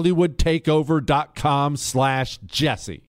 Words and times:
hollywoodtakeover.com 0.00 1.76
slash 1.76 2.38
jesse 2.46 3.09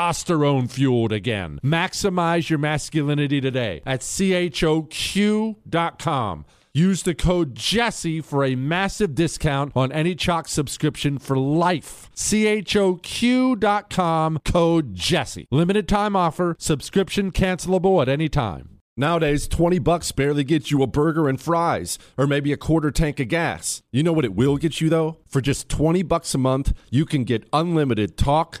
testosterone 0.00 0.70
fueled 0.70 1.12
again. 1.12 1.60
Maximize 1.62 2.48
your 2.48 2.58
masculinity 2.58 3.40
today 3.40 3.82
at 3.84 4.00
choq.com. 4.00 5.54
Use 6.72 7.02
the 7.02 7.16
code 7.16 7.56
Jesse 7.56 8.20
for 8.20 8.44
a 8.44 8.54
massive 8.54 9.16
discount 9.16 9.72
on 9.74 9.90
any 9.90 10.14
Choq 10.14 10.46
subscription 10.46 11.18
for 11.18 11.36
life. 11.36 12.08
choq.com 12.14 12.78
code 14.44 14.94
Jesse. 14.94 15.48
Limited 15.50 15.88
time 15.88 16.14
offer. 16.14 16.54
Subscription 16.60 17.32
cancelable 17.32 18.00
at 18.00 18.08
any 18.08 18.28
time. 18.28 18.78
Nowadays, 18.96 19.48
20 19.48 19.80
bucks 19.80 20.12
barely 20.12 20.44
gets 20.44 20.70
you 20.70 20.82
a 20.82 20.86
burger 20.86 21.28
and 21.28 21.40
fries, 21.40 21.98
or 22.18 22.26
maybe 22.26 22.52
a 22.52 22.56
quarter 22.56 22.90
tank 22.90 23.18
of 23.18 23.28
gas. 23.28 23.82
You 23.90 24.02
know 24.02 24.12
what 24.12 24.24
it 24.24 24.34
will 24.34 24.58
get 24.58 24.80
you 24.80 24.88
though? 24.88 25.18
For 25.26 25.40
just 25.40 25.68
20 25.68 26.02
bucks 26.04 26.34
a 26.34 26.38
month, 26.38 26.72
you 26.90 27.04
can 27.06 27.24
get 27.24 27.48
unlimited 27.52 28.16
talk, 28.16 28.60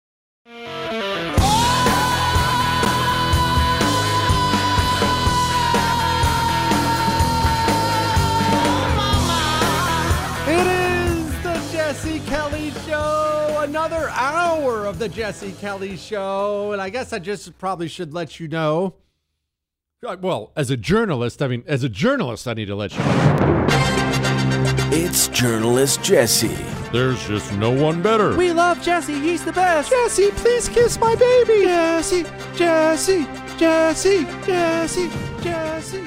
Of 14.91 14.99
the 14.99 15.07
Jesse 15.07 15.53
Kelly 15.53 15.95
Show. 15.95 16.73
And 16.73 16.81
I 16.81 16.89
guess 16.89 17.13
I 17.13 17.19
just 17.19 17.57
probably 17.57 17.87
should 17.87 18.13
let 18.13 18.41
you 18.41 18.49
know. 18.49 18.95
uh, 20.05 20.17
Well, 20.19 20.51
as 20.57 20.69
a 20.69 20.75
journalist, 20.75 21.41
I 21.41 21.47
mean, 21.47 21.63
as 21.65 21.85
a 21.85 21.89
journalist, 21.89 22.45
I 22.45 22.53
need 22.53 22.65
to 22.65 22.75
let 22.75 22.91
you 22.91 22.99
know. 22.99 23.67
It's 24.91 25.29
journalist 25.29 26.03
Jesse. 26.03 26.53
There's 26.91 27.25
just 27.25 27.53
no 27.53 27.71
one 27.71 28.01
better. 28.01 28.35
We 28.35 28.51
love 28.51 28.81
Jesse. 28.81 29.17
He's 29.17 29.45
the 29.45 29.53
best. 29.53 29.89
Jesse, 29.91 30.29
please 30.31 30.67
kiss 30.67 30.99
my 30.99 31.15
baby. 31.15 31.63
Jesse, 31.63 32.25
Jesse, 32.57 33.25
Jesse, 33.57 34.25
Jesse, 34.45 35.09
Jesse. 35.41 36.03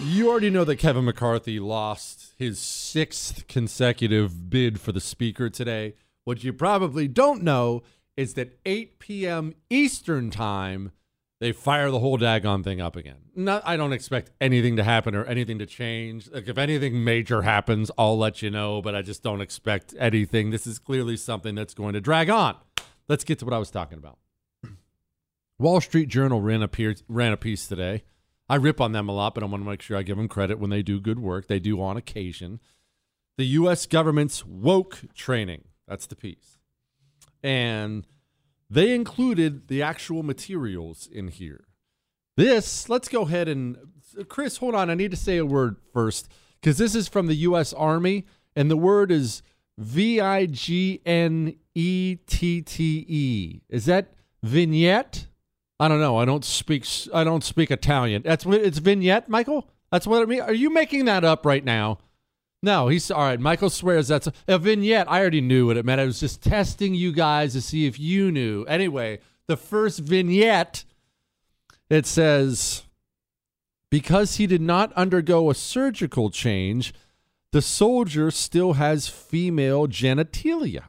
You 0.00 0.30
already 0.30 0.48
know 0.48 0.64
that 0.64 0.76
Kevin 0.76 1.04
McCarthy 1.04 1.60
lost 1.60 2.32
his 2.38 2.58
sixth 2.58 3.46
consecutive 3.48 4.48
bid 4.48 4.80
for 4.80 4.92
the 4.92 5.00
speaker 5.00 5.50
today. 5.50 5.92
What 6.24 6.44
you 6.44 6.52
probably 6.52 7.08
don't 7.08 7.42
know 7.42 7.82
is 8.16 8.34
that 8.34 8.58
8 8.64 8.98
p.m. 8.98 9.54
Eastern 9.70 10.30
time, 10.30 10.92
they 11.40 11.52
fire 11.52 11.90
the 11.90 11.98
whole 11.98 12.18
daggone 12.18 12.62
thing 12.62 12.80
up 12.80 12.94
again. 12.94 13.16
Not, 13.34 13.62
I 13.64 13.76
don't 13.76 13.92
expect 13.92 14.30
anything 14.40 14.76
to 14.76 14.84
happen 14.84 15.14
or 15.14 15.24
anything 15.24 15.58
to 15.58 15.66
change. 15.66 16.30
Like 16.30 16.46
if 16.46 16.58
anything 16.58 17.02
major 17.02 17.42
happens, 17.42 17.90
I'll 17.98 18.18
let 18.18 18.42
you 18.42 18.50
know, 18.50 18.82
but 18.82 18.94
I 18.94 19.02
just 19.02 19.22
don't 19.22 19.40
expect 19.40 19.94
anything. 19.98 20.50
This 20.50 20.66
is 20.66 20.78
clearly 20.78 21.16
something 21.16 21.54
that's 21.54 21.74
going 21.74 21.94
to 21.94 22.00
drag 22.00 22.30
on. 22.30 22.56
Let's 23.08 23.24
get 23.24 23.38
to 23.40 23.44
what 23.44 23.54
I 23.54 23.58
was 23.58 23.70
talking 23.70 23.98
about. 23.98 24.18
Wall 25.58 25.80
Street 25.80 26.08
Journal 26.08 26.40
ran 26.40 26.62
a, 26.62 26.68
piece, 26.68 27.02
ran 27.08 27.32
a 27.32 27.36
piece 27.36 27.66
today. 27.66 28.04
I 28.48 28.56
rip 28.56 28.80
on 28.80 28.92
them 28.92 29.08
a 29.08 29.12
lot, 29.12 29.34
but 29.34 29.42
I 29.42 29.46
want 29.46 29.64
to 29.64 29.68
make 29.68 29.82
sure 29.82 29.96
I 29.96 30.02
give 30.02 30.18
them 30.18 30.28
credit 30.28 30.58
when 30.58 30.70
they 30.70 30.82
do 30.82 31.00
good 31.00 31.18
work. 31.18 31.48
They 31.48 31.58
do 31.58 31.80
on 31.80 31.96
occasion. 31.96 32.60
The 33.38 33.46
U.S. 33.46 33.86
government's 33.86 34.44
woke 34.44 35.00
training. 35.14 35.64
That's 35.86 36.06
the 36.06 36.16
piece. 36.16 36.58
And 37.42 38.06
they 38.70 38.94
included 38.94 39.68
the 39.68 39.82
actual 39.82 40.22
materials 40.22 41.08
in 41.10 41.28
here. 41.28 41.64
This, 42.36 42.88
let's 42.88 43.08
go 43.08 43.22
ahead 43.22 43.48
and. 43.48 43.76
Chris, 44.28 44.58
hold 44.58 44.74
on. 44.74 44.90
I 44.90 44.94
need 44.94 45.10
to 45.10 45.16
say 45.16 45.38
a 45.38 45.46
word 45.46 45.76
first 45.92 46.28
because 46.60 46.78
this 46.78 46.94
is 46.94 47.08
from 47.08 47.26
the 47.26 47.34
U.S. 47.34 47.72
Army, 47.72 48.26
and 48.54 48.70
the 48.70 48.76
word 48.76 49.10
is 49.10 49.42
V 49.78 50.20
I 50.20 50.46
G 50.46 51.00
N 51.04 51.56
E 51.74 52.16
T 52.26 52.62
T 52.62 53.04
E. 53.08 53.60
Is 53.68 53.86
that 53.86 54.14
vignette? 54.42 55.26
I 55.80 55.88
don't 55.88 56.00
know. 56.00 56.18
I 56.18 56.24
don't 56.24 56.44
speak. 56.44 56.86
I 57.12 57.24
don't 57.24 57.42
speak 57.42 57.70
Italian. 57.70 58.22
That's 58.22 58.46
what 58.46 58.60
it's 58.60 58.78
vignette, 58.78 59.28
Michael. 59.28 59.68
That's 59.90 60.06
what 60.06 60.22
it 60.22 60.28
means. 60.28 60.42
Are 60.42 60.54
you 60.54 60.70
making 60.70 61.06
that 61.06 61.24
up 61.24 61.44
right 61.44 61.64
now? 61.64 61.98
No, 62.62 62.88
he's 62.88 63.10
all 63.10 63.24
right. 63.24 63.40
Michael 63.40 63.70
swears 63.70 64.08
that's 64.08 64.28
a, 64.28 64.32
a 64.46 64.58
vignette. 64.58 65.10
I 65.10 65.20
already 65.20 65.40
knew 65.40 65.66
what 65.66 65.76
it 65.76 65.84
meant. 65.84 66.00
I 66.00 66.04
was 66.04 66.20
just 66.20 66.42
testing 66.42 66.94
you 66.94 67.12
guys 67.12 67.54
to 67.54 67.60
see 67.60 67.86
if 67.86 67.98
you 67.98 68.30
knew. 68.30 68.64
Anyway, 68.64 69.18
the 69.48 69.56
first 69.56 69.98
vignette 69.98 70.84
it 71.90 72.06
says 72.06 72.84
because 73.90 74.36
he 74.36 74.46
did 74.46 74.62
not 74.62 74.92
undergo 74.94 75.50
a 75.50 75.54
surgical 75.54 76.30
change, 76.30 76.94
the 77.50 77.60
soldier 77.60 78.30
still 78.30 78.74
has 78.74 79.08
female 79.08 79.86
genitalia. 79.86 80.84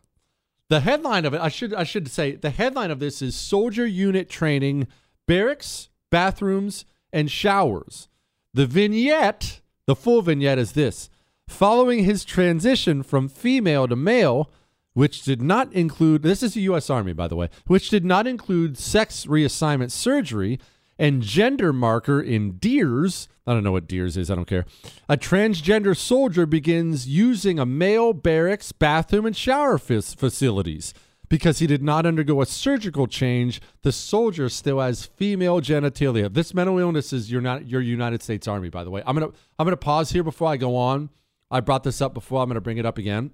The 0.70 0.80
headline 0.80 1.26
of 1.26 1.34
it, 1.34 1.42
I 1.42 1.50
should 1.50 1.74
I 1.74 1.84
should 1.84 2.08
say, 2.10 2.36
the 2.36 2.50
headline 2.52 2.92
of 2.92 3.00
this 3.00 3.22
is 3.22 3.36
Soldier 3.36 3.86
Unit 3.86 4.30
Training 4.30 4.88
barracks, 5.28 5.90
bathrooms, 6.10 6.86
and 7.12 7.30
showers. 7.30 8.08
The 8.54 8.66
vignette, 8.66 9.60
the 9.88 9.96
full 9.96 10.22
vignette 10.22 10.60
is 10.60 10.72
this 10.72 11.10
following 11.54 12.04
his 12.04 12.26
transition 12.26 13.04
from 13.04 13.30
female 13.30 13.88
to 13.88 13.96
male, 13.96 14.50
which 14.94 15.24
did 15.24 15.42
not 15.42 15.72
include, 15.74 16.24
this 16.24 16.44
is 16.44 16.56
the 16.56 16.62
U.S. 16.62 16.90
Army, 16.90 17.14
by 17.14 17.28
the 17.28 17.36
way, 17.36 17.50
which 17.68 17.90
did 17.90 18.04
not 18.04 18.28
include 18.28 18.78
sex 18.78 19.26
reassignment 19.26 19.92
surgery 19.92 20.60
and 21.00 21.22
gender 21.22 21.72
marker 21.72 22.22
in 22.22 22.58
DEERS. 22.58 23.28
I 23.46 23.54
don't 23.54 23.64
know 23.64 23.72
what 23.72 23.88
DEERS 23.88 24.18
is, 24.18 24.30
I 24.32 24.36
don't 24.36 24.48
care. 24.48 24.66
A 25.10 25.18
transgender 25.18 25.96
soldier 25.96 26.46
begins 26.46 27.08
using 27.08 27.60
a 27.60 27.66
male 27.66 28.14
barracks, 28.14 28.72
bathroom, 28.72 29.26
and 29.26 29.36
shower 29.36 29.76
f- 29.76 30.04
facilities. 30.04 30.94
Because 31.30 31.60
he 31.60 31.66
did 31.66 31.82
not 31.82 32.06
undergo 32.06 32.42
a 32.42 32.46
surgical 32.46 33.08
change, 33.08 33.60
the 33.82 33.92
soldier 33.92 34.50
still 34.50 34.80
has 34.80 35.06
female 35.06 35.62
genitalia. 35.62 36.32
This 36.32 36.54
mental 36.54 36.78
illness 36.78 37.12
is 37.12 37.32
your 37.32 37.42
not 37.42 37.68
your 37.68 37.82
United 37.82 38.22
States 38.22 38.48
Army, 38.48 38.70
by 38.70 38.84
the 38.84 38.92
way. 38.92 39.02
I'm 39.06 39.16
gonna 39.16 39.32
I'm 39.58 39.66
gonna 39.66 39.78
pause 39.78 40.12
here 40.12 40.22
before 40.22 40.50
I 40.50 40.58
go 40.58 40.76
on. 40.76 41.10
I 41.54 41.60
brought 41.60 41.84
this 41.84 42.02
up 42.02 42.16
before. 42.16 42.42
I'm 42.42 42.50
gonna 42.50 42.62
bring 42.62 42.80
it 42.80 42.86
up 42.86 42.98
again. 42.98 43.30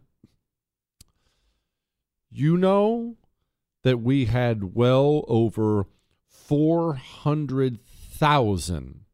You 2.30 2.58
know 2.58 3.16
that 3.84 4.00
we 4.00 4.26
had 4.26 4.76
well 4.76 5.24
over 5.30 5.86
400,000 6.28 9.06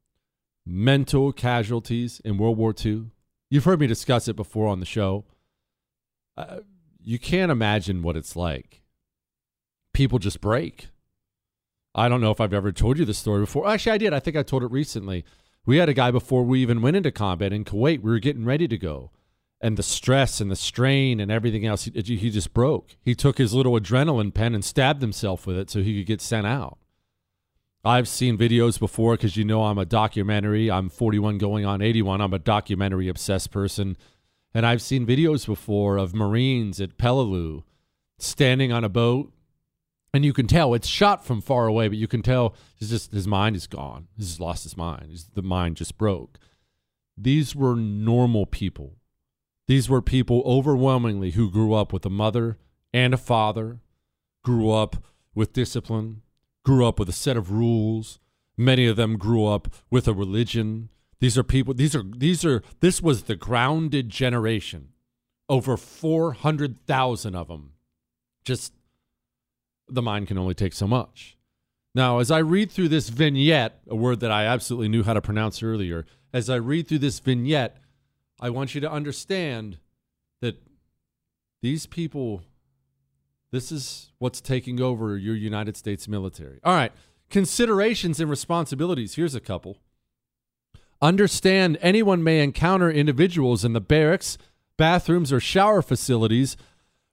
mental 0.65 1.31
casualties 1.31 2.19
in 2.25 2.39
World 2.39 2.57
War 2.57 2.73
II. 2.83 3.11
You've 3.51 3.65
heard 3.65 3.79
me 3.79 3.85
discuss 3.85 4.27
it 4.27 4.35
before 4.35 4.67
on 4.67 4.79
the 4.79 4.87
show. 4.87 5.25
Uh, 6.35 6.61
you 6.99 7.19
can't 7.19 7.51
imagine 7.51 8.01
what 8.01 8.17
it's 8.17 8.35
like. 8.35 8.81
People 9.93 10.17
just 10.17 10.41
break. 10.41 10.87
I 11.93 12.09
don't 12.09 12.21
know 12.21 12.31
if 12.31 12.41
I've 12.41 12.53
ever 12.53 12.71
told 12.71 12.97
you 12.97 13.05
this 13.05 13.19
story 13.19 13.41
before. 13.41 13.69
Actually, 13.69 13.91
I 13.91 13.99
did. 13.99 14.13
I 14.13 14.19
think 14.19 14.35
I 14.35 14.41
told 14.41 14.63
it 14.63 14.71
recently. 14.71 15.23
We 15.65 15.77
had 15.77 15.89
a 15.89 15.93
guy 15.93 16.11
before 16.11 16.43
we 16.43 16.61
even 16.61 16.81
went 16.81 16.97
into 16.97 17.11
combat 17.11 17.51
in 17.51 17.65
Kuwait. 17.65 18.01
We 18.01 18.11
were 18.11 18.19
getting 18.19 18.45
ready 18.45 18.67
to 18.67 18.77
go. 18.77 19.11
And 19.61 19.77
the 19.77 19.83
stress 19.83 20.39
and 20.39 20.51
the 20.51 20.55
strain 20.55 21.19
and 21.19 21.31
everything 21.31 21.65
else, 21.65 21.85
he, 21.85 22.17
he 22.17 22.29
just 22.29 22.53
broke. 22.53 22.97
He 23.01 23.15
took 23.15 23.37
his 23.37 23.53
little 23.53 23.73
adrenaline 23.73 24.33
pen 24.33 24.53
and 24.53 24.63
stabbed 24.63 25.01
himself 25.01 25.47
with 25.47 25.57
it 25.57 25.69
so 25.69 25.81
he 25.81 25.97
could 25.97 26.07
get 26.07 26.21
sent 26.21 26.45
out. 26.45 26.77
I've 27.83 28.07
seen 28.07 28.37
videos 28.37 28.79
before 28.79 29.13
because 29.13 29.37
you 29.37 29.45
know 29.45 29.63
I'm 29.63 29.77
a 29.77 29.85
documentary. 29.85 30.69
I'm 30.69 30.89
41 30.89 31.37
going 31.37 31.65
on 31.65 31.81
81. 31.81 32.19
I'm 32.19 32.33
a 32.33 32.39
documentary 32.39 33.07
obsessed 33.07 33.51
person. 33.51 33.95
And 34.53 34.65
I've 34.65 34.81
seen 34.81 35.05
videos 35.05 35.45
before 35.45 35.97
of 35.97 36.15
Marines 36.15 36.81
at 36.81 36.97
Peleliu 36.97 37.63
standing 38.17 38.71
on 38.71 38.83
a 38.83 38.89
boat. 38.89 39.31
And 40.15 40.23
you 40.23 40.31
can 40.31 40.47
tell 40.47 40.73
it's 40.73 40.87
shot 40.87 41.25
from 41.25 41.41
far 41.41 41.67
away, 41.67 41.89
but 41.89 41.97
you 41.97 42.07
can 42.07 42.21
tell 42.21 42.55
he's 42.73 42.89
just 42.89 43.11
his 43.11 43.27
mind 43.27 43.57
is 43.57 43.67
gone. 43.67 44.07
He's 44.15 44.39
lost 44.39 44.63
his 44.63 44.77
mind. 44.77 45.07
He's, 45.09 45.25
the 45.25 45.41
mind 45.41 45.75
just 45.75 45.97
broke. 45.97 46.39
These 47.17 47.53
were 47.53 47.75
normal 47.75 48.45
people. 48.45 48.93
These 49.67 49.89
were 49.89 50.01
people 50.01 50.41
overwhelmingly 50.45 51.31
who 51.31 51.51
grew 51.51 51.73
up 51.73 51.91
with 51.91 52.05
a 52.05 52.09
mother 52.09 52.57
and 52.93 53.13
a 53.13 53.17
father, 53.17 53.81
grew 54.41 54.71
up 54.71 55.03
with 55.33 55.51
discipline, 55.51 56.21
grew 56.63 56.87
up 56.87 56.97
with 56.97 57.09
a 57.09 57.11
set 57.11 57.35
of 57.35 57.51
rules. 57.51 58.17
Many 58.55 58.87
of 58.87 58.95
them 58.95 59.17
grew 59.17 59.45
up 59.45 59.67
with 59.91 60.07
a 60.07 60.13
religion. 60.13 60.87
These 61.19 61.37
are 61.37 61.43
people, 61.43 61.73
these 61.73 61.93
are, 61.93 62.05
these 62.15 62.45
are, 62.45 62.63
this 62.79 63.01
was 63.01 63.23
the 63.23 63.35
grounded 63.35 64.11
generation. 64.11 64.93
Over 65.49 65.75
400,000 65.75 67.35
of 67.35 67.49
them. 67.49 67.73
Just, 68.45 68.71
the 69.87 70.01
mind 70.01 70.27
can 70.27 70.37
only 70.37 70.53
take 70.53 70.73
so 70.73 70.87
much. 70.87 71.37
Now, 71.93 72.19
as 72.19 72.29
I 72.29 72.39
read 72.39 72.71
through 72.71 72.89
this 72.89 73.09
vignette, 73.09 73.79
a 73.87 73.95
word 73.95 74.19
that 74.19 74.31
I 74.31 74.45
absolutely 74.45 74.89
knew 74.89 75.03
how 75.03 75.13
to 75.13 75.21
pronounce 75.21 75.63
earlier, 75.63 76.05
as 76.33 76.49
I 76.49 76.55
read 76.55 76.87
through 76.87 76.99
this 76.99 77.19
vignette, 77.19 77.77
I 78.39 78.49
want 78.49 78.75
you 78.75 78.81
to 78.81 78.91
understand 78.91 79.77
that 80.41 80.61
these 81.61 81.85
people 81.85 82.43
this 83.55 83.71
is 83.71 84.11
what's 84.17 84.41
taking 84.41 84.81
over 84.81 85.17
your 85.17 85.33
United 85.33 85.77
States 85.77 86.09
military. 86.09 86.59
All 86.63 86.73
right, 86.73 86.91
considerations 87.29 88.19
and 88.19 88.29
responsibilities. 88.29 89.15
Here's 89.15 89.33
a 89.33 89.39
couple. 89.39 89.77
Understand 91.01 91.77
anyone 91.81 92.21
may 92.21 92.43
encounter 92.43 92.91
individuals 92.91 93.63
in 93.63 93.71
the 93.71 93.79
barracks, 93.79 94.37
bathrooms, 94.75 95.31
or 95.31 95.39
shower 95.39 95.81
facilities 95.81 96.57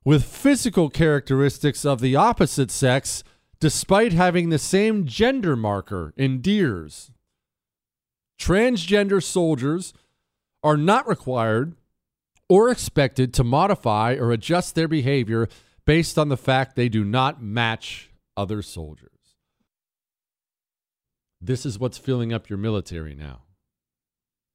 with 0.05 0.25
physical 0.25 0.91
characteristics 0.91 1.85
of 1.85 2.01
the 2.01 2.17
opposite 2.17 2.71
sex 2.71 3.23
despite 3.61 4.13
having 4.13 4.49
the 4.49 4.59
same 4.59 5.07
gender 5.07 5.55
marker 5.55 6.13
in 6.17 6.41
DEERS. 6.41 7.13
Transgender 8.39 9.23
soldiers 9.23 9.95
are 10.65 10.77
not 10.77 11.07
required 11.07 11.77
or 12.49 12.71
expected 12.71 13.33
to 13.33 13.45
modify 13.45 14.15
or 14.15 14.33
adjust 14.33 14.75
their 14.75 14.89
behavior 14.89 15.49
based 15.85 16.19
on 16.19 16.29
the 16.29 16.37
fact 16.37 16.75
they 16.75 16.89
do 16.89 17.05
not 17.05 17.43
match 17.43 18.11
other 18.37 18.63
soldiers. 18.63 19.09
This 21.41 21.65
is 21.65 21.79
what's 21.79 21.99
filling 21.99 22.33
up 22.33 22.49
your 22.49 22.59
military 22.59 23.15
now. 23.15 23.43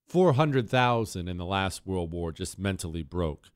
400,000 0.07 1.27
in 1.27 1.37
the 1.37 1.45
last 1.45 1.85
World 1.85 2.11
War 2.11 2.31
just 2.31 2.59
mentally 2.59 3.03
broke. 3.03 3.51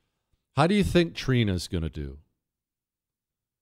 How 0.56 0.68
do 0.68 0.76
you 0.76 0.84
think 0.84 1.14
Trina's 1.14 1.68
going 1.68 1.84
to 1.84 1.90
do? 1.90 2.18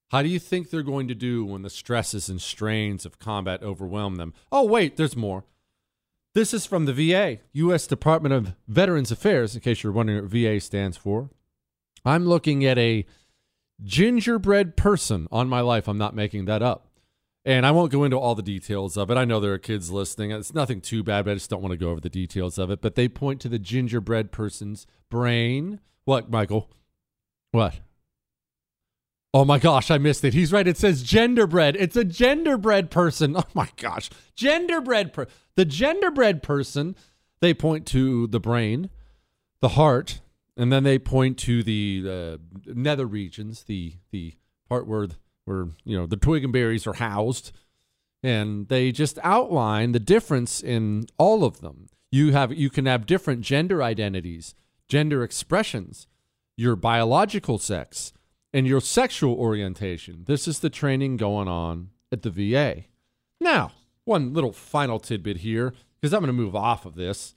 How 0.09 0.23
do 0.23 0.27
you 0.29 0.39
think 0.39 0.69
they're 0.69 0.81
going 0.81 1.07
to 1.07 1.15
do 1.15 1.45
when 1.45 1.61
the 1.61 1.69
stresses 1.69 2.29
and 2.29 2.41
strains 2.41 3.05
of 3.05 3.19
combat 3.19 3.61
overwhelm 3.61 4.15
them? 4.15 4.33
Oh, 4.51 4.65
wait, 4.65 4.97
there's 4.97 5.15
more. 5.15 5.43
This 6.33 6.53
is 6.53 6.65
from 6.65 6.85
the 6.85 6.93
VA, 6.93 7.39
U.S. 7.53 7.85
Department 7.85 8.33
of 8.33 8.55
Veterans 8.67 9.11
Affairs, 9.11 9.55
in 9.55 9.61
case 9.61 9.83
you're 9.83 9.93
wondering 9.93 10.23
what 10.23 10.31
VA 10.31 10.59
stands 10.59 10.97
for. 10.97 11.29
I'm 12.03 12.25
looking 12.25 12.65
at 12.65 12.77
a 12.77 13.05
gingerbread 13.83 14.75
person 14.75 15.27
on 15.31 15.47
my 15.47 15.61
life. 15.61 15.87
I'm 15.87 15.97
not 15.97 16.15
making 16.15 16.45
that 16.45 16.63
up. 16.63 16.87
And 17.45 17.65
I 17.65 17.71
won't 17.71 17.91
go 17.91 18.03
into 18.03 18.17
all 18.17 18.35
the 18.35 18.41
details 18.41 18.97
of 18.97 19.09
it. 19.09 19.17
I 19.17 19.25
know 19.25 19.39
there 19.39 19.53
are 19.53 19.59
kids 19.59 19.91
listening. 19.91 20.31
It's 20.31 20.53
nothing 20.53 20.81
too 20.81 21.03
bad, 21.03 21.25
but 21.25 21.31
I 21.31 21.33
just 21.35 21.49
don't 21.49 21.61
want 21.61 21.71
to 21.71 21.77
go 21.77 21.89
over 21.89 22.01
the 22.01 22.09
details 22.09 22.57
of 22.57 22.69
it. 22.69 22.81
But 22.81 22.95
they 22.95 23.07
point 23.07 23.41
to 23.41 23.49
the 23.49 23.59
gingerbread 23.59 24.31
person's 24.31 24.85
brain. 25.09 25.79
What, 26.05 26.29
Michael? 26.29 26.69
What? 27.51 27.79
Oh 29.33 29.45
my 29.45 29.59
gosh, 29.59 29.91
I 29.91 29.99
missed 29.99 30.23
it. 30.23 30.33
He's 30.33 30.51
right. 30.51 30.67
It 30.67 30.77
says 30.77 31.03
genderbread. 31.03 31.75
It's 31.77 31.95
a 31.95 32.03
genderbread 32.05 32.89
person. 32.89 33.35
Oh 33.37 33.43
my 33.53 33.69
gosh. 33.77 34.09
Genderbread 34.35 35.13
per- 35.13 35.27
the 35.55 35.65
genderbread 35.65 36.41
person, 36.41 36.95
they 37.41 37.53
point 37.53 37.85
to 37.87 38.27
the 38.27 38.39
brain, 38.39 38.89
the 39.61 39.69
heart, 39.69 40.21
and 40.57 40.71
then 40.71 40.83
they 40.83 40.97
point 40.97 41.37
to 41.39 41.63
the 41.63 42.03
uh, 42.05 42.37
nether 42.65 43.05
regions, 43.05 43.63
the 43.63 43.95
the 44.11 44.33
part 44.67 44.87
where 44.87 45.07
where 45.45 45.67
you 45.85 45.97
know 45.97 46.05
the 46.05 46.17
twig 46.17 46.43
and 46.43 46.53
berries 46.53 46.87
are 46.87 46.93
housed, 46.93 47.51
and 48.23 48.67
they 48.67 48.91
just 48.91 49.19
outline 49.23 49.91
the 49.91 49.99
difference 49.99 50.61
in 50.61 51.05
all 51.17 51.43
of 51.43 51.61
them. 51.61 51.87
You 52.11 52.31
have 52.31 52.51
you 52.53 52.69
can 52.69 52.87
have 52.87 53.05
different 53.05 53.41
gender 53.41 53.83
identities, 53.83 54.55
gender 54.87 55.23
expressions, 55.23 56.07
your 56.59 56.75
biological 56.75 57.57
sex, 57.57 58.11
and 58.53 58.67
your 58.67 58.81
sexual 58.81 59.33
orientation. 59.35 60.25
This 60.27 60.45
is 60.45 60.59
the 60.59 60.69
training 60.69 61.15
going 61.15 61.47
on 61.47 61.91
at 62.11 62.21
the 62.21 62.29
VA. 62.29 62.83
Now, 63.39 63.71
one 64.03 64.33
little 64.33 64.51
final 64.51 64.99
tidbit 64.99 65.37
here, 65.37 65.73
because 66.01 66.13
I'm 66.13 66.19
going 66.19 66.27
to 66.27 66.33
move 66.33 66.57
off 66.57 66.85
of 66.85 66.95
this. 66.95 67.33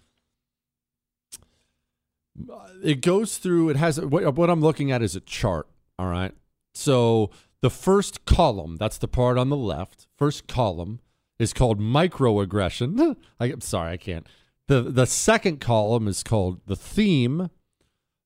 Uh, 2.52 2.66
it 2.82 3.00
goes 3.00 3.38
through 3.38 3.68
it 3.68 3.76
has 3.76 4.00
what, 4.00 4.34
what 4.34 4.48
i'm 4.48 4.62
looking 4.62 4.90
at 4.90 5.02
is 5.02 5.14
a 5.14 5.20
chart 5.20 5.68
all 5.98 6.06
right? 6.06 6.32
So 6.72 7.30
the 7.60 7.68
first 7.68 8.24
column 8.24 8.76
that's 8.76 8.96
the 8.96 9.06
part 9.06 9.36
on 9.36 9.50
the 9.50 9.56
left 9.56 10.06
first 10.16 10.48
column 10.48 11.00
is 11.38 11.52
called 11.52 11.78
microaggression. 11.78 13.16
I'm 13.40 13.60
sorry 13.60 13.92
i 13.92 13.96
can't. 13.98 14.26
The 14.66 14.80
the 14.80 15.04
second 15.04 15.60
column 15.60 16.08
is 16.08 16.22
called 16.22 16.62
the 16.66 16.74
theme 16.74 17.50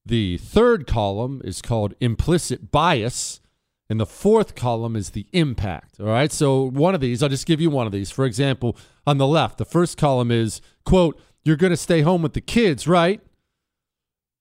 the 0.06 0.38
third 0.38 0.86
column 0.86 1.42
is 1.44 1.60
called 1.60 1.94
implicit 2.00 2.70
bias 2.70 3.40
and 3.88 4.00
the 4.00 4.06
fourth 4.06 4.54
column 4.54 4.96
is 4.96 5.10
the 5.10 5.26
impact 5.32 6.00
all 6.00 6.06
right 6.06 6.32
so 6.32 6.70
one 6.70 6.94
of 6.94 7.00
these 7.00 7.22
i'll 7.22 7.28
just 7.28 7.46
give 7.46 7.60
you 7.60 7.70
one 7.70 7.86
of 7.86 7.92
these 7.92 8.10
for 8.10 8.24
example 8.24 8.76
on 9.06 9.18
the 9.18 9.26
left 9.26 9.58
the 9.58 9.64
first 9.64 9.98
column 9.98 10.30
is 10.30 10.60
quote 10.84 11.20
you're 11.44 11.56
going 11.56 11.70
to 11.70 11.76
stay 11.76 12.00
home 12.00 12.22
with 12.22 12.32
the 12.32 12.40
kids 12.40 12.88
right 12.88 13.20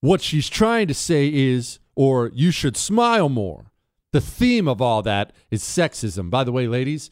what 0.00 0.20
she's 0.20 0.48
trying 0.48 0.86
to 0.88 0.94
say 0.94 1.26
is, 1.26 1.78
or 1.94 2.30
you 2.32 2.50
should 2.50 2.76
smile 2.76 3.28
more. 3.28 3.72
The 4.12 4.20
theme 4.20 4.68
of 4.68 4.80
all 4.80 5.02
that 5.02 5.32
is 5.50 5.62
sexism. 5.62 6.30
By 6.30 6.44
the 6.44 6.52
way, 6.52 6.66
ladies, 6.66 7.10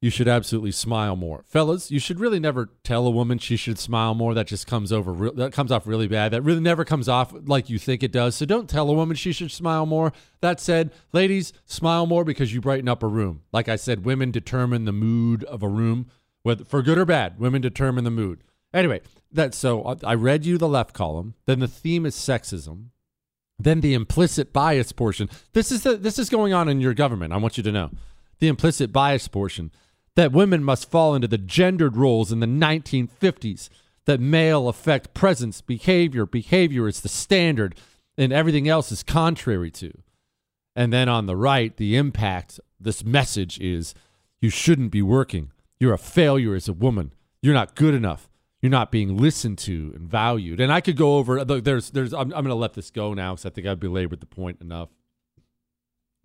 you 0.00 0.10
should 0.10 0.28
absolutely 0.28 0.70
smile 0.70 1.16
more. 1.16 1.42
Fellas, 1.46 1.90
you 1.90 1.98
should 1.98 2.20
really 2.20 2.38
never 2.38 2.70
tell 2.84 3.06
a 3.06 3.10
woman 3.10 3.38
she 3.38 3.56
should 3.56 3.78
smile 3.78 4.14
more. 4.14 4.32
That 4.32 4.46
just 4.46 4.66
comes 4.66 4.92
over 4.92 5.30
that 5.30 5.52
comes 5.52 5.72
off 5.72 5.88
really 5.88 6.06
bad. 6.06 6.32
That 6.32 6.42
really 6.42 6.60
never 6.60 6.84
comes 6.84 7.08
off 7.08 7.34
like 7.46 7.68
you 7.68 7.78
think 7.78 8.02
it 8.02 8.12
does. 8.12 8.36
So 8.36 8.46
don't 8.46 8.70
tell 8.70 8.88
a 8.88 8.94
woman 8.94 9.16
she 9.16 9.32
should 9.32 9.50
smile 9.50 9.86
more. 9.86 10.12
That 10.40 10.60
said, 10.60 10.92
ladies, 11.12 11.52
smile 11.64 12.06
more 12.06 12.24
because 12.24 12.54
you 12.54 12.60
brighten 12.60 12.88
up 12.88 13.02
a 13.02 13.08
room. 13.08 13.42
Like 13.52 13.68
I 13.68 13.74
said, 13.74 14.04
women 14.04 14.30
determine 14.30 14.84
the 14.84 14.92
mood 14.92 15.42
of 15.44 15.64
a 15.64 15.68
room, 15.68 16.06
whether 16.42 16.64
for 16.64 16.80
good 16.80 16.98
or 16.98 17.04
bad. 17.04 17.40
Women 17.40 17.60
determine 17.60 18.04
the 18.04 18.10
mood. 18.10 18.44
Anyway, 18.72 19.00
that 19.32 19.52
so 19.52 19.82
uh, 19.82 19.96
I 20.04 20.14
read 20.14 20.46
you 20.46 20.58
the 20.58 20.68
left 20.68 20.94
column. 20.94 21.34
Then 21.46 21.58
the 21.58 21.66
theme 21.66 22.06
is 22.06 22.14
sexism. 22.14 22.90
Then 23.58 23.80
the 23.80 23.94
implicit 23.94 24.52
bias 24.52 24.92
portion. 24.92 25.28
This 25.54 25.72
is 25.72 25.82
the 25.82 25.96
this 25.96 26.20
is 26.20 26.30
going 26.30 26.52
on 26.52 26.68
in 26.68 26.80
your 26.80 26.94
government. 26.94 27.32
I 27.32 27.38
want 27.38 27.56
you 27.56 27.64
to 27.64 27.72
know. 27.72 27.90
The 28.38 28.46
implicit 28.46 28.92
bias 28.92 29.26
portion 29.26 29.72
that 30.18 30.32
women 30.32 30.64
must 30.64 30.90
fall 30.90 31.14
into 31.14 31.28
the 31.28 31.38
gendered 31.38 31.96
roles 31.96 32.32
in 32.32 32.40
the 32.40 32.46
1950s, 32.46 33.68
that 34.04 34.18
male 34.18 34.66
affect 34.66 35.14
presence, 35.14 35.60
behavior, 35.60 36.26
behavior 36.26 36.88
is 36.88 37.02
the 37.02 37.08
standard, 37.08 37.76
and 38.16 38.32
everything 38.32 38.68
else 38.68 38.90
is 38.90 39.04
contrary 39.04 39.70
to. 39.70 39.96
And 40.74 40.92
then 40.92 41.08
on 41.08 41.26
the 41.26 41.36
right, 41.36 41.76
the 41.76 41.96
impact, 41.96 42.58
this 42.80 43.04
message 43.04 43.60
is 43.60 43.94
you 44.40 44.50
shouldn't 44.50 44.90
be 44.90 45.02
working. 45.02 45.52
You're 45.78 45.94
a 45.94 45.98
failure 45.98 46.56
as 46.56 46.66
a 46.66 46.72
woman. 46.72 47.12
You're 47.40 47.54
not 47.54 47.76
good 47.76 47.94
enough. 47.94 48.28
You're 48.60 48.70
not 48.70 48.90
being 48.90 49.16
listened 49.16 49.58
to 49.58 49.92
and 49.94 50.08
valued. 50.10 50.58
And 50.58 50.72
I 50.72 50.80
could 50.80 50.96
go 50.96 51.18
over, 51.18 51.44
there's, 51.44 51.90
there's, 51.90 52.12
I'm, 52.12 52.22
I'm 52.22 52.42
going 52.42 52.46
to 52.46 52.54
let 52.56 52.74
this 52.74 52.90
go 52.90 53.14
now 53.14 53.34
because 53.34 53.46
I 53.46 53.50
think 53.50 53.68
I've 53.68 53.78
belabored 53.78 54.18
the 54.18 54.26
point 54.26 54.60
enough. 54.60 54.88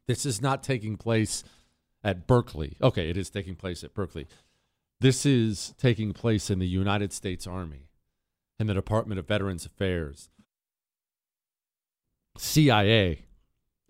This 0.08 0.26
is 0.26 0.42
not 0.42 0.64
taking 0.64 0.98
place 0.98 1.44
at 2.04 2.28
Berkeley. 2.28 2.78
Okay, 2.82 3.10
it 3.10 3.18
is 3.18 3.30
taking 3.30 3.56
place 3.56 3.84
at 3.84 3.94
Berkeley. 3.94 4.28
This 5.00 5.26
is 5.26 5.74
taking 5.78 6.14
place 6.14 6.50
in 6.50 6.60
the 6.60 6.68
United 6.68 7.14
States 7.14 7.48
Army 7.48 7.90
and 8.60 8.70
the 8.70 8.74
Department 8.74 9.20
of 9.20 9.28
Veterans 9.28 9.66
Affairs, 9.66 10.30
CIA, 12.38 13.26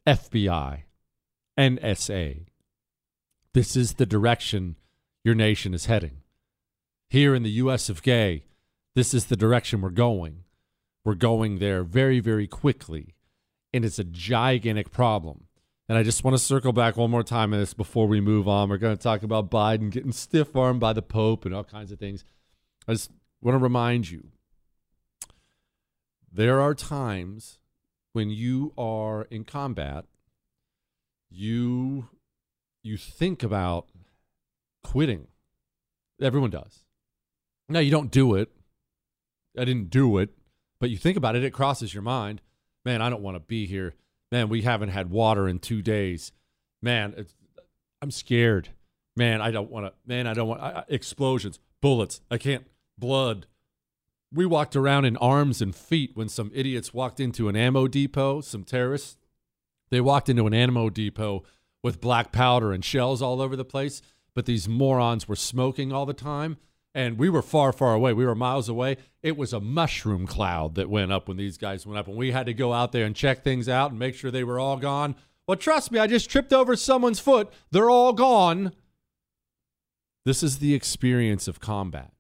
FBI, 0.08 0.84
NSA. 1.58 2.46
This 3.53 3.75
is 3.75 3.93
the 3.93 4.05
direction 4.05 4.75
your 5.24 5.36
nation 5.36 5.74
is 5.74 5.86
heading. 5.86 6.22
Here 7.10 7.36
in 7.36 7.43
the 7.43 7.51
U.S. 7.51 7.89
of 7.89 8.01
Gay, 8.01 8.46
this 8.96 9.13
is 9.13 9.25
the 9.25 9.38
direction 9.38 9.82
we're 9.82 9.89
going. 9.91 10.43
We're 11.05 11.15
going 11.15 11.60
there 11.60 11.84
very, 11.84 12.20
very 12.20 12.48
quickly. 12.48 13.13
And 13.74 13.86
it's 13.86 14.00
a 14.00 14.03
gigantic 14.03 14.91
problem. 14.91 15.46
And 15.90 15.98
I 15.98 16.04
just 16.04 16.24
want 16.24 16.34
to 16.36 16.44
circle 16.44 16.72
back 16.72 16.96
one 16.96 17.12
more 17.12 17.24
time 17.24 17.54
on 17.54 17.60
this 17.60 17.74
before 17.74 18.08
we 18.08 18.22
move 18.22 18.48
on. 18.48 18.70
We're 18.70 18.78
going 18.78 18.96
to 18.96 19.04
talk 19.04 19.22
about 19.22 19.52
Biden 19.52 19.92
getting 19.92 20.13
stiff 20.13 20.56
armed 20.56 20.80
by 20.80 20.94
the 20.94 21.02
Pope 21.02 21.46
and 21.46 21.54
all 21.54 21.63
kinds 21.63 21.92
of 21.92 22.00
things. 22.00 22.24
I 22.88 22.94
just 22.94 23.12
want 23.42 23.56
to 23.56 23.60
remind 23.60 24.10
you 24.10 24.30
there 26.32 26.62
are 26.62 26.74
times 26.74 27.60
when 28.13 28.30
you 28.30 28.74
are 28.78 29.24
in 29.24 29.44
combat, 29.44 30.06
you 31.30 32.10
you 32.82 32.98
think 32.98 33.44
about 33.44 33.88
quitting. 34.84 35.28
Everyone 36.22 36.50
does. 36.50 36.86
Now 37.68 37.80
you 37.80 37.92
don't 37.92 38.12
do 38.12 38.36
it. 38.36 38.50
I 39.58 39.66
didn't 39.66 39.90
do 39.90 40.18
it, 40.18 40.30
but 40.80 40.90
you 40.90 40.98
think 40.98 41.18
about 41.18 41.36
it, 41.36 41.44
it 41.44 41.52
crosses 41.52 41.94
your 41.94 42.04
mind. 42.04 42.42
Man, 42.86 43.02
I 43.02 43.10
don't 43.10 43.22
want 43.22 43.36
to 43.36 43.40
be 43.40 43.66
here 43.66 43.96
man, 44.34 44.50
we 44.50 44.63
haven't 44.63 44.90
had 44.90 45.12
water 45.12 45.48
in 45.48 45.60
two 45.60 45.84
days. 45.84 46.32
Man, 46.82 47.28
I'm 48.02 48.10
scared. 48.10 48.70
Man, 49.16 49.42
I 49.42 49.52
don't 49.52 49.70
want 49.70 49.86
to. 49.86 49.94
Man, 50.08 50.25
I 50.25 50.34
don't 50.34 50.48
want 50.48 50.60
I, 50.60 50.84
explosions, 50.90 51.60
bullets. 51.82 52.20
I 52.32 52.40
can't. 52.40 52.66
Blood. 52.98 53.46
We 54.34 54.48
walked 54.48 54.75
around 54.75 55.06
in 55.06 55.18
arms 55.18 55.62
and 55.62 55.75
feet 55.75 56.12
when 56.16 56.30
some 56.30 56.50
idiots 56.54 56.96
walked 56.96 57.20
into 57.20 57.48
an 57.48 57.56
ammo 57.56 57.88
depot. 57.88 58.42
Some 58.42 58.63
terrorists. 58.63 59.18
They 59.92 60.02
walked 60.02 60.30
into 60.30 60.48
an 60.48 60.54
ammo 60.56 60.90
depot 60.90 61.44
with 61.84 62.02
black 62.02 62.32
powder 62.32 62.72
and 62.72 62.84
shells 62.84 63.22
all 63.22 63.40
over 63.40 63.56
the 63.56 63.63
place. 63.63 64.02
But 64.34 64.48
these 64.48 64.68
morons 64.68 65.28
were 65.28 65.36
smoking 65.36 65.94
all 65.94 66.08
the 66.08 66.13
time 66.13 66.58
and 66.96 67.18
we 67.18 67.30
were 67.30 67.42
far, 67.42 67.72
far 67.72 67.94
away. 67.94 68.14
We 68.14 68.26
were 68.26 68.36
miles 68.36 68.70
away. 68.70 68.98
It 69.22 69.38
was 69.38 69.54
a 69.54 69.60
mushroom 69.60 70.28
cloud 70.28 70.76
that 70.76 70.90
went 70.90 71.12
up 71.12 71.28
when 71.28 71.38
these 71.38 71.58
guys 71.58 71.86
went 71.86 71.98
up, 71.98 72.08
and 72.08 72.18
we 72.18 72.32
had 72.32 72.46
to 72.46 72.54
go 72.54 72.74
out 72.74 72.92
there 72.92 73.06
and 73.06 73.16
check 73.16 73.44
things 73.44 73.68
out 73.68 73.92
and 73.92 74.00
make 74.00 74.16
sure 74.16 74.32
they 74.32 74.44
were 74.44 74.60
all 74.60 74.78
gone. 74.78 75.16
Well, 75.48 75.58
trust 75.58 75.92
me, 75.92 76.00
I 76.00 76.08
just 76.08 76.30
tripped 76.30 76.54
over 76.54 76.76
someone's 76.76 77.20
foot. 77.20 77.52
They're 77.72 77.90
all 77.90 78.14
gone. 78.14 78.74
This 80.26 80.44
is 80.44 80.60
the 80.60 80.74
experience 80.74 81.48
of 81.48 81.60
combat. 81.60 82.12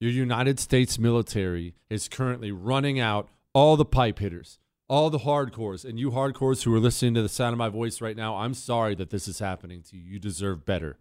Your 0.00 0.10
United 0.10 0.58
States 0.58 0.98
military 0.98 1.74
is 1.88 2.08
currently 2.08 2.50
running 2.50 2.98
out 2.98 3.28
all 3.54 3.76
the 3.76 3.84
pipe 3.84 4.18
hitters, 4.18 4.58
all 4.88 5.10
the 5.10 5.20
hardcores, 5.20 5.84
and 5.84 5.98
you 5.98 6.10
hardcores 6.10 6.64
who 6.64 6.74
are 6.74 6.80
listening 6.80 7.14
to 7.14 7.22
the 7.22 7.28
sound 7.28 7.52
of 7.52 7.58
my 7.58 7.68
voice 7.68 8.00
right 8.00 8.16
now, 8.16 8.36
I'm 8.36 8.54
sorry 8.54 8.94
that 8.96 9.10
this 9.10 9.28
is 9.28 9.38
happening 9.38 9.82
to 9.90 9.96
you. 9.96 10.02
You 10.02 10.18
deserve 10.18 10.64
better 10.64 10.98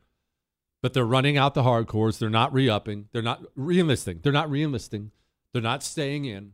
but 0.81 0.93
they're 0.93 1.05
running 1.05 1.37
out 1.37 1.53
the 1.53 1.63
hardcores. 1.63 2.19
They're 2.19 2.29
not 2.29 2.53
re-upping. 2.53 3.09
They're 3.11 3.21
not 3.21 3.43
re-enlisting. 3.55 4.19
They're 4.23 4.31
not 4.33 4.49
re-enlisting. 4.49 5.11
They're 5.53 5.61
not 5.61 5.83
staying 5.83 6.25
in, 6.25 6.53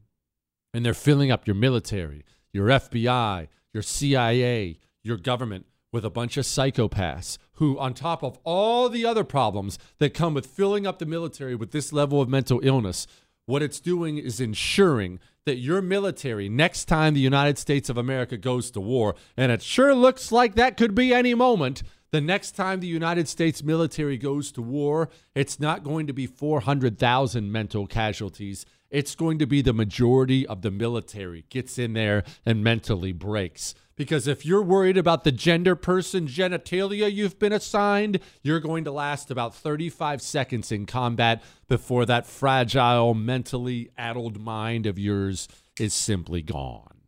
and 0.73 0.85
they're 0.85 0.93
filling 0.93 1.31
up 1.31 1.47
your 1.47 1.55
military, 1.55 2.23
your 2.53 2.67
FBI, 2.67 3.47
your 3.73 3.83
CIA, 3.83 4.79
your 5.03 5.17
government 5.17 5.65
with 5.91 6.05
a 6.05 6.09
bunch 6.09 6.37
of 6.37 6.45
psychopaths 6.45 7.37
who, 7.53 7.77
on 7.79 7.93
top 7.93 8.23
of 8.23 8.37
all 8.43 8.89
the 8.89 9.05
other 9.05 9.23
problems 9.23 9.77
that 9.99 10.13
come 10.13 10.33
with 10.33 10.45
filling 10.45 10.87
up 10.87 10.99
the 10.99 11.05
military 11.05 11.55
with 11.55 11.71
this 11.71 11.93
level 11.93 12.21
of 12.21 12.29
mental 12.29 12.59
illness, 12.63 13.05
what 13.45 13.61
it's 13.61 13.79
doing 13.79 14.17
is 14.17 14.41
ensuring 14.41 15.19
that 15.45 15.57
your 15.57 15.81
military, 15.81 16.49
next 16.49 16.85
time 16.85 17.13
the 17.13 17.19
United 17.19 17.57
States 17.57 17.89
of 17.89 17.97
America 17.97 18.37
goes 18.37 18.71
to 18.71 18.81
war, 18.81 19.15
and 19.37 19.51
it 19.51 19.61
sure 19.61 19.93
looks 19.93 20.31
like 20.31 20.55
that 20.55 20.77
could 20.77 20.95
be 20.95 21.13
any 21.13 21.33
moment, 21.33 21.83
the 22.11 22.21
next 22.21 22.51
time 22.51 22.79
the 22.79 22.87
United 22.87 23.27
States 23.27 23.63
military 23.63 24.17
goes 24.17 24.51
to 24.53 24.61
war, 24.61 25.09
it's 25.33 25.59
not 25.59 25.83
going 25.83 26.07
to 26.07 26.13
be 26.13 26.27
400,000 26.27 27.51
mental 27.51 27.87
casualties. 27.87 28.65
It's 28.89 29.15
going 29.15 29.39
to 29.39 29.45
be 29.45 29.61
the 29.61 29.73
majority 29.73 30.45
of 30.47 30.61
the 30.61 30.71
military 30.71 31.45
gets 31.49 31.77
in 31.77 31.93
there 31.93 32.23
and 32.45 32.63
mentally 32.63 33.11
breaks. 33.11 33.75
Because 33.95 34.27
if 34.27 34.45
you're 34.45 34.61
worried 34.61 34.97
about 34.97 35.23
the 35.23 35.31
gender 35.31 35.75
person 35.75 36.27
genitalia 36.27 37.11
you've 37.11 37.39
been 37.39 37.53
assigned, 37.53 38.19
you're 38.43 38.59
going 38.59 38.83
to 38.83 38.91
last 38.91 39.31
about 39.31 39.55
35 39.55 40.21
seconds 40.21 40.71
in 40.71 40.85
combat 40.85 41.41
before 41.67 42.05
that 42.05 42.27
fragile, 42.27 43.13
mentally 43.13 43.89
addled 43.97 44.39
mind 44.39 44.85
of 44.85 44.99
yours 44.99 45.47
is 45.79 45.93
simply 45.93 46.41
gone. 46.41 46.99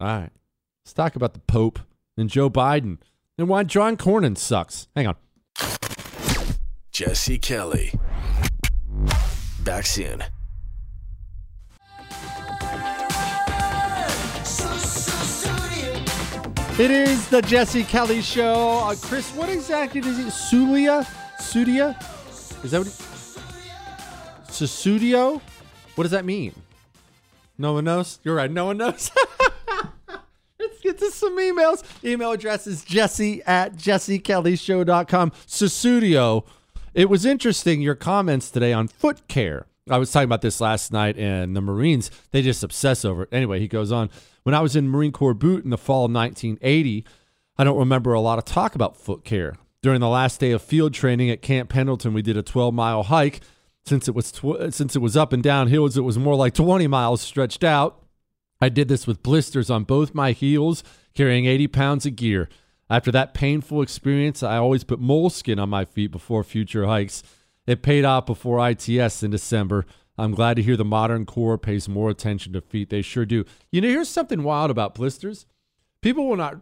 All 0.00 0.08
right. 0.08 0.30
Let's 0.84 0.92
talk 0.92 1.16
about 1.16 1.34
the 1.34 1.40
Pope 1.40 1.78
and 2.16 2.28
Joe 2.28 2.50
Biden 2.50 2.98
and 3.38 3.48
why 3.48 3.64
John 3.64 3.96
Cornyn 3.96 4.36
sucks. 4.36 4.88
Hang 4.94 5.06
on. 5.06 5.16
Jesse 6.92 7.38
Kelly. 7.38 7.92
Back 9.64 9.86
soon. 9.86 10.22
It 16.76 16.90
is 16.90 17.28
the 17.28 17.40
Jesse 17.40 17.84
Kelly 17.84 18.20
Show. 18.20 18.80
Uh, 18.84 18.96
Chris, 19.00 19.30
what 19.36 19.48
exactly 19.48 20.00
does 20.00 20.18
it? 20.18 20.26
Sulia? 20.26 21.06
Sudia? 21.38 21.94
Is 22.64 22.72
that 22.72 22.78
what? 22.80 22.88
Susudio? 24.48 25.40
What 25.94 26.02
does 26.02 26.10
that 26.10 26.24
mean? 26.24 26.52
No 27.58 27.74
one 27.74 27.84
knows? 27.84 28.18
You're 28.24 28.34
right. 28.34 28.50
No 28.50 28.66
one 28.66 28.76
knows. 28.76 29.12
get 30.84 30.98
to 30.98 31.10
some 31.10 31.36
emails. 31.38 31.82
Email 32.04 32.32
address 32.32 32.66
is 32.66 32.84
jesse 32.84 33.42
at 33.44 33.74
jessekellyshow.com. 33.74 35.30
Susudio, 35.46 36.46
it 36.92 37.08
was 37.08 37.24
interesting 37.24 37.80
your 37.80 37.94
comments 37.94 38.50
today 38.50 38.72
on 38.72 38.86
foot 38.86 39.26
care. 39.26 39.66
I 39.90 39.98
was 39.98 40.10
talking 40.10 40.24
about 40.24 40.42
this 40.42 40.60
last 40.60 40.92
night, 40.92 41.18
and 41.18 41.56
the 41.56 41.60
Marines, 41.60 42.10
they 42.30 42.40
just 42.40 42.62
obsess 42.62 43.04
over 43.04 43.24
it. 43.24 43.28
Anyway, 43.32 43.58
he 43.60 43.68
goes 43.68 43.92
on. 43.92 44.08
When 44.44 44.54
I 44.54 44.60
was 44.60 44.76
in 44.76 44.88
Marine 44.88 45.12
Corps 45.12 45.34
boot 45.34 45.64
in 45.64 45.70
the 45.70 45.78
fall 45.78 46.06
of 46.06 46.12
1980, 46.12 47.04
I 47.58 47.64
don't 47.64 47.78
remember 47.78 48.12
a 48.12 48.20
lot 48.20 48.38
of 48.38 48.44
talk 48.44 48.74
about 48.74 48.96
foot 48.96 49.24
care. 49.24 49.56
During 49.82 50.00
the 50.00 50.08
last 50.08 50.40
day 50.40 50.52
of 50.52 50.62
field 50.62 50.94
training 50.94 51.28
at 51.30 51.42
Camp 51.42 51.68
Pendleton, 51.68 52.14
we 52.14 52.22
did 52.22 52.36
a 52.36 52.42
12 52.42 52.72
mile 52.72 53.04
hike. 53.04 53.40
Since 53.84 54.08
it 54.08 54.14
was 54.14 54.32
tw- 54.32 54.72
since 54.72 54.96
it 54.96 55.00
was 55.00 55.14
up 55.14 55.34
and 55.34 55.42
down 55.42 55.68
hills, 55.68 55.98
it 55.98 56.02
was 56.02 56.18
more 56.18 56.34
like 56.34 56.54
20 56.54 56.86
miles 56.86 57.20
stretched 57.20 57.62
out. 57.62 58.03
I 58.60 58.68
did 58.68 58.88
this 58.88 59.06
with 59.06 59.22
blisters 59.22 59.70
on 59.70 59.84
both 59.84 60.14
my 60.14 60.32
heels, 60.32 60.82
carrying 61.14 61.46
80 61.46 61.68
pounds 61.68 62.06
of 62.06 62.16
gear. 62.16 62.48
After 62.88 63.10
that 63.12 63.34
painful 63.34 63.82
experience, 63.82 64.42
I 64.42 64.56
always 64.56 64.84
put 64.84 65.00
moleskin 65.00 65.58
on 65.58 65.70
my 65.70 65.84
feet 65.84 66.10
before 66.10 66.44
future 66.44 66.86
hikes. 66.86 67.22
It 67.66 67.82
paid 67.82 68.04
off 68.04 68.26
before 68.26 68.66
ITS 68.68 69.22
in 69.22 69.30
December. 69.30 69.86
I'm 70.16 70.32
glad 70.32 70.54
to 70.56 70.62
hear 70.62 70.76
the 70.76 70.84
modern 70.84 71.26
Corps 71.26 71.58
pays 71.58 71.88
more 71.88 72.10
attention 72.10 72.52
to 72.52 72.60
feet. 72.60 72.90
They 72.90 73.02
sure 73.02 73.26
do. 73.26 73.44
You 73.72 73.80
know, 73.80 73.88
here's 73.88 74.08
something 74.08 74.42
wild 74.42 74.70
about 74.70 74.94
blisters. 74.94 75.46
People 76.02 76.28
will 76.28 76.36
not 76.36 76.60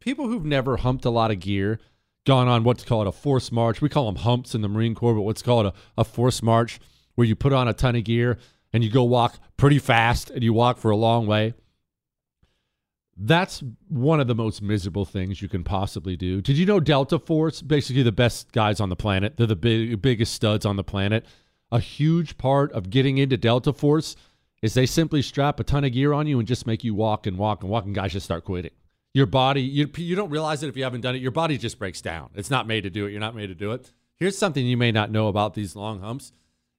people 0.00 0.28
who've 0.28 0.44
never 0.44 0.76
humped 0.76 1.04
a 1.04 1.10
lot 1.10 1.30
of 1.30 1.40
gear 1.40 1.80
gone 2.24 2.48
on 2.48 2.64
what's 2.64 2.84
called 2.84 3.06
a 3.06 3.12
forced 3.12 3.52
march. 3.52 3.80
We 3.80 3.88
call 3.88 4.06
them 4.06 4.22
humps 4.22 4.54
in 4.54 4.60
the 4.60 4.68
Marine 4.68 4.94
Corps, 4.94 5.14
but 5.14 5.22
what's 5.22 5.42
called 5.42 5.66
a, 5.66 5.72
a 5.98 6.04
forced 6.04 6.42
march, 6.42 6.80
where 7.16 7.26
you 7.26 7.36
put 7.36 7.52
on 7.52 7.68
a 7.68 7.74
ton 7.74 7.96
of 7.96 8.04
gear 8.04 8.38
and 8.72 8.84
you 8.84 8.90
go 8.90 9.04
walk 9.04 9.38
pretty 9.56 9.78
fast 9.78 10.30
and 10.30 10.42
you 10.42 10.52
walk 10.52 10.78
for 10.78 10.90
a 10.90 10.96
long 10.96 11.26
way. 11.26 11.54
That's 13.16 13.62
one 13.88 14.20
of 14.20 14.26
the 14.26 14.34
most 14.34 14.60
miserable 14.60 15.06
things 15.06 15.40
you 15.40 15.48
can 15.48 15.64
possibly 15.64 16.16
do. 16.16 16.42
Did 16.42 16.58
you 16.58 16.66
know 16.66 16.80
Delta 16.80 17.18
Force, 17.18 17.62
basically 17.62 18.02
the 18.02 18.12
best 18.12 18.52
guys 18.52 18.78
on 18.78 18.90
the 18.90 18.96
planet, 18.96 19.36
they're 19.36 19.46
the 19.46 19.56
big, 19.56 20.02
biggest 20.02 20.34
studs 20.34 20.66
on 20.66 20.76
the 20.76 20.84
planet. 20.84 21.24
A 21.72 21.80
huge 21.80 22.36
part 22.36 22.70
of 22.72 22.90
getting 22.90 23.16
into 23.18 23.36
Delta 23.36 23.72
Force 23.72 24.16
is 24.62 24.74
they 24.74 24.86
simply 24.86 25.22
strap 25.22 25.58
a 25.58 25.64
ton 25.64 25.84
of 25.84 25.92
gear 25.92 26.12
on 26.12 26.26
you 26.26 26.38
and 26.38 26.46
just 26.46 26.66
make 26.66 26.84
you 26.84 26.94
walk 26.94 27.26
and 27.26 27.38
walk 27.38 27.62
and 27.62 27.70
walk, 27.70 27.84
and 27.84 27.94
guys 27.94 28.12
just 28.12 28.24
start 28.26 28.44
quitting. 28.44 28.72
Your 29.14 29.26
body, 29.26 29.62
you, 29.62 29.90
you 29.96 30.14
don't 30.14 30.30
realize 30.30 30.62
it 30.62 30.68
if 30.68 30.76
you 30.76 30.84
haven't 30.84 31.00
done 31.00 31.14
it. 31.14 31.22
Your 31.22 31.30
body 31.30 31.56
just 31.56 31.78
breaks 31.78 32.02
down. 32.02 32.30
It's 32.34 32.50
not 32.50 32.66
made 32.66 32.82
to 32.82 32.90
do 32.90 33.06
it. 33.06 33.12
You're 33.12 33.20
not 33.20 33.34
made 33.34 33.46
to 33.46 33.54
do 33.54 33.72
it. 33.72 33.92
Here's 34.16 34.36
something 34.36 34.66
you 34.66 34.76
may 34.76 34.92
not 34.92 35.10
know 35.10 35.28
about 35.28 35.54
these 35.54 35.74
long 35.74 36.00
humps. 36.00 36.32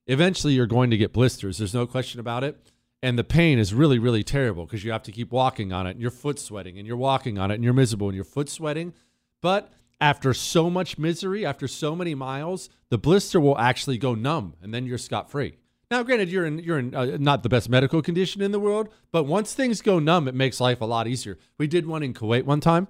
Eventually, 0.08 0.54
you're 0.54 0.66
going 0.66 0.90
to 0.90 0.96
get 0.96 1.12
blisters. 1.12 1.58
There's 1.58 1.74
no 1.74 1.86
question 1.86 2.18
about 2.18 2.42
it. 2.42 2.72
And 3.00 3.16
the 3.16 3.24
pain 3.24 3.60
is 3.60 3.72
really 3.72 4.00
really 4.00 4.24
terrible 4.24 4.64
because 4.64 4.82
you 4.82 4.90
have 4.90 5.04
to 5.04 5.12
keep 5.12 5.30
walking 5.30 5.72
on 5.72 5.86
it 5.86 5.92
and 5.92 6.00
your 6.00 6.10
foot 6.10 6.40
sweating 6.40 6.78
and 6.78 6.86
you're 6.86 6.96
walking 6.96 7.38
on 7.38 7.52
it 7.52 7.54
and 7.54 7.62
you're 7.62 7.72
miserable 7.72 8.08
and 8.08 8.16
your 8.16 8.24
foot 8.24 8.48
sweating. 8.48 8.92
But 9.40 9.72
after 10.00 10.32
so 10.34 10.70
much 10.70 10.98
misery 10.98 11.44
after 11.44 11.66
so 11.66 11.96
many 11.96 12.14
miles 12.14 12.68
the 12.90 12.98
blister 12.98 13.40
will 13.40 13.58
actually 13.58 13.98
go 13.98 14.14
numb 14.14 14.54
and 14.62 14.72
then 14.72 14.86
you're 14.86 14.98
scot 14.98 15.30
free 15.30 15.54
now 15.90 16.02
granted 16.02 16.28
you're 16.28 16.46
in 16.46 16.58
you're 16.58 16.78
in 16.78 16.94
uh, 16.94 17.16
not 17.18 17.42
the 17.42 17.48
best 17.48 17.68
medical 17.68 18.00
condition 18.00 18.40
in 18.40 18.52
the 18.52 18.60
world 18.60 18.88
but 19.10 19.24
once 19.24 19.54
things 19.54 19.82
go 19.82 19.98
numb 19.98 20.28
it 20.28 20.34
makes 20.34 20.60
life 20.60 20.80
a 20.80 20.84
lot 20.84 21.06
easier. 21.06 21.38
We 21.58 21.66
did 21.66 21.86
one 21.86 22.02
in 22.02 22.14
kuwait 22.14 22.44
one 22.44 22.60
time 22.60 22.88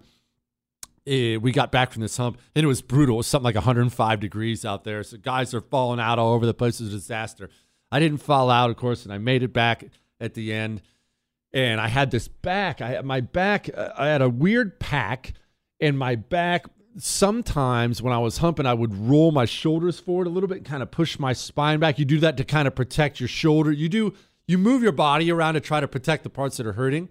uh, 1.09 1.41
we 1.41 1.53
got 1.53 1.73
back 1.73 1.93
from 1.93 2.03
this 2.03 2.17
hump 2.17 2.39
and 2.55 2.65
it 2.65 2.67
was 2.67 2.83
brutal 2.83 3.17
it 3.17 3.19
was 3.19 3.27
something 3.27 3.45
like 3.45 3.55
105 3.55 4.21
degrees 4.21 4.65
out 4.65 4.85
there 4.85 5.03
so 5.03 5.17
guys 5.17 5.55
are 5.55 5.61
falling 5.61 5.99
out 5.99 6.19
all 6.19 6.35
over 6.35 6.45
the 6.47 6.55
place 6.55 6.81
it 6.81 6.85
was 6.85 6.93
a 6.93 6.97
disaster 6.97 7.49
I 7.91 8.01
didn't 8.01 8.19
fall 8.19 8.51
out, 8.51 8.71
of 8.71 8.77
course, 8.77 9.05
and 9.05 9.13
I 9.13 9.19
made 9.19 9.43
it 9.43 9.53
back 9.53 9.85
at 10.21 10.35
the 10.35 10.53
end. 10.53 10.83
And 11.53 11.81
I 11.81 11.89
had 11.89 12.11
this 12.11 12.29
back. 12.29 12.83
I 12.83 13.01
my 13.01 13.21
back. 13.21 13.71
Uh, 13.75 13.91
I 13.97 14.09
had 14.09 14.21
a 14.21 14.29
weird 14.29 14.79
pack, 14.79 15.33
and 15.81 15.99
my 15.99 16.15
back. 16.15 16.67
Sometimes 16.99 18.03
when 18.03 18.13
I 18.13 18.19
was 18.19 18.39
humping, 18.39 18.67
I 18.67 18.75
would 18.75 18.93
roll 18.93 19.31
my 19.31 19.45
shoulders 19.45 20.01
forward 20.01 20.27
a 20.27 20.31
little 20.31 20.49
bit, 20.49 20.65
kind 20.65 20.83
of 20.83 20.91
push 20.91 21.19
my 21.19 21.33
spine 21.33 21.79
back. 21.79 21.99
You 21.99 22.05
do 22.05 22.19
that 22.21 22.37
to 22.39 22.45
kind 22.45 22.67
of 22.67 22.75
protect 22.75 23.21
your 23.21 23.29
shoulder. 23.29 23.73
You 23.73 23.89
do. 23.89 24.15
You 24.47 24.59
move 24.59 24.83
your 24.83 24.93
body 24.93 25.31
around 25.31 25.55
to 25.55 25.61
try 25.61 25.81
to 25.81 25.89
protect 25.89 26.25
the 26.25 26.31
parts 26.31 26.57
that 26.57 26.67
are 26.67 26.73
hurting. 26.73 27.09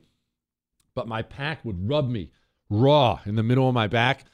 But 0.94 1.08
my 1.08 1.22
pack 1.22 1.64
would 1.64 1.88
rub 1.88 2.10
me 2.10 2.32
raw 2.70 3.20
in 3.26 3.36
the 3.36 3.44
middle 3.44 3.68
of 3.68 3.74
my 3.74 3.88
back, 3.88 4.26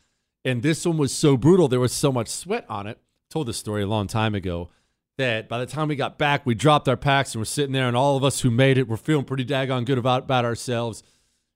and 0.46 0.62
this 0.62 0.86
one 0.86 0.98
was 0.98 1.12
so 1.12 1.38
brutal. 1.38 1.68
There 1.68 1.80
was 1.80 1.94
so 1.94 2.12
much 2.12 2.28
sweat 2.28 2.66
on 2.70 2.88
it. 2.88 2.98
I 3.00 3.34
told 3.34 3.48
this 3.48 3.58
story 3.58 3.84
a 3.84 3.88
long 3.88 4.08
time 4.08 4.36
ago 4.36 4.70
that 5.18 5.48
by 5.48 5.60
the 5.60 5.66
time 5.66 5.88
we 5.88 5.96
got 5.96 6.18
back, 6.18 6.46
we 6.46 6.56
dropped 6.56 6.88
our 6.88 6.98
packs 6.98 7.34
and 7.34 7.42
we're 7.42 7.46
sitting 7.46 7.74
there, 7.74 7.88
and 7.88 7.96
all 7.96 8.18
of 8.18 8.24
us 8.24 8.42
who 8.42 8.52
made 8.52 8.78
it, 8.78 8.88
we're 8.88 8.98
feeling 8.98 9.26
pretty 9.26 9.46
daggone 9.46 9.86
good 9.86 9.98
about, 9.98 10.24
about 10.24 10.46
ourselves. 10.46 11.04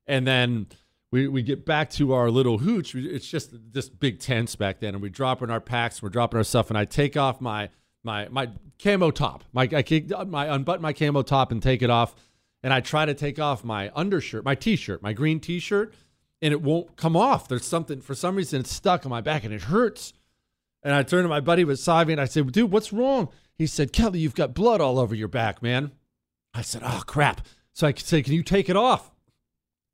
And 0.05 0.25
then 0.25 0.67
we, 1.11 1.27
we 1.27 1.41
get 1.41 1.65
back 1.65 1.89
to 1.91 2.13
our 2.13 2.29
little 2.29 2.59
hooch. 2.59 2.93
It's 2.95 3.27
just 3.27 3.51
this 3.73 3.89
big 3.89 4.19
tents 4.19 4.55
back 4.55 4.79
then, 4.79 4.93
and 4.93 5.01
we 5.01 5.09
drop 5.09 5.41
in 5.41 5.49
our 5.49 5.61
packs, 5.61 6.01
we're 6.01 6.09
dropping 6.09 6.37
our 6.37 6.43
stuff, 6.43 6.69
and 6.69 6.77
I 6.77 6.85
take 6.85 7.17
off 7.17 7.41
my 7.41 7.69
my 8.03 8.27
my 8.29 8.49
camo 8.81 9.11
top. 9.11 9.43
My 9.51 9.67
I 9.71 10.23
my 10.25 10.47
unbutton 10.53 10.81
my 10.81 10.93
camo 10.93 11.23
top 11.23 11.51
and 11.51 11.61
take 11.61 11.81
it 11.81 11.89
off, 11.89 12.15
and 12.63 12.73
I 12.73 12.79
try 12.81 13.05
to 13.05 13.13
take 13.13 13.39
off 13.39 13.63
my 13.63 13.91
undershirt, 13.95 14.45
my 14.45 14.55
t-shirt, 14.55 15.01
my 15.01 15.13
green 15.13 15.39
t-shirt, 15.39 15.93
and 16.41 16.51
it 16.51 16.61
won't 16.61 16.95
come 16.95 17.15
off. 17.15 17.47
There's 17.47 17.65
something 17.65 18.01
for 18.01 18.15
some 18.15 18.35
reason 18.35 18.61
it's 18.61 18.73
stuck 18.73 19.05
on 19.05 19.09
my 19.09 19.21
back 19.21 19.43
and 19.43 19.53
it 19.53 19.63
hurts. 19.63 20.13
And 20.83 20.93
I 20.93 21.03
turn 21.03 21.23
to 21.23 21.29
my 21.29 21.39
buddy 21.39 21.63
beside 21.63 22.07
me 22.07 22.13
and 22.13 22.21
I 22.21 22.25
say, 22.25 22.41
"Dude, 22.41 22.71
what's 22.71 22.93
wrong?" 22.93 23.29
He 23.57 23.65
said, 23.65 23.91
Kelly, 23.91 24.19
you've 24.19 24.35
got 24.35 24.53
blood 24.53 24.81
all 24.81 24.99
over 24.99 25.15
your 25.15 25.27
back, 25.27 25.63
man. 25.63 25.91
I 26.53 26.61
said, 26.61 26.83
oh, 26.85 27.01
crap. 27.05 27.41
So 27.73 27.87
I 27.87 27.93
say, 27.95 28.21
can 28.21 28.33
you 28.33 28.43
take 28.43 28.69
it 28.69 28.75
off? 28.75 29.11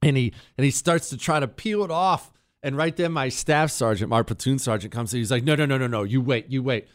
And 0.01 0.17
he 0.17 0.33
and 0.57 0.65
he 0.65 0.71
starts 0.71 1.09
to 1.09 1.17
try 1.17 1.39
to 1.39 1.47
peel 1.47 1.83
it 1.83 1.91
off. 1.91 2.31
And 2.61 2.75
right 2.75 2.95
then, 2.95 3.13
my 3.13 3.29
staff 3.29 3.71
sergeant, 3.71 4.09
my 4.09 4.21
platoon 4.21 4.59
sergeant, 4.59 4.93
comes 4.93 5.13
in. 5.13 5.19
He's 5.19 5.31
like, 5.31 5.43
no, 5.43 5.55
no, 5.55 5.65
no, 5.65 5.77
no, 5.77 5.87
no. 5.87 6.03
You 6.03 6.21
wait, 6.21 6.49
you 6.49 6.61
wait. 6.61 6.87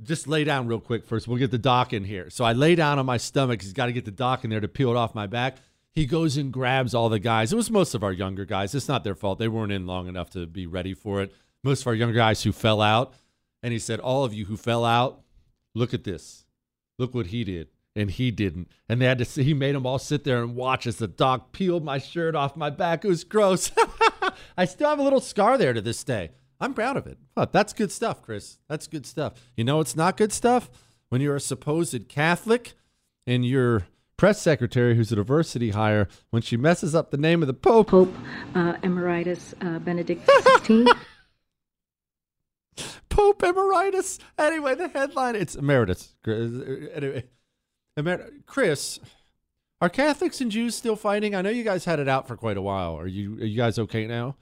Just 0.00 0.26
lay 0.26 0.44
down 0.44 0.66
real 0.68 0.80
quick 0.80 1.04
first. 1.04 1.26
We'll 1.26 1.38
get 1.38 1.50
the 1.50 1.58
doc 1.58 1.92
in 1.92 2.04
here. 2.04 2.30
So 2.30 2.44
I 2.44 2.52
lay 2.52 2.74
down 2.76 2.98
on 2.98 3.06
my 3.06 3.16
stomach. 3.16 3.62
He's 3.62 3.72
got 3.72 3.86
to 3.86 3.92
get 3.92 4.04
the 4.04 4.10
doc 4.12 4.44
in 4.44 4.50
there 4.50 4.60
to 4.60 4.68
peel 4.68 4.90
it 4.90 4.96
off 4.96 5.14
my 5.14 5.26
back. 5.26 5.58
He 5.92 6.06
goes 6.06 6.38
and 6.38 6.52
grabs 6.52 6.94
all 6.94 7.10
the 7.10 7.18
guys. 7.18 7.52
It 7.52 7.56
was 7.56 7.70
most 7.70 7.94
of 7.94 8.02
our 8.02 8.12
younger 8.12 8.46
guys. 8.46 8.74
It's 8.74 8.88
not 8.88 9.04
their 9.04 9.14
fault. 9.14 9.38
They 9.38 9.48
weren't 9.48 9.72
in 9.72 9.86
long 9.86 10.08
enough 10.08 10.30
to 10.30 10.46
be 10.46 10.66
ready 10.66 10.94
for 10.94 11.20
it. 11.20 11.34
Most 11.62 11.82
of 11.82 11.86
our 11.86 11.94
younger 11.94 12.14
guys 12.14 12.42
who 12.42 12.52
fell 12.52 12.80
out. 12.80 13.12
And 13.62 13.72
he 13.72 13.78
said, 13.78 14.00
All 14.00 14.24
of 14.24 14.34
you 14.34 14.46
who 14.46 14.56
fell 14.56 14.84
out, 14.84 15.20
look 15.74 15.94
at 15.94 16.04
this. 16.04 16.46
Look 16.98 17.14
what 17.14 17.26
he 17.26 17.44
did. 17.44 17.68
And 17.94 18.10
he 18.10 18.30
didn't. 18.30 18.68
And 18.88 19.00
they 19.00 19.06
had 19.06 19.18
to 19.18 19.24
see, 19.24 19.42
he 19.42 19.54
made 19.54 19.74
them 19.74 19.86
all 19.86 19.98
sit 19.98 20.24
there 20.24 20.42
and 20.42 20.56
watch 20.56 20.86
as 20.86 20.96
the 20.96 21.06
dog 21.06 21.52
peeled 21.52 21.84
my 21.84 21.98
shirt 21.98 22.34
off 22.34 22.56
my 22.56 22.70
back. 22.70 23.04
It 23.04 23.08
was 23.08 23.22
gross. 23.22 23.70
I 24.56 24.64
still 24.64 24.88
have 24.88 24.98
a 24.98 25.02
little 25.02 25.20
scar 25.20 25.58
there 25.58 25.74
to 25.74 25.80
this 25.80 26.02
day. 26.02 26.30
I'm 26.58 26.74
proud 26.74 26.96
of 26.96 27.06
it. 27.06 27.18
But 27.34 27.52
that's 27.52 27.72
good 27.72 27.92
stuff, 27.92 28.22
Chris. 28.22 28.58
That's 28.68 28.86
good 28.86 29.04
stuff. 29.04 29.34
You 29.56 29.64
know 29.64 29.80
it's 29.80 29.96
not 29.96 30.16
good 30.16 30.32
stuff? 30.32 30.70
When 31.10 31.20
you're 31.20 31.36
a 31.36 31.40
supposed 31.40 32.08
Catholic 32.08 32.72
and 33.26 33.44
your 33.44 33.86
press 34.22 34.40
secretary, 34.40 34.94
who's 34.94 35.10
a 35.10 35.16
diversity 35.16 35.70
hire, 35.70 36.06
when 36.30 36.40
she 36.40 36.56
messes 36.56 36.94
up 36.94 37.10
the 37.10 37.16
name 37.16 37.42
of 37.42 37.48
the 37.48 37.52
Pope. 37.52 37.88
Pope 37.88 38.14
uh, 38.54 38.74
Emeritus 38.84 39.52
uh, 39.60 39.80
Benedict 39.80 40.24
XVI. 40.24 40.96
Pope 43.08 43.42
Emeritus. 43.42 44.20
Anyway, 44.38 44.76
the 44.76 44.86
headline 44.86 45.34
it's 45.34 45.56
emeritus. 45.56 46.14
Anyway, 46.24 47.24
Emer- 47.98 48.30
Chris, 48.46 49.00
are 49.80 49.88
Catholics 49.88 50.40
and 50.40 50.52
Jews 50.52 50.76
still 50.76 50.94
fighting? 50.94 51.34
I 51.34 51.42
know 51.42 51.50
you 51.50 51.64
guys 51.64 51.84
had 51.84 51.98
it 51.98 52.06
out 52.06 52.28
for 52.28 52.36
quite 52.36 52.56
a 52.56 52.62
while. 52.62 52.96
Are 52.96 53.08
you 53.08 53.34
are 53.40 53.44
you 53.44 53.56
guys 53.56 53.76
okay 53.76 54.06
now? 54.06 54.36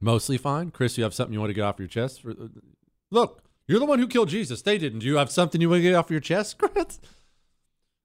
Mostly 0.00 0.38
fine. 0.38 0.70
Chris, 0.70 0.96
you 0.96 1.02
have 1.02 1.14
something 1.14 1.34
you 1.34 1.40
want 1.40 1.50
to 1.50 1.54
get 1.54 1.64
off 1.64 1.80
your 1.80 1.88
chest? 1.88 2.22
For, 2.22 2.32
look, 3.10 3.42
you're 3.68 3.80
the 3.80 3.86
one 3.86 3.98
who 3.98 4.08
killed 4.08 4.28
Jesus. 4.28 4.62
They 4.62 4.78
didn't. 4.78 5.00
Do 5.00 5.06
you 5.06 5.16
have 5.16 5.30
something 5.30 5.60
you 5.60 5.70
want 5.70 5.78
to 5.78 5.82
get 5.82 5.94
off 5.94 6.10
your 6.10 6.20
chest, 6.20 6.58
Chris? 6.58 7.00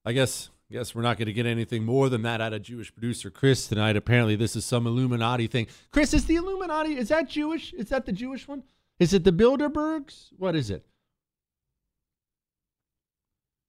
I 0.06 0.14
guess 0.14 0.50
Guess 0.72 0.96
we're 0.96 1.02
not 1.02 1.18
going 1.18 1.26
to 1.26 1.34
get 1.34 1.46
anything 1.46 1.84
more 1.84 2.08
than 2.08 2.22
that 2.22 2.40
out 2.40 2.54
of 2.54 2.62
Jewish 2.62 2.94
producer 2.94 3.30
Chris 3.30 3.68
tonight. 3.68 3.98
Apparently, 3.98 4.38
this 4.38 4.56
is 4.56 4.64
some 4.64 4.88
Illuminati 4.88 5.46
thing. 5.48 5.68
Chris, 5.92 6.14
is 6.14 6.26
the 6.26 6.36
Illuminati, 6.36 6.98
is 6.98 7.10
that 7.10 7.30
Jewish? 7.30 7.74
Is 7.74 7.90
that 7.90 8.06
the 8.06 8.14
Jewish 8.14 8.48
one? 8.48 8.64
Is 8.98 9.14
it 9.14 9.26
the 9.26 9.34
Bilderbergs? 9.34 10.30
What 10.38 10.56
is 10.56 10.70
it? 10.70 10.86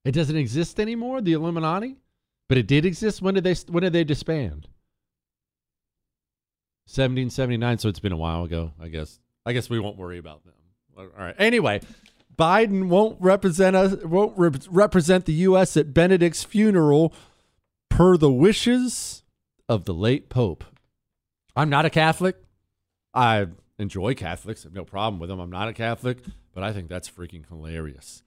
It 0.04 0.12
doesn't 0.12 0.36
exist 0.36 0.78
anymore, 0.78 1.20
the 1.20 1.32
Illuminati? 1.32 1.96
But 2.48 2.58
it 2.58 2.68
did 2.68 2.86
exist. 2.86 3.20
When 3.20 3.34
did 3.34 3.42
they 3.44 3.54
when 3.68 3.82
did 3.82 3.92
they 3.92 4.04
disband? 4.04 4.68
1779, 6.86 7.78
so 7.78 7.88
it's 7.88 7.98
been 7.98 8.12
a 8.12 8.16
while 8.16 8.44
ago, 8.44 8.72
I 8.80 8.88
guess. 8.88 9.18
I 9.44 9.52
guess 9.52 9.68
we 9.68 9.80
won't 9.80 9.96
worry 9.96 10.18
about 10.18 10.44
them. 10.44 10.54
All 10.96 11.06
right. 11.18 11.34
Anyway, 11.38 11.80
Biden 12.36 12.88
won't 12.88 13.16
represent 13.20 13.76
us 13.76 13.96
won't 14.04 14.36
re- 14.36 14.50
represent 14.68 15.26
the 15.26 15.32
US 15.34 15.76
at 15.76 15.94
Benedict's 15.94 16.44
funeral 16.44 17.12
per 17.88 18.16
the 18.16 18.32
wishes 18.32 19.22
of 19.68 19.84
the 19.84 19.94
late 19.94 20.28
pope. 20.28 20.64
I'm 21.54 21.68
not 21.68 21.84
a 21.84 21.90
Catholic. 21.90 22.36
I 23.14 23.48
enjoy 23.78 24.14
Catholics. 24.14 24.64
I 24.64 24.68
have 24.68 24.74
no 24.74 24.84
problem 24.84 25.20
with 25.20 25.28
them. 25.28 25.40
I'm 25.40 25.50
not 25.50 25.68
a 25.68 25.72
Catholic, 25.72 26.18
but 26.54 26.62
I 26.62 26.72
think 26.72 26.88
that's 26.88 27.10
freaking 27.10 27.46
hilarious. 27.48 28.22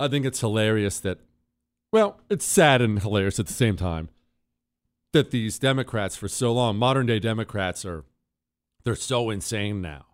I 0.00 0.08
think 0.08 0.26
it's 0.26 0.40
hilarious 0.40 0.98
that 1.00 1.18
well, 1.92 2.20
it's 2.28 2.44
sad 2.44 2.82
and 2.82 3.00
hilarious 3.00 3.38
at 3.38 3.46
the 3.46 3.52
same 3.52 3.76
time 3.76 4.08
that 5.12 5.30
these 5.30 5.60
Democrats 5.60 6.16
for 6.16 6.26
so 6.26 6.52
long, 6.52 6.76
modern 6.76 7.06
day 7.06 7.20
Democrats 7.20 7.84
are 7.84 8.04
they're 8.84 8.96
so 8.96 9.30
insane 9.30 9.80
now 9.80 10.06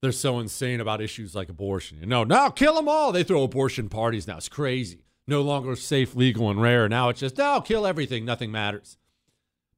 they're 0.00 0.12
so 0.12 0.38
insane 0.38 0.80
about 0.80 1.00
issues 1.00 1.34
like 1.34 1.48
abortion. 1.48 1.98
You 2.00 2.06
know, 2.06 2.24
no, 2.24 2.50
kill 2.50 2.74
them 2.74 2.88
all. 2.88 3.12
They 3.12 3.24
throw 3.24 3.42
abortion 3.42 3.88
parties 3.88 4.26
now. 4.26 4.36
It's 4.36 4.48
crazy. 4.48 5.02
No 5.26 5.42
longer 5.42 5.76
safe, 5.76 6.14
legal, 6.14 6.50
and 6.50 6.60
rare. 6.60 6.88
Now 6.88 7.08
it's 7.08 7.20
just, 7.20 7.36
no, 7.36 7.60
kill 7.60 7.86
everything. 7.86 8.24
Nothing 8.24 8.50
matters. 8.50 8.96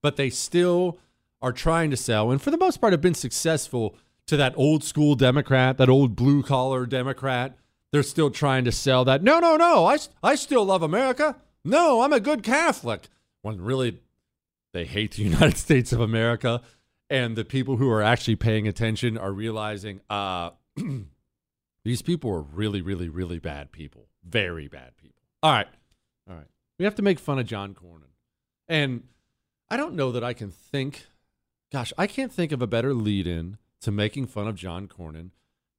But 0.02 0.16
they 0.16 0.30
still 0.30 0.98
are 1.42 1.52
trying 1.52 1.90
to 1.90 1.96
sell, 1.96 2.30
and 2.30 2.40
for 2.40 2.50
the 2.50 2.58
most 2.58 2.80
part 2.80 2.92
have 2.92 3.00
been 3.00 3.14
successful 3.14 3.96
to 4.26 4.36
that 4.36 4.54
old 4.56 4.84
school 4.84 5.14
Democrat, 5.16 5.78
that 5.78 5.88
old 5.88 6.14
blue 6.14 6.42
collar 6.42 6.86
Democrat. 6.86 7.56
They're 7.90 8.04
still 8.04 8.30
trying 8.30 8.64
to 8.66 8.72
sell 8.72 9.04
that. 9.06 9.22
No, 9.24 9.40
no, 9.40 9.56
no. 9.56 9.86
I, 9.86 9.98
I 10.22 10.36
still 10.36 10.64
love 10.64 10.82
America. 10.82 11.36
No, 11.64 12.02
I'm 12.02 12.12
a 12.12 12.20
good 12.20 12.44
Catholic. 12.44 13.08
When 13.42 13.60
really 13.60 13.98
they 14.72 14.84
hate 14.84 15.12
the 15.12 15.22
United 15.24 15.56
States 15.56 15.92
of 15.92 16.00
America 16.00 16.62
and 17.10 17.36
the 17.36 17.44
people 17.44 17.76
who 17.76 17.90
are 17.90 18.02
actually 18.02 18.36
paying 18.36 18.66
attention 18.66 19.18
are 19.18 19.32
realizing 19.32 20.00
uh, 20.08 20.50
these 21.84 22.02
people 22.02 22.30
are 22.30 22.42
really, 22.42 22.80
really, 22.80 23.08
really 23.08 23.38
bad 23.38 23.72
people. 23.72 24.06
Very 24.24 24.68
bad 24.68 24.96
people. 24.96 25.22
All 25.42 25.52
right. 25.52 25.68
All 26.28 26.36
right. 26.36 26.46
We 26.78 26.84
have 26.84 26.94
to 26.94 27.02
make 27.02 27.18
fun 27.18 27.38
of 27.38 27.46
John 27.46 27.74
Cornyn. 27.74 28.12
And 28.68 29.02
I 29.68 29.76
don't 29.76 29.94
know 29.94 30.12
that 30.12 30.24
I 30.24 30.32
can 30.32 30.50
think 30.50 31.06
Gosh, 31.72 31.92
I 31.96 32.08
can't 32.08 32.32
think 32.32 32.50
of 32.50 32.60
a 32.60 32.66
better 32.66 32.92
lead 32.92 33.26
in 33.26 33.56
to 33.82 33.92
making 33.92 34.26
fun 34.26 34.48
of 34.48 34.56
John 34.56 34.88
Cornyn 34.88 35.30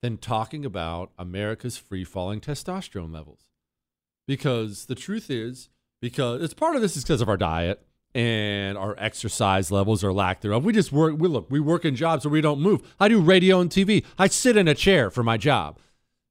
than 0.01 0.17
talking 0.17 0.65
about 0.65 1.11
America's 1.19 1.77
free 1.77 2.05
falling 2.05 2.39
testosterone 2.39 3.13
levels. 3.13 3.47
Because 4.25 4.85
the 4.85 4.95
truth 4.95 5.29
is, 5.29 5.69
because 6.01 6.41
it's 6.41 6.53
part 6.53 6.75
of 6.75 6.81
this 6.81 6.95
is 6.95 7.03
because 7.03 7.21
of 7.21 7.27
our 7.27 7.37
diet 7.37 7.85
and 8.13 8.78
our 8.78 8.95
exercise 8.97 9.71
levels 9.71 10.04
are 10.04 10.12
lack 10.12 10.41
thereof. 10.41 10.65
We 10.65 10.74
just 10.74 10.91
work, 10.91 11.15
we 11.17 11.28
look, 11.28 11.50
we 11.50 11.60
work 11.60 11.86
in 11.86 11.95
jobs 11.95 12.26
where 12.26 12.32
we 12.32 12.41
don't 12.41 12.60
move. 12.60 12.82
I 13.00 13.08
do 13.08 13.21
radio 13.21 13.60
and 13.60 13.69
TV. 13.69 14.06
I 14.17 14.28
sit 14.28 14.58
in 14.58 14.67
a 14.67 14.76
chair 14.76 15.10
for 15.10 15.24
my 15.24 15.38
job. 15.38 15.80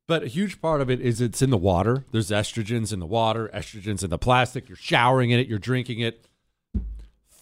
But 0.07 0.25
a 0.25 0.27
huge 0.29 0.61
part 0.61 0.81
of 0.81 0.90
it 0.90 1.01
is 1.01 1.21
it's 1.21 1.40
in 1.40 1.51
the 1.51 1.57
water. 1.57 2.05
There's 2.11 2.31
estrogens 2.31 2.93
in 2.93 2.99
the 2.99 3.07
water, 3.07 3.49
estrogens 3.55 4.03
in 4.03 4.11
the 4.11 4.19
plastic. 4.19 4.69
You're 4.69 4.77
showering 4.77 5.31
in 5.31 5.38
it, 5.38 5.47
you're 5.47 5.59
drinking 5.59 6.01
it. 6.01 6.27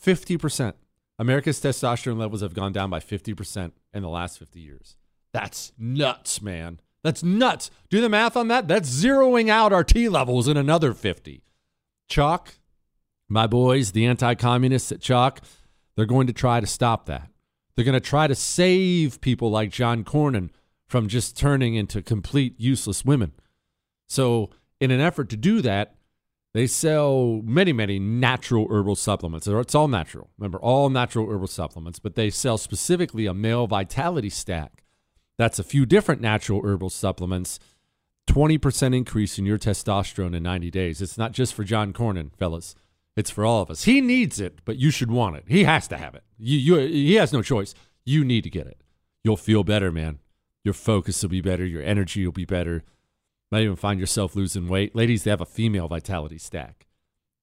50%. 0.04 0.74
America's 1.18 1.60
testosterone 1.60 2.18
levels 2.18 2.42
have 2.42 2.54
gone 2.54 2.72
down 2.72 2.90
by 2.90 3.00
50% 3.00 3.72
in 3.94 4.02
the 4.02 4.08
last 4.08 4.38
50 4.38 4.60
years. 4.60 4.96
That's 5.32 5.72
nuts, 5.78 6.40
man. 6.40 6.80
That's 7.02 7.22
nuts. 7.22 7.70
Do 7.90 8.00
the 8.00 8.08
math 8.08 8.36
on 8.36 8.48
that. 8.48 8.68
That's 8.68 8.90
zeroing 8.90 9.48
out 9.48 9.72
our 9.72 9.84
T 9.84 10.08
levels 10.08 10.46
in 10.46 10.56
another 10.56 10.92
50. 10.94 11.42
Choq, 12.08 12.58
my 13.28 13.46
boys, 13.46 13.92
the 13.92 14.06
anti 14.06 14.34
communists 14.34 14.92
at 14.92 15.00
Choq, 15.00 15.38
they're 15.96 16.06
going 16.06 16.26
to 16.26 16.32
try 16.32 16.60
to 16.60 16.66
stop 16.66 17.06
that. 17.06 17.30
They're 17.74 17.84
going 17.84 17.92
to 17.92 18.00
try 18.00 18.26
to 18.26 18.34
save 18.34 19.20
people 19.20 19.50
like 19.50 19.70
John 19.70 20.04
Cornyn 20.04 20.50
from 20.88 21.08
just 21.08 21.36
turning 21.36 21.74
into 21.74 22.02
complete 22.02 22.58
useless 22.58 23.04
women. 23.04 23.32
So, 24.08 24.50
in 24.80 24.90
an 24.90 25.00
effort 25.00 25.28
to 25.30 25.36
do 25.36 25.60
that, 25.62 25.94
they 26.54 26.66
sell 26.66 27.42
many, 27.44 27.72
many 27.72 27.98
natural 27.98 28.66
herbal 28.70 28.96
supplements. 28.96 29.46
It's 29.46 29.74
all 29.74 29.88
natural. 29.88 30.30
Remember, 30.38 30.58
all 30.58 30.88
natural 30.88 31.30
herbal 31.30 31.48
supplements, 31.48 31.98
but 31.98 32.14
they 32.14 32.30
sell 32.30 32.56
specifically 32.58 33.26
a 33.26 33.34
male 33.34 33.66
vitality 33.66 34.30
stack. 34.30 34.82
That's 35.36 35.58
a 35.58 35.64
few 35.64 35.84
different 35.84 36.20
natural 36.20 36.62
herbal 36.64 36.90
supplements. 36.90 37.60
20% 38.26 38.96
increase 38.96 39.38
in 39.38 39.46
your 39.46 39.58
testosterone 39.58 40.34
in 40.34 40.42
90 40.42 40.70
days. 40.70 41.00
It's 41.00 41.18
not 41.18 41.32
just 41.32 41.54
for 41.54 41.64
John 41.64 41.92
Cornyn, 41.92 42.30
fellas. 42.36 42.74
It's 43.18 43.30
for 43.30 43.44
all 43.44 43.62
of 43.62 43.68
us. 43.68 43.82
He 43.82 44.00
needs 44.00 44.38
it, 44.38 44.60
but 44.64 44.76
you 44.76 44.92
should 44.92 45.10
want 45.10 45.34
it. 45.34 45.44
He 45.48 45.64
has 45.64 45.88
to 45.88 45.96
have 45.96 46.14
it. 46.14 46.22
You, 46.38 46.56
you, 46.56 46.88
he 46.88 47.14
has 47.16 47.32
no 47.32 47.42
choice. 47.42 47.74
You 48.04 48.24
need 48.24 48.44
to 48.44 48.50
get 48.50 48.68
it. 48.68 48.80
You'll 49.24 49.36
feel 49.36 49.64
better, 49.64 49.90
man. 49.90 50.20
Your 50.62 50.72
focus 50.72 51.20
will 51.20 51.30
be 51.30 51.40
better. 51.40 51.66
Your 51.66 51.82
energy 51.82 52.24
will 52.24 52.32
be 52.32 52.44
better. 52.44 52.84
Might 53.50 53.62
even 53.62 53.74
find 53.74 53.98
yourself 53.98 54.36
losing 54.36 54.68
weight. 54.68 54.94
Ladies, 54.94 55.24
they 55.24 55.30
have 55.30 55.40
a 55.40 55.46
female 55.46 55.88
vitality 55.88 56.38
stack. 56.38 56.86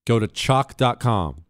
Go 0.06 0.18
to 0.18 0.26
choq.com, 0.26 1.44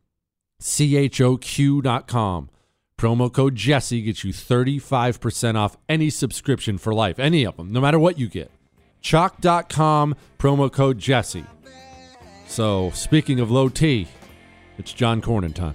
C 0.58 0.96
H 0.96 1.20
O 1.20 1.36
Q.com. 1.36 2.50
Promo 2.98 3.32
code 3.32 3.54
Jesse 3.54 4.02
gets 4.02 4.24
you 4.24 4.32
35% 4.32 5.54
off 5.54 5.76
any 5.88 6.10
subscription 6.10 6.78
for 6.78 6.92
life, 6.92 7.20
any 7.20 7.46
of 7.46 7.56
them, 7.58 7.72
no 7.72 7.80
matter 7.80 8.00
what 8.00 8.18
you 8.18 8.26
get. 8.26 8.50
Choq.com, 9.02 10.16
promo 10.36 10.72
code 10.72 10.98
Jesse. 10.98 11.44
So, 12.46 12.90
speaking 12.94 13.40
of 13.40 13.50
low 13.50 13.68
T, 13.68 14.08
it's 14.78 14.92
John 14.92 15.20
Cornyn 15.20 15.54
time. 15.54 15.74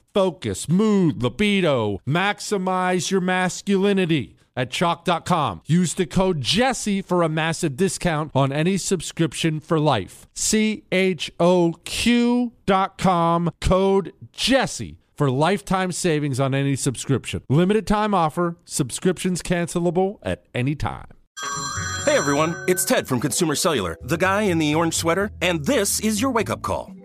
focus, 0.13 0.67
mood, 0.69 1.21
libido. 1.21 1.99
Maximize 2.07 3.11
your 3.11 3.21
masculinity 3.21 4.35
at 4.55 4.69
choq.com. 4.69 5.61
Use 5.65 5.93
the 5.93 6.05
code 6.05 6.41
Jesse 6.41 7.01
for 7.01 7.23
a 7.23 7.29
massive 7.29 7.77
discount 7.77 8.31
on 8.35 8.51
any 8.51 8.77
subscription 8.77 9.59
for 9.59 9.79
life. 9.79 10.27
C 10.35 10.83
H 10.91 11.31
O 11.39 11.73
Q.com, 11.83 13.51
code 13.59 14.13
Jesse 14.31 14.97
for 15.15 15.29
lifetime 15.29 15.91
savings 15.91 16.39
on 16.39 16.55
any 16.55 16.75
subscription. 16.75 17.43
Limited 17.49 17.85
time 17.85 18.13
offer, 18.13 18.57
subscriptions 18.65 19.41
cancelable 19.41 20.17
at 20.23 20.45
any 20.53 20.75
time. 20.75 21.07
Hey 22.05 22.17
everyone, 22.17 22.55
it's 22.67 22.83
Ted 22.83 23.07
from 23.07 23.19
Consumer 23.19 23.55
Cellular, 23.55 23.97
the 24.01 24.17
guy 24.17 24.43
in 24.43 24.57
the 24.57 24.73
orange 24.73 24.95
sweater, 24.95 25.31
and 25.41 25.63
this 25.65 25.99
is 25.99 26.21
your 26.21 26.31
wake 26.31 26.49
up 26.49 26.61
call. 26.61 26.91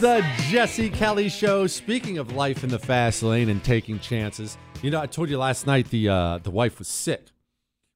The 0.00 0.24
Jesse 0.48 0.90
Kelly 0.90 1.28
Show. 1.28 1.66
Speaking 1.66 2.18
of 2.18 2.32
life 2.32 2.62
in 2.62 2.70
the 2.70 2.78
fast 2.78 3.22
lane 3.22 3.48
and 3.48 3.62
taking 3.64 3.98
chances, 3.98 4.58
you 4.82 4.90
know, 4.90 5.00
I 5.00 5.06
told 5.06 5.30
you 5.30 5.38
last 5.38 5.66
night 5.66 5.88
the 5.90 6.08
uh, 6.08 6.38
the 6.38 6.50
wife 6.50 6.78
was 6.78 6.88
sick. 6.88 7.28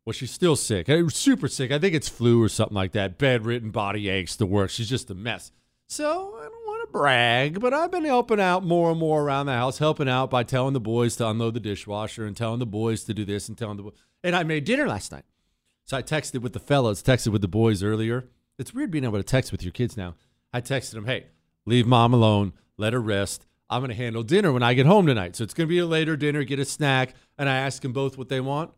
Well, 0.06 0.12
she's 0.12 0.30
still 0.30 0.56
sick. 0.56 0.88
Uh, 0.88 1.08
super 1.08 1.46
sick. 1.46 1.70
I 1.70 1.78
think 1.78 1.94
it's 1.94 2.08
flu 2.08 2.42
or 2.42 2.48
something 2.48 2.74
like 2.74 2.92
that. 2.92 3.18
Bedridden, 3.18 3.70
body 3.70 4.08
aches, 4.08 4.36
the 4.36 4.46
work. 4.46 4.70
She's 4.70 4.88
just 4.88 5.10
a 5.10 5.14
mess. 5.14 5.52
So 5.88 6.06
I 6.38 6.44
don't 6.44 6.66
want 6.66 6.88
to 6.88 6.92
brag, 6.92 7.60
but 7.60 7.74
I've 7.74 7.90
been 7.90 8.04
helping 8.04 8.40
out 8.40 8.64
more 8.64 8.90
and 8.90 8.98
more 8.98 9.22
around 9.22 9.46
the 9.46 9.52
house, 9.52 9.78
helping 9.78 10.08
out 10.08 10.30
by 10.30 10.42
telling 10.42 10.72
the 10.72 10.80
boys 10.80 11.16
to 11.16 11.28
unload 11.28 11.54
the 11.54 11.60
dishwasher 11.60 12.24
and 12.24 12.36
telling 12.36 12.60
the 12.60 12.66
boys 12.66 13.04
to 13.04 13.14
do 13.14 13.24
this 13.24 13.48
and 13.48 13.58
telling 13.58 13.76
the 13.76 13.82
boys. 13.82 13.94
And 14.24 14.34
I 14.34 14.42
made 14.42 14.64
dinner 14.64 14.88
last 14.88 15.12
night. 15.12 15.24
So 15.84 15.96
I 15.96 16.02
texted 16.02 16.40
with 16.40 16.54
the 16.54 16.60
fellas, 16.60 17.02
texted 17.02 17.28
with 17.28 17.42
the 17.42 17.48
boys 17.48 17.82
earlier. 17.82 18.28
It's 18.58 18.72
weird 18.72 18.90
being 18.90 19.04
able 19.04 19.18
to 19.18 19.22
text 19.22 19.52
with 19.52 19.62
your 19.62 19.72
kids 19.72 19.96
now. 19.96 20.14
I 20.52 20.60
texted 20.60 20.92
them, 20.92 21.06
hey, 21.06 21.26
leave 21.66 21.86
mom 21.86 22.12
alone, 22.12 22.52
let 22.76 22.92
her 22.92 23.00
rest. 23.00 23.46
I'm 23.68 23.80
going 23.80 23.90
to 23.90 23.94
handle 23.94 24.22
dinner 24.22 24.52
when 24.52 24.62
I 24.62 24.74
get 24.74 24.86
home 24.86 25.06
tonight. 25.06 25.36
So 25.36 25.44
it's 25.44 25.54
going 25.54 25.68
to 25.68 25.72
be 25.72 25.78
a 25.78 25.86
later 25.86 26.16
dinner, 26.16 26.42
get 26.42 26.58
a 26.58 26.64
snack. 26.64 27.14
And 27.38 27.48
I 27.48 27.56
ask 27.58 27.82
them 27.82 27.92
both 27.92 28.18
what 28.18 28.28
they 28.28 28.40
want. 28.40 28.72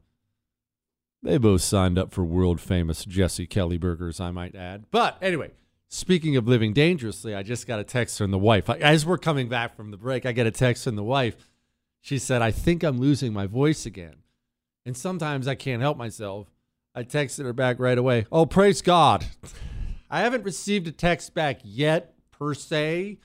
They 1.23 1.39
both 1.39 1.63
signed 1.63 1.99
up 1.99 2.13
for 2.13 2.25
world 2.25 2.61
famous 2.61 3.05
Jesse 3.05 3.47
Kelly 3.47 3.79
burgers, 3.79 4.21
I 4.21 4.33
might 4.33 4.57
add. 4.57 4.87
But 4.91 5.19
anyway, 5.23 5.53
speaking 5.89 6.37
of 6.37 6.49
living 6.49 6.73
dangerously, 6.73 7.35
I 7.35 7.43
just 7.43 7.67
got 7.67 7.79
a 7.79 7.85
text 7.85 8.19
from 8.19 8.33
the 8.33 8.39
wife. 8.39 8.69
As 8.69 9.07
we're 9.07 9.19
coming 9.19 9.49
back 9.49 9.77
from 9.77 9.93
the 9.93 9.97
break, 9.97 10.27
I 10.27 10.33
get 10.33 10.49
a 10.49 10.51
text 10.51 10.85
from 10.85 10.97
the 10.97 11.05
wife. 11.05 11.37
She 12.01 12.19
said, 12.19 12.43
I 12.43 12.51
think 12.51 12.83
I'm 12.83 12.99
losing 12.99 13.33
my 13.33 13.47
voice 13.47 13.87
again. 13.87 14.17
And 14.85 14.97
sometimes 14.97 15.47
I 15.47 15.55
can't 15.55 15.81
help 15.81 15.97
myself. 15.97 16.49
I 16.95 17.05
texted 17.05 17.45
her 17.45 17.53
back 17.53 17.79
right 17.79 17.97
away. 17.97 18.27
Oh, 18.33 18.45
praise 18.45 18.83
God. 18.83 19.25
I 20.11 20.21
haven't 20.21 20.45
received 20.45 20.89
a 20.89 20.93
text 20.93 21.33
back 21.35 21.61
yet, 21.63 22.12
per 22.43 22.55
se. 22.55 23.19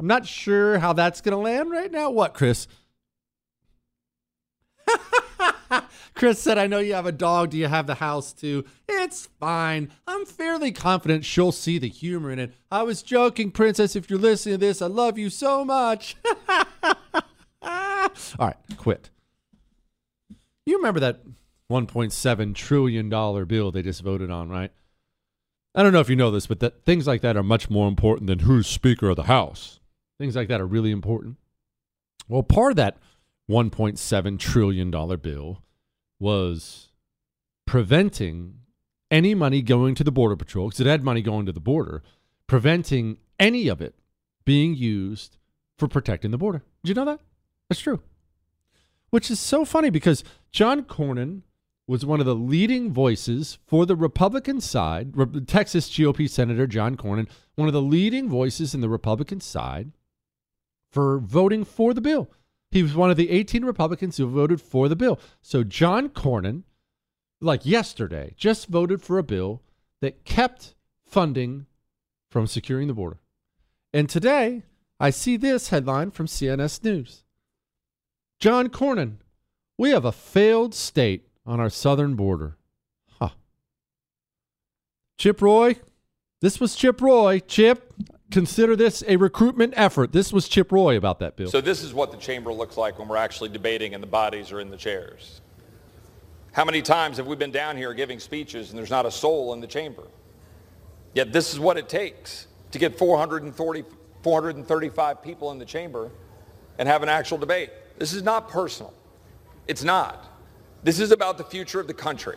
I'm 0.00 0.08
not 0.08 0.26
sure 0.26 0.80
how 0.80 0.92
that's 0.92 1.20
going 1.20 1.32
to 1.32 1.38
land 1.38 1.70
right 1.70 1.90
now. 1.90 2.10
What, 2.10 2.34
Chris? 2.34 2.66
Chris 6.14 6.40
said, 6.40 6.58
I 6.58 6.66
know 6.66 6.80
you 6.80 6.94
have 6.94 7.06
a 7.06 7.12
dog. 7.12 7.50
Do 7.50 7.58
you 7.58 7.68
have 7.68 7.86
the 7.86 7.94
house 7.94 8.32
too? 8.32 8.64
It's 8.88 9.28
fine. 9.38 9.92
I'm 10.06 10.26
fairly 10.26 10.72
confident 10.72 11.24
she'll 11.24 11.52
see 11.52 11.78
the 11.78 11.88
humor 11.88 12.32
in 12.32 12.40
it. 12.40 12.54
I 12.70 12.82
was 12.82 13.02
joking, 13.02 13.52
Princess. 13.52 13.94
If 13.94 14.10
you're 14.10 14.18
listening 14.18 14.54
to 14.54 14.58
this, 14.58 14.82
I 14.82 14.86
love 14.86 15.16
you 15.16 15.30
so 15.30 15.64
much. 15.64 16.16
All 17.62 18.10
right, 18.40 18.56
quit. 18.76 19.10
You 20.66 20.76
remember 20.78 21.00
that 21.00 21.20
$1.7 21.70 22.54
trillion 22.54 23.08
bill 23.46 23.70
they 23.70 23.82
just 23.82 24.02
voted 24.02 24.30
on, 24.30 24.48
right? 24.48 24.72
I 25.76 25.82
don't 25.82 25.92
know 25.92 26.00
if 26.00 26.08
you 26.08 26.16
know 26.16 26.30
this, 26.30 26.46
but 26.46 26.60
that 26.60 26.84
things 26.86 27.06
like 27.06 27.20
that 27.20 27.36
are 27.36 27.42
much 27.42 27.68
more 27.68 27.86
important 27.86 28.28
than 28.28 28.40
who's 28.40 28.66
Speaker 28.66 29.10
of 29.10 29.16
the 29.16 29.24
House. 29.24 29.78
Things 30.18 30.34
like 30.34 30.48
that 30.48 30.60
are 30.60 30.66
really 30.66 30.90
important. 30.90 31.36
Well, 32.28 32.42
part 32.42 32.72
of 32.72 32.76
that 32.76 32.96
$1.7 33.50 34.38
trillion 34.38 34.90
bill 34.90 35.62
was 36.18 36.88
preventing 37.66 38.60
any 39.10 39.34
money 39.34 39.60
going 39.60 39.94
to 39.96 40.02
the 40.02 40.10
Border 40.10 40.34
Patrol, 40.34 40.68
because 40.68 40.80
it 40.80 40.86
had 40.86 41.04
money 41.04 41.20
going 41.20 41.44
to 41.44 41.52
the 41.52 41.60
border, 41.60 42.02
preventing 42.46 43.18
any 43.38 43.68
of 43.68 43.82
it 43.82 43.94
being 44.46 44.74
used 44.74 45.36
for 45.76 45.88
protecting 45.88 46.30
the 46.30 46.38
border. 46.38 46.62
Did 46.82 46.88
you 46.88 46.94
know 46.94 47.04
that? 47.04 47.20
That's 47.68 47.82
true. 47.82 48.00
Which 49.10 49.30
is 49.30 49.38
so 49.38 49.64
funny 49.66 49.90
because 49.90 50.24
John 50.52 50.84
Cornyn 50.84 51.42
was 51.88 52.04
one 52.04 52.20
of 52.20 52.26
the 52.26 52.34
leading 52.34 52.92
voices 52.92 53.58
for 53.66 53.86
the 53.86 53.94
Republican 53.94 54.60
side, 54.60 55.14
Texas 55.46 55.88
GOP 55.88 56.28
Senator 56.28 56.66
John 56.66 56.96
Cornyn, 56.96 57.28
one 57.54 57.68
of 57.68 57.74
the 57.74 57.82
leading 57.82 58.28
voices 58.28 58.74
in 58.74 58.80
the 58.80 58.88
Republican 58.88 59.40
side 59.40 59.92
for 60.90 61.18
voting 61.18 61.64
for 61.64 61.94
the 61.94 62.00
bill. 62.00 62.30
He 62.70 62.82
was 62.82 62.94
one 62.94 63.10
of 63.10 63.16
the 63.16 63.30
18 63.30 63.64
Republicans 63.64 64.16
who 64.16 64.26
voted 64.26 64.60
for 64.60 64.88
the 64.88 64.96
bill. 64.96 65.20
So 65.42 65.62
John 65.62 66.08
Cornyn, 66.08 66.64
like 67.40 67.64
yesterday, 67.64 68.34
just 68.36 68.66
voted 68.66 69.00
for 69.00 69.18
a 69.18 69.22
bill 69.22 69.62
that 70.00 70.24
kept 70.24 70.74
funding 71.04 71.66
from 72.30 72.46
securing 72.46 72.88
the 72.88 72.94
border. 72.94 73.20
And 73.92 74.08
today, 74.08 74.62
I 74.98 75.10
see 75.10 75.36
this 75.36 75.68
headline 75.68 76.10
from 76.10 76.26
CNS 76.26 76.82
News. 76.82 77.22
John 78.40 78.68
Cornyn, 78.68 79.18
we 79.78 79.90
have 79.90 80.04
a 80.04 80.12
failed 80.12 80.74
state 80.74 81.28
on 81.46 81.60
our 81.60 81.70
southern 81.70 82.14
border. 82.14 82.56
Huh. 83.18 83.30
Chip 85.18 85.40
Roy, 85.40 85.76
this 86.40 86.60
was 86.60 86.74
Chip 86.74 87.00
Roy. 87.00 87.40
Chip, 87.40 87.94
consider 88.30 88.76
this 88.76 89.02
a 89.06 89.16
recruitment 89.16 89.74
effort. 89.76 90.12
This 90.12 90.32
was 90.32 90.48
Chip 90.48 90.72
Roy 90.72 90.96
about 90.96 91.20
that 91.20 91.36
bill. 91.36 91.48
So 91.48 91.60
this 91.60 91.82
is 91.82 91.94
what 91.94 92.10
the 92.10 92.18
chamber 92.18 92.52
looks 92.52 92.76
like 92.76 92.98
when 92.98 93.08
we're 93.08 93.16
actually 93.16 93.48
debating 93.48 93.94
and 93.94 94.02
the 94.02 94.08
bodies 94.08 94.52
are 94.52 94.60
in 94.60 94.70
the 94.70 94.76
chairs. 94.76 95.40
How 96.52 96.64
many 96.64 96.82
times 96.82 97.18
have 97.18 97.26
we 97.26 97.36
been 97.36 97.50
down 97.50 97.76
here 97.76 97.92
giving 97.94 98.18
speeches 98.18 98.70
and 98.70 98.78
there's 98.78 98.90
not 98.90 99.06
a 99.06 99.10
soul 99.10 99.52
in 99.52 99.60
the 99.60 99.66
chamber? 99.66 100.04
Yet 101.14 101.32
this 101.32 101.52
is 101.52 101.60
what 101.60 101.76
it 101.76 101.88
takes 101.88 102.46
to 102.72 102.78
get 102.78 102.98
440, 102.98 103.84
435 104.22 105.22
people 105.22 105.50
in 105.52 105.58
the 105.58 105.64
chamber 105.64 106.10
and 106.78 106.88
have 106.88 107.02
an 107.02 107.08
actual 107.08 107.38
debate. 107.38 107.70
This 107.98 108.12
is 108.12 108.22
not 108.22 108.48
personal. 108.48 108.92
It's 109.66 109.84
not. 109.84 110.35
This 110.86 111.00
is 111.00 111.10
about 111.10 111.36
the 111.36 111.42
future 111.42 111.80
of 111.80 111.88
the 111.88 111.94
country. 111.94 112.36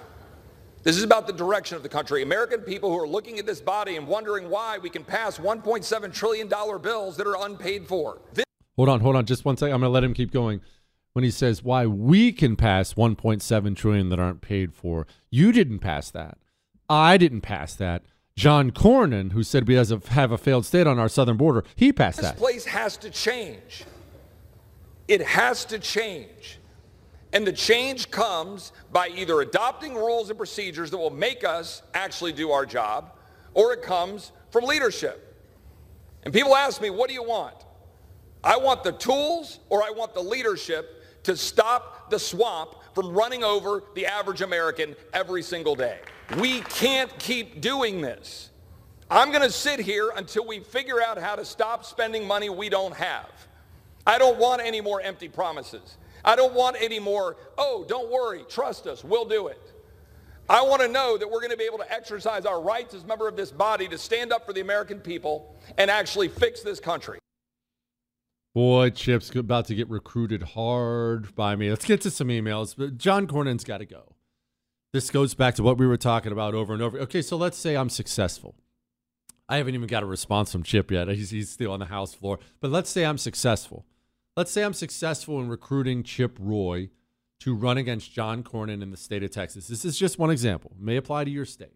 This 0.82 0.98
is 0.98 1.04
about 1.04 1.28
the 1.28 1.34
direction 1.34 1.78
of 1.78 1.84
the 1.84 1.90
country. 1.90 2.24
American 2.24 2.62
people 2.62 2.90
who 2.90 2.98
are 2.98 3.08
looking 3.08 3.38
at 3.38 3.46
this 3.46 3.62
body 3.62 3.96
and 3.96 4.08
wondering 4.08 4.50
why 4.50 4.80
we 4.80 4.90
can 4.90 5.04
pass 5.04 5.38
$1.7 5.38 6.12
trillion 6.12 6.48
bills 6.82 7.16
that 7.18 7.28
are 7.28 7.46
unpaid 7.46 7.88
for. 7.88 8.18
This- 8.34 8.46
hold 8.76 8.90
on, 8.90 9.02
hold 9.02 9.16
on, 9.16 9.28
just 9.28 9.46
one 9.46 9.56
second. 9.56 9.76
I'm 9.76 9.82
going 9.82 9.90
to 9.90 9.94
let 9.94 10.04
him 10.04 10.16
keep 10.16 10.32
going. 10.32 10.62
When 11.14 11.24
he 11.24 11.30
says 11.30 11.64
why 11.64 11.86
we 11.86 12.32
can 12.32 12.56
pass 12.56 12.96
1.7 12.96 13.76
trillion 13.76 14.10
that 14.10 14.20
aren't 14.20 14.42
paid 14.42 14.74
for, 14.74 15.06
you 15.30 15.52
didn't 15.52 15.78
pass 15.78 16.10
that. 16.10 16.40
I 16.90 17.18
didn't 17.18 17.42
pass 17.42 17.76
that. 17.76 18.02
John 18.36 18.72
Cornyn, 18.72 19.34
who 19.34 19.44
said 19.44 19.68
we 19.68 19.76
have 19.76 20.32
a 20.32 20.38
failed 20.40 20.66
state 20.66 20.88
on 20.88 20.98
our 20.98 21.10
southern 21.10 21.38
border, 21.38 21.64
he 21.76 21.94
passed 21.94 22.18
this 22.18 22.26
that. 22.26 22.34
This 22.34 22.42
place 22.42 22.66
has 22.66 22.98
to 22.98 23.12
change. 23.12 23.84
It 25.08 25.22
has 25.22 25.66
to 25.66 25.78
change. 25.78 26.59
And 27.32 27.46
the 27.46 27.54
change 27.54 28.10
comes 28.10 28.72
by 28.92 29.10
either 29.10 29.42
adopting 29.42 29.94
rules 29.94 30.30
and 30.30 30.38
procedures 30.38 30.90
that 30.92 30.98
will 30.98 31.12
make 31.12 31.44
us 31.44 31.84
actually 31.94 32.34
do 32.34 32.52
our 32.52 32.66
job, 32.66 33.12
or 33.54 33.74
it 33.74 33.82
comes 33.82 34.32
from 34.52 34.66
leadership. 34.66 35.26
And 36.24 36.34
people 36.34 36.56
ask 36.56 36.82
me, 36.82 36.90
what 36.90 37.08
do 37.08 37.14
you 37.14 37.24
want? 37.24 37.56
I 38.44 38.58
want 38.58 38.84
the 38.84 38.94
tools 38.94 39.60
or 39.70 39.84
I 39.84 39.92
want 39.92 40.14
the 40.14 40.22
leadership 40.22 41.04
to 41.24 41.36
stop 41.36 42.10
the 42.10 42.20
swamp 42.20 42.76
from 42.96 43.14
running 43.14 43.44
over 43.44 43.84
the 43.94 44.06
average 44.06 44.42
American 44.42 44.96
every 45.14 45.44
single 45.44 45.76
day. 45.76 46.00
We 46.38 46.62
can't 46.62 47.16
keep 47.20 47.62
doing 47.62 48.02
this. 48.02 48.50
I'm 49.12 49.30
going 49.30 49.44
to 49.44 49.52
sit 49.52 49.80
here 49.80 50.12
until 50.16 50.46
we 50.46 50.60
figure 50.60 51.02
out 51.02 51.18
how 51.18 51.36
to 51.36 51.44
stop 51.44 51.84
spending 51.84 52.28
money 52.28 52.50
we 52.50 52.70
don't 52.70 52.94
have. 52.96 53.30
I 54.06 54.18
don't 54.18 54.38
want 54.38 54.62
any 54.62 54.82
more 54.82 55.02
empty 55.02 55.28
promises. 55.28 55.98
I 56.24 56.36
don't 56.36 56.54
want 56.54 56.78
any 56.80 57.00
more, 57.00 57.38
oh, 57.58 57.86
don't 57.88 58.12
worry, 58.12 58.44
trust 58.50 58.88
us, 58.88 59.04
we'll 59.04 59.26
do 59.26 59.48
it. 59.48 59.74
I 60.50 60.64
want 60.64 60.82
to 60.82 60.88
know 60.88 61.16
that 61.16 61.30
we're 61.30 61.42
going 61.42 61.52
to 61.52 61.58
be 61.58 61.66
able 61.66 61.78
to 61.78 61.92
exercise 61.92 62.46
our 62.46 62.60
rights 62.60 62.96
as 62.96 63.06
member 63.06 63.28
of 63.28 63.36
this 63.36 63.52
body 63.52 63.88
to 63.88 63.98
stand 64.00 64.34
up 64.34 64.48
for 64.48 64.54
the 64.54 64.62
American 64.62 65.00
people 65.00 65.56
and 65.78 65.92
actually 65.92 66.28
fix 66.28 66.62
this 66.62 66.80
country. 66.80 67.20
Boy, 68.56 68.90
Chip's 68.90 69.34
about 69.36 69.68
to 69.68 69.76
get 69.76 69.88
recruited 69.90 70.42
hard 70.42 71.36
by 71.36 71.56
me. 71.56 71.70
Let's 71.70 71.86
get 71.86 72.02
to 72.02 72.10
some 72.10 72.30
emails. 72.30 72.76
But 72.76 72.98
John 72.98 73.28
Cornyn's 73.28 73.64
got 73.64 73.78
to 73.78 73.86
go. 73.86 74.16
This 74.92 75.12
goes 75.12 75.36
back 75.36 75.54
to 75.56 75.64
what 75.64 75.78
we 75.78 75.86
were 75.86 75.98
talking 75.98 76.32
about 76.32 76.56
over 76.56 76.74
and 76.74 76.82
over. 76.82 76.98
Okay, 77.02 77.22
so 77.22 77.38
let's 77.38 77.58
say 77.60 77.78
I'm 77.78 77.90
successful. 77.90 78.56
I 79.48 79.58
haven't 79.58 79.76
even 79.76 79.88
got 79.88 80.02
a 80.02 80.08
response 80.08 80.52
from 80.52 80.64
Chip 80.64 80.90
yet. 80.90 81.08
He's, 81.10 81.30
he's 81.30 81.50
still 81.50 81.72
on 81.72 81.80
the 81.80 81.86
House 81.86 82.16
floor. 82.16 82.40
But 82.60 82.72
let's 82.72 82.90
say 82.90 83.06
I'm 83.06 83.20
successful 83.20 83.86
let's 84.40 84.52
say 84.52 84.64
I'm 84.64 84.72
successful 84.72 85.42
in 85.42 85.50
recruiting 85.50 86.02
Chip 86.02 86.38
Roy 86.40 86.92
to 87.42 87.54
run 87.54 87.78
against 87.78 88.14
John 88.14 88.42
Cornyn 88.42 88.82
in 88.82 88.90
the 88.90 88.96
state 88.96 89.22
of 89.22 89.32
Texas. 89.32 89.68
This 89.68 89.84
is 89.84 90.00
just 90.00 90.18
one 90.18 90.32
example. 90.32 90.72
It 90.80 90.82
may 90.82 90.96
apply 90.96 91.26
to 91.26 91.30
your 91.30 91.44
state. 91.44 91.76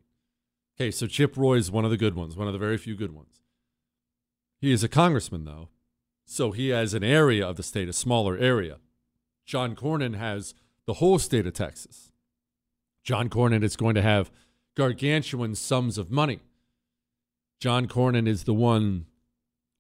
Okay, 0.78 0.89
so 0.89 1.06
Chip 1.06 1.36
Roy 1.36 1.56
is 1.56 1.69
one 1.69 1.84
of 1.84 1.91
the 1.91 1.97
good 1.97 2.15
ones, 2.15 2.38
one 2.38 2.47
of 2.47 2.54
the 2.54 2.60
very 2.60 2.78
few 2.78 2.95
good 2.95 3.13
ones. 3.13 3.41
He 4.62 4.71
is 4.71 4.82
a 4.82 4.88
congressman, 4.88 5.43
though, 5.43 5.67
so 6.23 6.52
he 6.52 6.69
has 6.69 6.93
an 6.93 7.04
area 7.04 7.45
of 7.45 7.58
the 7.58 7.63
state, 7.63 7.89
a 7.89 7.93
smaller 7.93 8.38
area. 8.38 8.78
John 9.45 9.76
Cornyn 9.76 10.15
has 10.15 10.54
the 10.86 10.93
whole 10.93 11.19
state 11.19 11.45
of 11.45 11.52
Texas. 11.52 12.13
John 13.04 13.28
Cornyn 13.28 13.62
is 13.62 13.76
going 13.76 13.95
to 13.95 14.02
have 14.02 14.32
gargantuan 14.73 15.56
sums 15.56 15.97
of 15.97 16.12
money. 16.12 16.39
John 17.60 17.89
Cornyn 17.89 18.26
is 18.26 18.45
the 18.45 18.54
one 18.54 19.08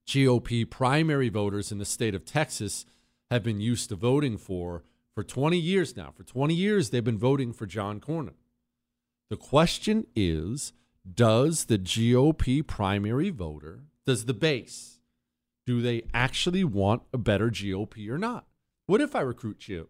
GOP 0.07 0.69
primary 0.69 1.29
voters 1.29 1.71
in 1.71 1.77
the 1.77 1.85
state 1.85 2.15
of 2.15 2.25
Texas 2.25 2.85
have 3.31 3.43
been 3.43 3.61
used 3.61 3.89
to 3.89 3.95
voting 3.95 4.37
for 4.37 4.83
for 5.13 5.23
20 5.23 5.57
years 5.57 5.95
now. 5.95 6.11
For 6.15 6.23
20 6.23 6.53
years, 6.53 6.89
they've 6.89 7.03
been 7.03 7.19
voting 7.19 7.53
for 7.53 7.65
John 7.65 7.99
Cornyn. 7.99 8.33
The 9.29 9.37
question 9.37 10.07
is 10.15 10.73
does 11.11 11.65
the 11.65 11.77
GOP 11.77 12.65
primary 12.65 13.29
voter, 13.29 13.83
does 14.05 14.25
the 14.25 14.33
base, 14.33 14.99
do 15.65 15.81
they 15.81 16.03
actually 16.13 16.63
want 16.63 17.03
a 17.13 17.17
better 17.17 17.49
GOP 17.49 18.09
or 18.09 18.17
not? 18.17 18.45
What 18.85 19.01
if 19.01 19.15
I 19.15 19.21
recruit 19.21 19.59
Chip? 19.59 19.89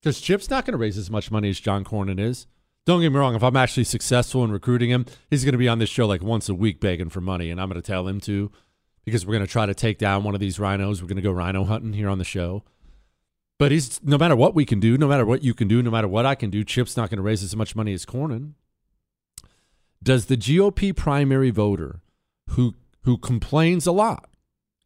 Because 0.00 0.20
Chip's 0.20 0.50
not 0.50 0.64
going 0.64 0.72
to 0.72 0.78
raise 0.78 0.96
as 0.96 1.10
much 1.10 1.30
money 1.30 1.50
as 1.50 1.60
John 1.60 1.84
Cornyn 1.84 2.20
is. 2.20 2.46
Don't 2.86 3.00
get 3.02 3.12
me 3.12 3.18
wrong, 3.18 3.34
if 3.34 3.42
I'm 3.42 3.56
actually 3.56 3.84
successful 3.84 4.44
in 4.44 4.52
recruiting 4.52 4.88
him, 4.88 5.04
he's 5.28 5.44
going 5.44 5.52
to 5.52 5.58
be 5.58 5.68
on 5.68 5.78
this 5.78 5.90
show 5.90 6.06
like 6.06 6.22
once 6.22 6.48
a 6.48 6.54
week 6.54 6.80
begging 6.80 7.10
for 7.10 7.20
money, 7.20 7.50
and 7.50 7.60
I'm 7.60 7.68
going 7.68 7.80
to 7.80 7.86
tell 7.86 8.08
him 8.08 8.18
to 8.20 8.50
because 9.08 9.26
we're 9.26 9.34
going 9.34 9.46
to 9.46 9.50
try 9.50 9.66
to 9.66 9.74
take 9.74 9.98
down 9.98 10.24
one 10.24 10.34
of 10.34 10.40
these 10.40 10.58
rhinos. 10.58 11.02
We're 11.02 11.08
going 11.08 11.16
to 11.16 11.22
go 11.22 11.32
rhino 11.32 11.64
hunting 11.64 11.92
here 11.92 12.08
on 12.08 12.18
the 12.18 12.24
show. 12.24 12.62
But 13.58 13.72
he's 13.72 14.00
no 14.04 14.18
matter 14.18 14.36
what 14.36 14.54
we 14.54 14.64
can 14.64 14.78
do, 14.78 14.96
no 14.96 15.08
matter 15.08 15.26
what 15.26 15.42
you 15.42 15.52
can 15.52 15.66
do, 15.66 15.82
no 15.82 15.90
matter 15.90 16.08
what 16.08 16.26
I 16.26 16.34
can 16.34 16.50
do, 16.50 16.62
Chip's 16.62 16.96
not 16.96 17.10
going 17.10 17.16
to 17.16 17.22
raise 17.22 17.42
as 17.42 17.56
much 17.56 17.74
money 17.74 17.92
as 17.92 18.06
Cornyn. 18.06 18.52
Does 20.02 20.26
the 20.26 20.36
GOP 20.36 20.94
primary 20.94 21.50
voter 21.50 22.00
who 22.50 22.74
who 23.02 23.18
complains 23.18 23.86
a 23.86 23.92
lot 23.92 24.28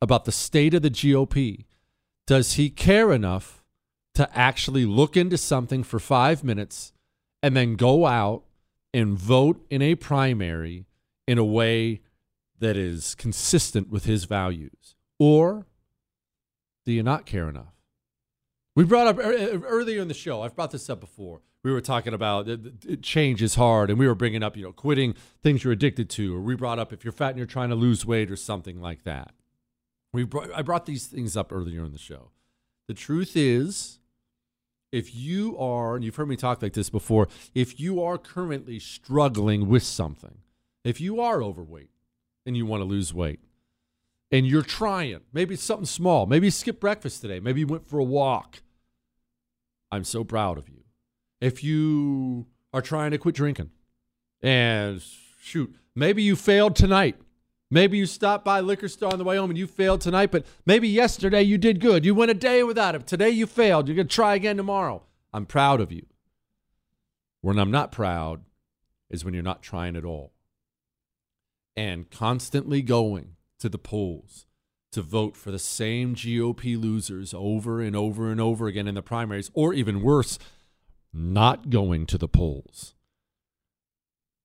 about 0.01 0.25
the 0.25 0.33
state 0.33 0.75
of 0.75 0.83
the 0.83 0.91
GOP, 0.91 1.65
does 2.27 2.55
he 2.55 2.71
care 2.71 3.13
enough 3.13 3.63
to 4.15 4.29
actually 4.37 4.85
look 4.85 5.17
into 5.17 5.39
something 5.39 5.83
for 5.83 5.99
five 5.99 6.45
minutes 6.45 6.93
and 7.43 7.57
then 7.57 7.77
go 7.77 8.07
out 8.07 8.43
and 8.93 9.19
vote 9.19 9.65
in 9.71 9.83
a 9.83 9.95
primary 9.95 10.87
in 11.27 11.39
a 11.39 11.45
way 11.45 12.01
that 12.63 12.77
is 12.77 13.15
consistent 13.17 13.91
with 13.91 14.07
his 14.07 14.25
values? 14.25 14.97
Or 15.19 15.67
do 16.87 16.93
you 16.93 17.03
not 17.03 17.27
care 17.27 17.49
enough? 17.49 17.75
We 18.75 18.85
brought 18.85 19.07
up 19.07 19.19
earlier 19.19 20.01
in 20.01 20.09
the 20.09 20.15
show, 20.15 20.41
I've 20.43 20.57
brought 20.57 20.71
this 20.71 20.89
up 20.89 21.01
before. 21.01 21.43
We 21.63 21.71
were 21.71 21.81
talking 21.81 22.15
about 22.15 22.49
change 23.03 23.43
is 23.43 23.55
hard, 23.55 23.91
and 23.91 23.99
we 23.99 24.09
were 24.09 24.15
bringing 24.15 24.43
up, 24.43 24.57
you 24.57 24.65
know, 24.65 24.73
quitting 24.73 25.15
things 25.43 25.63
you're 25.63 25.73
addicted 25.73 26.11
to, 26.11 26.35
or 26.35 26.41
we 26.41 26.57
brought 26.57 26.79
up 26.79 26.93
if 26.93 27.05
you're 27.05 27.13
fat 27.13 27.29
and 27.29 27.39
you're 27.39 27.47
trying 27.47 27.69
to 27.69 27.77
lose 27.77 28.05
weight 28.05 28.31
or 28.31 28.37
something 28.37 28.81
like 28.81 29.05
that. 29.05 29.33
We 30.13 30.25
brought, 30.25 30.51
I 30.55 30.63
brought 30.63 30.87
these 30.87 31.07
things 31.07 31.37
up 31.37 31.53
earlier 31.53 31.85
in 31.85 31.93
the 31.93 31.99
show. 31.99 32.31
The 32.89 32.95
truth 32.95 33.37
is, 33.37 34.01
if 34.91 35.15
you 35.15 35.57
are, 35.57 35.95
and 35.95 36.05
you've 36.05 36.17
heard 36.17 36.29
me 36.29 36.37
talk 36.37 36.63
like 36.63 36.73
this 36.73 36.91
before, 36.91 37.29
if 37.55 37.79
you 37.79 38.03
are 38.03 38.19
currently 38.19 38.79
struggling 38.79 39.69
with 39.69 39.85
something, 39.85 40.39
if 40.85 41.01
you 41.01 41.21
are 41.21 41.43
overweight 41.43 41.92
and 42.47 42.57
you 42.57 42.67
want 42.67 42.81
to 42.81 42.85
lose 42.85 43.13
weight, 43.15 43.41
and 44.31 44.47
you're 44.47 44.63
trying. 44.63 45.21
Maybe 45.33 45.55
it's 45.55 45.63
something 45.63 45.87
small. 45.87 46.27
Maybe 46.27 46.47
you 46.47 46.51
skipped 46.51 46.81
breakfast 46.81 47.21
today. 47.21 47.41
Maybe 47.41 47.61
you 47.61 47.67
went 47.67 47.87
for 47.87 47.99
a 47.99 48.05
walk. 48.05 48.63
I'm 49.91 50.05
so 50.05 50.25
proud 50.25 50.59
of 50.59 50.69
you. 50.69 50.85
If 51.41 51.63
you 51.63 52.47
are 52.73 52.83
trying 52.83 53.11
to 53.11 53.19
quit 53.19 53.35
drinking 53.35 53.71
and 54.41 55.03
shoot, 55.41 55.75
maybe 55.95 56.23
you 56.23 56.37
failed 56.37 56.77
tonight. 56.77 57.17
Maybe 57.71 57.97
you 57.97 58.07
stopped 58.07 58.45
by 58.45 58.61
liquor 58.61 58.89
store 58.89 59.13
on 59.13 59.19
the 59.19 59.25
way 59.25 59.37
home 59.37 59.51
and 59.51 59.59
you 59.59 59.67
failed 59.67 60.03
tonight, 60.03 60.31
but 60.31 60.45
maybe 60.67 60.89
yesterday 60.89 61.43
you 61.43 61.57
did 61.57 61.81
good. 61.81 62.05
You 62.05 62.15
went 62.15 62.31
a 62.31 62.35
day 62.35 62.63
without 62.63 62.95
it. 62.95 63.07
Today 63.07 63.31
you 63.31 63.47
failed. 63.47 63.89
You're 63.89 63.97
going 63.97 64.09
to 64.09 64.15
try 64.15 64.35
again 64.35 64.59
tomorrow. 64.59 65.03
I'm 65.33 65.47
proud 65.47 65.81
of 65.81 65.91
you. 65.91 66.05
When 67.41 67.59
I'm 67.59 67.71
not 67.71 67.91
proud 67.91 68.43
is 69.11 69.25
when 69.25 69.35
you're 69.35 69.43
not 69.43 69.63
trying 69.63 69.97
at 69.97 70.05
all 70.05 70.32
and 71.77 72.11
constantly 72.11 72.83
going 72.83 73.37
to 73.61 73.69
the 73.69 73.79
polls 73.79 74.47
to 74.93 75.03
vote 75.03 75.37
for 75.37 75.51
the 75.51 75.59
same 75.59 76.15
GOP 76.15 76.81
losers 76.81 77.33
over 77.35 77.81
and 77.81 77.97
over 77.97 78.31
and 78.31 78.41
over 78.41 78.67
again 78.67 78.87
in 78.87 78.95
the 78.95 79.03
primaries, 79.03 79.51
or 79.55 79.73
even 79.73 80.03
worse, 80.03 80.39
not 81.13 81.71
going 81.71 82.07
to 82.07 82.19
the 82.19 82.29
polls, 82.29 82.95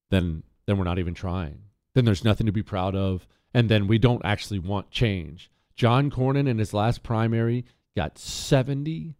then 0.09 0.43
then 0.65 0.77
we're 0.77 0.83
not 0.83 0.99
even 0.99 1.13
trying. 1.13 1.61
Then 1.95 2.05
there's 2.05 2.23
nothing 2.25 2.45
to 2.45 2.51
be 2.51 2.63
proud 2.63 2.95
of, 2.95 3.27
and 3.53 3.69
then 3.69 3.87
we 3.87 3.97
don't 3.97 4.25
actually 4.25 4.59
want 4.59 4.91
change. 4.91 5.49
John 5.75 6.11
Cornyn 6.11 6.47
in 6.47 6.57
his 6.57 6.73
last 6.73 7.03
primary 7.03 7.65
got 7.95 8.15
76% 8.15 9.13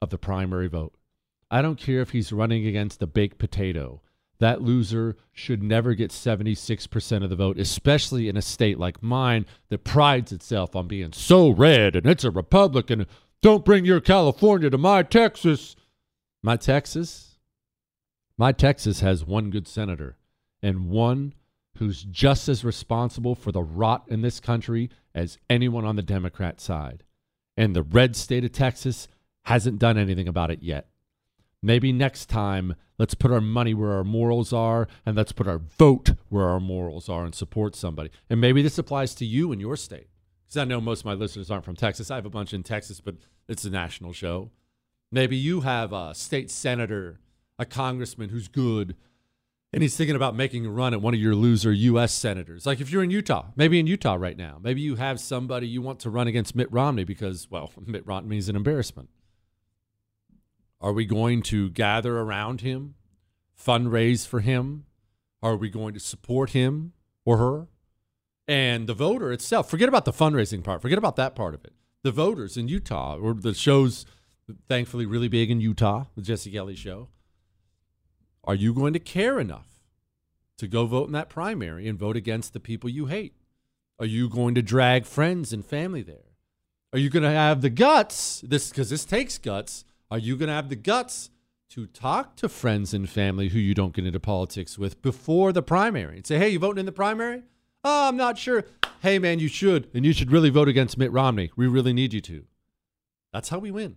of 0.00 0.10
the 0.10 0.18
primary 0.18 0.68
vote. 0.68 0.94
I 1.50 1.62
don't 1.62 1.78
care 1.78 2.00
if 2.00 2.10
he's 2.10 2.32
running 2.32 2.66
against 2.66 3.02
a 3.02 3.06
baked 3.06 3.38
potato 3.38 4.02
that 4.38 4.62
loser 4.62 5.16
should 5.32 5.62
never 5.62 5.94
get 5.94 6.10
76% 6.10 7.24
of 7.24 7.30
the 7.30 7.36
vote, 7.36 7.58
especially 7.58 8.28
in 8.28 8.36
a 8.36 8.42
state 8.42 8.78
like 8.78 9.02
mine 9.02 9.46
that 9.68 9.84
prides 9.84 10.32
itself 10.32 10.76
on 10.76 10.88
being 10.88 11.12
so 11.12 11.50
red 11.50 11.96
and 11.96 12.06
it's 12.06 12.24
a 12.24 12.30
Republican. 12.30 13.06
Don't 13.42 13.64
bring 13.64 13.84
your 13.84 14.00
California 14.00 14.70
to 14.70 14.78
my 14.78 15.02
Texas. 15.02 15.76
My 16.42 16.56
Texas? 16.56 17.38
My 18.38 18.52
Texas 18.52 19.00
has 19.00 19.24
one 19.24 19.50
good 19.50 19.66
senator 19.66 20.16
and 20.62 20.88
one 20.90 21.32
who's 21.78 22.02
just 22.04 22.48
as 22.48 22.64
responsible 22.64 23.34
for 23.34 23.52
the 23.52 23.62
rot 23.62 24.04
in 24.08 24.22
this 24.22 24.40
country 24.40 24.90
as 25.14 25.38
anyone 25.48 25.84
on 25.84 25.96
the 25.96 26.02
Democrat 26.02 26.60
side. 26.60 27.02
And 27.56 27.74
the 27.74 27.82
red 27.82 28.16
state 28.16 28.44
of 28.44 28.52
Texas 28.52 29.08
hasn't 29.44 29.78
done 29.78 29.96
anything 29.96 30.28
about 30.28 30.50
it 30.50 30.62
yet. 30.62 30.88
Maybe 31.66 31.90
next 31.90 32.26
time, 32.26 32.76
let's 32.96 33.16
put 33.16 33.32
our 33.32 33.40
money 33.40 33.74
where 33.74 33.90
our 33.90 34.04
morals 34.04 34.52
are 34.52 34.86
and 35.04 35.16
let's 35.16 35.32
put 35.32 35.48
our 35.48 35.58
vote 35.58 36.12
where 36.28 36.48
our 36.48 36.60
morals 36.60 37.08
are 37.08 37.24
and 37.24 37.34
support 37.34 37.74
somebody. 37.74 38.10
And 38.30 38.40
maybe 38.40 38.62
this 38.62 38.78
applies 38.78 39.16
to 39.16 39.26
you 39.26 39.50
in 39.50 39.58
your 39.58 39.74
state. 39.74 40.06
Because 40.44 40.58
I 40.58 40.64
know 40.64 40.80
most 40.80 41.00
of 41.00 41.06
my 41.06 41.14
listeners 41.14 41.50
aren't 41.50 41.64
from 41.64 41.74
Texas. 41.74 42.08
I 42.08 42.14
have 42.14 42.24
a 42.24 42.30
bunch 42.30 42.54
in 42.54 42.62
Texas, 42.62 43.00
but 43.00 43.16
it's 43.48 43.64
a 43.64 43.70
national 43.70 44.12
show. 44.12 44.52
Maybe 45.10 45.36
you 45.36 45.62
have 45.62 45.92
a 45.92 46.14
state 46.14 46.52
senator, 46.52 47.18
a 47.58 47.64
congressman 47.64 48.28
who's 48.28 48.46
good, 48.46 48.94
and 49.72 49.82
he's 49.82 49.96
thinking 49.96 50.14
about 50.14 50.36
making 50.36 50.66
a 50.66 50.70
run 50.70 50.94
at 50.94 51.02
one 51.02 51.14
of 51.14 51.20
your 51.20 51.34
loser 51.34 51.72
U.S. 51.72 52.12
senators. 52.12 52.64
Like 52.64 52.80
if 52.80 52.92
you're 52.92 53.02
in 53.02 53.10
Utah, 53.10 53.46
maybe 53.56 53.80
in 53.80 53.88
Utah 53.88 54.14
right 54.14 54.36
now, 54.36 54.60
maybe 54.62 54.82
you 54.82 54.94
have 54.94 55.18
somebody 55.18 55.66
you 55.66 55.82
want 55.82 55.98
to 56.00 56.10
run 56.10 56.28
against 56.28 56.54
Mitt 56.54 56.70
Romney 56.70 57.02
because, 57.02 57.50
well, 57.50 57.72
Mitt 57.86 58.06
Romney 58.06 58.38
is 58.38 58.48
an 58.48 58.54
embarrassment. 58.54 59.08
Are 60.80 60.92
we 60.92 61.06
going 61.06 61.42
to 61.42 61.70
gather 61.70 62.18
around 62.18 62.60
him, 62.60 62.94
fundraise 63.58 64.26
for 64.26 64.40
him? 64.40 64.84
Are 65.42 65.56
we 65.56 65.70
going 65.70 65.94
to 65.94 66.00
support 66.00 66.50
him 66.50 66.92
or 67.24 67.38
her? 67.38 67.68
And 68.48 68.86
the 68.86 68.94
voter 68.94 69.32
itself, 69.32 69.68
forget 69.68 69.88
about 69.88 70.04
the 70.04 70.12
fundraising 70.12 70.62
part, 70.62 70.82
forget 70.82 70.98
about 70.98 71.16
that 71.16 71.34
part 71.34 71.54
of 71.54 71.64
it. 71.64 71.72
The 72.02 72.12
voters 72.12 72.56
in 72.56 72.68
Utah, 72.68 73.16
or 73.16 73.34
the 73.34 73.54
show's 73.54 74.06
thankfully 74.68 75.06
really 75.06 75.28
big 75.28 75.50
in 75.50 75.60
Utah, 75.60 76.04
the 76.14 76.22
Jesse 76.22 76.52
Kelly 76.52 76.76
show. 76.76 77.08
Are 78.44 78.54
you 78.54 78.72
going 78.72 78.92
to 78.92 79.00
care 79.00 79.40
enough 79.40 79.68
to 80.58 80.68
go 80.68 80.86
vote 80.86 81.08
in 81.08 81.12
that 81.12 81.28
primary 81.28 81.88
and 81.88 81.98
vote 81.98 82.16
against 82.16 82.52
the 82.52 82.60
people 82.60 82.88
you 82.88 83.06
hate? 83.06 83.34
Are 83.98 84.06
you 84.06 84.28
going 84.28 84.54
to 84.54 84.62
drag 84.62 85.06
friends 85.06 85.52
and 85.52 85.64
family 85.64 86.02
there? 86.02 86.36
Are 86.92 86.98
you 86.98 87.10
going 87.10 87.24
to 87.24 87.30
have 87.30 87.60
the 87.60 87.70
guts? 87.70 88.42
This 88.46 88.68
because 88.68 88.90
this 88.90 89.04
takes 89.04 89.38
guts 89.38 89.84
are 90.10 90.18
you 90.18 90.36
going 90.36 90.48
to 90.48 90.54
have 90.54 90.68
the 90.68 90.76
guts 90.76 91.30
to 91.70 91.86
talk 91.86 92.36
to 92.36 92.48
friends 92.48 92.94
and 92.94 93.08
family 93.08 93.48
who 93.48 93.58
you 93.58 93.74
don't 93.74 93.94
get 93.94 94.06
into 94.06 94.20
politics 94.20 94.78
with 94.78 95.02
before 95.02 95.52
the 95.52 95.62
primary 95.62 96.16
and 96.16 96.26
say, 96.26 96.38
hey, 96.38 96.50
you 96.50 96.58
voting 96.58 96.80
in 96.80 96.86
the 96.86 96.92
primary? 96.92 97.42
Oh, 97.82 98.08
I'm 98.08 98.16
not 98.16 98.38
sure. 98.38 98.64
Hey, 99.00 99.18
man, 99.18 99.38
you 99.38 99.48
should. 99.48 99.88
And 99.94 100.04
you 100.04 100.12
should 100.12 100.32
really 100.32 100.50
vote 100.50 100.68
against 100.68 100.98
Mitt 100.98 101.12
Romney. 101.12 101.50
We 101.56 101.66
really 101.66 101.92
need 101.92 102.12
you 102.12 102.20
to. 102.22 102.44
That's 103.32 103.48
how 103.48 103.58
we 103.58 103.70
win. 103.70 103.96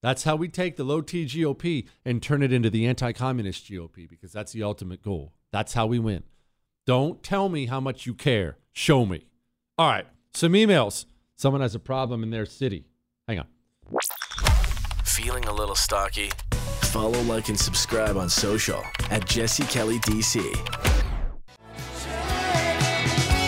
That's 0.00 0.24
how 0.24 0.36
we 0.36 0.48
take 0.48 0.76
the 0.76 0.84
low 0.84 1.00
T 1.00 1.24
GOP 1.24 1.86
and 2.04 2.22
turn 2.22 2.42
it 2.42 2.52
into 2.52 2.70
the 2.70 2.86
anti 2.86 3.12
communist 3.12 3.64
GOP 3.64 4.08
because 4.08 4.32
that's 4.32 4.52
the 4.52 4.62
ultimate 4.62 5.02
goal. 5.02 5.32
That's 5.50 5.72
how 5.72 5.86
we 5.86 5.98
win. 5.98 6.22
Don't 6.86 7.22
tell 7.22 7.48
me 7.48 7.66
how 7.66 7.80
much 7.80 8.06
you 8.06 8.14
care. 8.14 8.58
Show 8.72 9.04
me. 9.06 9.26
All 9.76 9.88
right, 9.88 10.06
some 10.32 10.52
emails. 10.52 11.06
Someone 11.34 11.62
has 11.62 11.74
a 11.74 11.80
problem 11.80 12.22
in 12.22 12.30
their 12.30 12.46
city. 12.46 12.87
Hang 15.18 15.30
on. 15.30 15.36
Feeling 15.36 15.44
a 15.46 15.52
little 15.52 15.74
stocky? 15.74 16.30
Follow, 16.82 17.20
like, 17.22 17.48
and 17.48 17.58
subscribe 17.58 18.16
on 18.16 18.28
social 18.28 18.82
at 19.10 19.26
Jesse 19.26 19.64
Kelly 19.64 19.98
DC. 20.00 20.40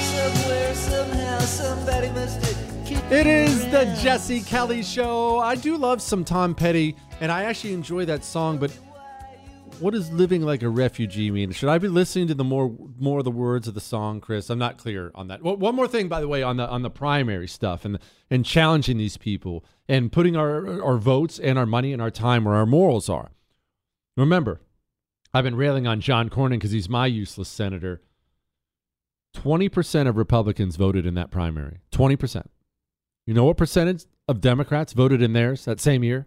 Somewhere, 0.05 0.75
somehow, 0.75 1.39
somebody 1.41 2.09
must 2.11 2.45
have 2.45 2.87
kicked 2.87 3.12
It 3.12 3.27
is 3.27 3.64
the 3.71 3.85
Jesse 4.03 4.41
Kelly 4.41 4.83
Show. 4.83 5.39
I 5.39 5.55
do 5.55 5.77
love 5.77 6.03
some 6.03 6.25
Tom 6.25 6.55
Petty, 6.55 6.97
and 7.21 7.33
I 7.33 7.45
actually 7.45 7.73
enjoy 7.73 8.05
that 8.07 8.25
song. 8.25 8.59
But 8.59 8.77
what 9.81 9.95
does 9.95 10.11
living 10.12 10.43
like 10.43 10.62
a 10.62 10.68
refugee 10.68 11.31
mean? 11.31 11.51
Should 11.53 11.68
I 11.68 11.78
be 11.78 11.89
listening 11.89 12.28
to 12.28 12.35
the 12.35 12.45
more 12.45 12.74
more 12.99 13.18
of 13.18 13.24
the 13.24 13.31
words 13.31 13.66
of 13.66 13.74
the 13.74 13.81
song, 13.81 14.20
Chris? 14.20 14.51
I'm 14.51 14.59
not 14.59 14.78
clear 14.78 15.11
on 15.14 15.28
that. 15.28 15.43
Well, 15.43 15.57
one 15.57 15.74
more 15.74 15.89
thing, 15.89 16.09
by 16.09 16.20
the 16.20 16.28
way, 16.28 16.43
on 16.43 16.57
the 16.57 16.68
on 16.68 16.83
the 16.83 16.91
primary 16.91 17.49
stuff 17.49 17.85
and 17.85 17.99
and 18.31 18.45
challenging 18.45 18.99
these 18.99 19.16
people 19.16 19.64
and 19.89 20.12
putting 20.12 20.37
our 20.37 20.83
our 20.83 20.99
votes 20.99 21.39
and 21.39 21.59
our 21.59 21.66
money 21.66 21.93
and 21.93 22.01
our 22.01 22.11
time 22.11 22.45
where 22.45 22.55
our 22.55 22.66
morals 22.66 23.09
are. 23.09 23.31
Remember, 24.16 24.61
I've 25.33 25.45
been 25.45 25.57
railing 25.57 25.87
on 25.87 26.01
John 26.01 26.28
Cornyn 26.28 26.51
because 26.51 26.72
he's 26.72 26.89
my 26.89 27.07
useless 27.07 27.49
senator. 27.49 28.03
20% 29.37 30.09
of 30.09 30.16
Republicans 30.16 30.74
voted 30.74 31.07
in 31.07 31.14
that 31.14 31.31
primary. 31.31 31.78
20%. 31.93 32.47
You 33.26 33.35
know 33.35 33.45
what 33.45 33.57
percentage 33.57 34.07
of 34.26 34.41
Democrats 34.41 34.93
voted 34.93 35.22
in 35.22 35.35
theirs 35.35 35.64
that 35.64 35.78
same 35.78 36.03
year? 36.03 36.26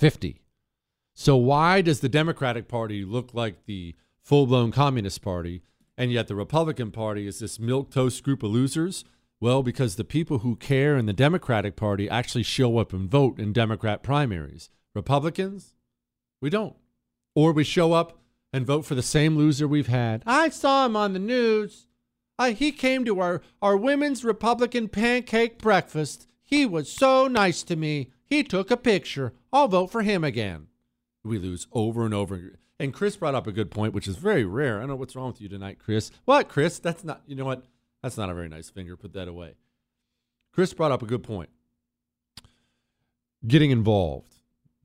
50. 0.00 0.39
So 1.14 1.36
why 1.36 1.82
does 1.82 2.00
the 2.00 2.08
Democratic 2.08 2.68
Party 2.68 3.04
look 3.04 3.34
like 3.34 3.66
the 3.66 3.94
full-blown 4.22 4.72
Communist 4.72 5.22
Party 5.22 5.62
and 5.98 6.10
yet 6.10 6.28
the 6.28 6.34
Republican 6.34 6.90
Party 6.90 7.26
is 7.26 7.40
this 7.40 7.58
milk 7.58 7.90
toast 7.90 8.22
group 8.22 8.42
of 8.42 8.50
losers? 8.50 9.04
Well, 9.38 9.62
because 9.62 9.96
the 9.96 10.04
people 10.04 10.38
who 10.40 10.56
care 10.56 10.96
in 10.96 11.06
the 11.06 11.12
Democratic 11.12 11.76
Party 11.76 12.08
actually 12.08 12.42
show 12.42 12.78
up 12.78 12.92
and 12.92 13.10
vote 13.10 13.38
in 13.38 13.52
Democrat 13.52 14.02
primaries. 14.02 14.70
Republicans, 14.94 15.74
we 16.40 16.50
don't. 16.50 16.76
Or 17.34 17.52
we 17.52 17.64
show 17.64 17.92
up 17.92 18.18
and 18.52 18.66
vote 18.66 18.84
for 18.84 18.94
the 18.94 19.02
same 19.02 19.36
loser 19.36 19.68
we've 19.68 19.86
had. 19.86 20.22
I 20.26 20.48
saw 20.48 20.86
him 20.86 20.96
on 20.96 21.12
the 21.12 21.18
news. 21.18 21.86
He 22.54 22.72
came 22.72 23.04
to 23.04 23.20
our, 23.20 23.42
our 23.60 23.76
women's 23.76 24.24
Republican 24.24 24.88
pancake 24.88 25.58
breakfast. 25.58 26.26
He 26.42 26.64
was 26.64 26.90
so 26.90 27.28
nice 27.28 27.62
to 27.64 27.76
me. 27.76 28.10
He 28.24 28.42
took 28.42 28.70
a 28.70 28.76
picture. 28.78 29.34
I'll 29.52 29.68
vote 29.68 29.88
for 29.88 30.02
him 30.02 30.24
again. 30.24 30.68
We 31.24 31.38
lose 31.38 31.66
over 31.72 32.04
and 32.04 32.14
over. 32.14 32.58
And 32.78 32.94
Chris 32.94 33.16
brought 33.16 33.34
up 33.34 33.46
a 33.46 33.52
good 33.52 33.70
point, 33.70 33.92
which 33.92 34.08
is 34.08 34.16
very 34.16 34.44
rare. 34.44 34.78
I 34.78 34.80
don't 34.80 34.90
know 34.90 34.96
what's 34.96 35.14
wrong 35.14 35.28
with 35.28 35.40
you 35.40 35.48
tonight, 35.48 35.78
Chris. 35.78 36.10
What, 36.24 36.48
Chris? 36.48 36.78
That's 36.78 37.04
not, 37.04 37.22
you 37.26 37.36
know 37.36 37.44
what? 37.44 37.64
That's 38.02 38.16
not 38.16 38.30
a 38.30 38.34
very 38.34 38.48
nice 38.48 38.70
finger. 38.70 38.96
Put 38.96 39.12
that 39.12 39.28
away. 39.28 39.54
Chris 40.52 40.72
brought 40.72 40.92
up 40.92 41.02
a 41.02 41.06
good 41.06 41.22
point. 41.22 41.50
Getting 43.46 43.70
involved 43.70 44.40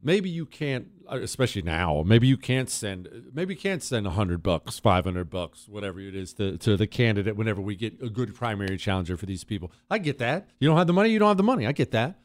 maybe 0.06 0.30
you 0.30 0.46
can't 0.46 0.88
especially 1.10 1.64
now 1.64 2.04
maybe 2.06 2.28
you 2.28 2.38
can't 2.38 2.70
send 2.70 3.10
maybe 3.34 3.56
you 3.56 3.60
can't 3.60 3.84
send 3.84 4.06
100 4.06 4.42
bucks 4.42 4.80
500 4.80 5.30
bucks 5.30 5.68
whatever 5.68 6.00
it 6.00 6.16
is 6.16 6.34
to, 6.36 6.58
to 6.60 6.78
the 6.78 6.88
candidate 6.88 7.36
whenever 7.36 7.60
we 7.60 7.76
get 7.76 8.02
a 8.02 8.10
good 8.10 8.34
primary 8.34 8.78
challenger 8.78 9.18
for 9.18 9.26
these 9.26 9.44
people 9.44 9.72
i 9.90 9.98
get 9.98 10.20
that 10.20 10.48
you 10.60 10.70
don't 10.70 10.78
have 10.78 10.88
the 10.88 10.94
money 10.94 11.10
you 11.10 11.20
don't 11.20 11.28
have 11.28 11.38
the 11.38 11.44
money 11.44 11.68
i 11.68 11.72
get 11.72 11.92
that 11.92 12.20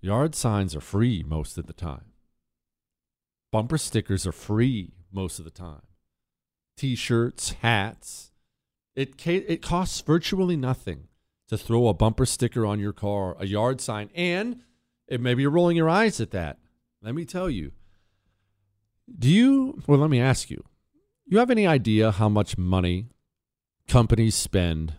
yard 0.00 0.34
signs 0.34 0.76
are 0.76 0.80
free 0.80 1.24
most 1.26 1.56
of 1.56 1.66
the 1.66 1.72
time 1.72 2.09
bumper 3.52 3.78
stickers 3.78 4.26
are 4.26 4.32
free 4.32 4.92
most 5.12 5.38
of 5.38 5.44
the 5.44 5.50
time 5.50 5.82
t-shirts 6.76 7.52
hats 7.62 8.30
it 8.94 9.26
it 9.26 9.62
costs 9.62 10.00
virtually 10.00 10.56
nothing 10.56 11.08
to 11.48 11.58
throw 11.58 11.88
a 11.88 11.94
bumper 11.94 12.26
sticker 12.26 12.64
on 12.64 12.78
your 12.78 12.92
car 12.92 13.36
a 13.38 13.46
yard 13.46 13.80
sign 13.80 14.08
and 14.14 14.62
it, 15.10 15.20
maybe 15.20 15.42
you're 15.42 15.50
rolling 15.50 15.76
your 15.76 15.90
eyes 15.90 16.20
at 16.20 16.30
that. 16.30 16.58
Let 17.02 17.14
me 17.14 17.24
tell 17.24 17.50
you. 17.50 17.72
Do 19.18 19.28
you, 19.28 19.82
well, 19.86 19.98
let 19.98 20.08
me 20.08 20.20
ask 20.20 20.50
you, 20.50 20.64
you 21.26 21.38
have 21.38 21.50
any 21.50 21.66
idea 21.66 22.12
how 22.12 22.28
much 22.28 22.56
money 22.56 23.08
companies 23.88 24.36
spend 24.36 24.94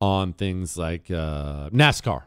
on 0.00 0.32
things 0.32 0.78
like 0.78 1.10
uh, 1.10 1.68
NASCAR? 1.70 2.22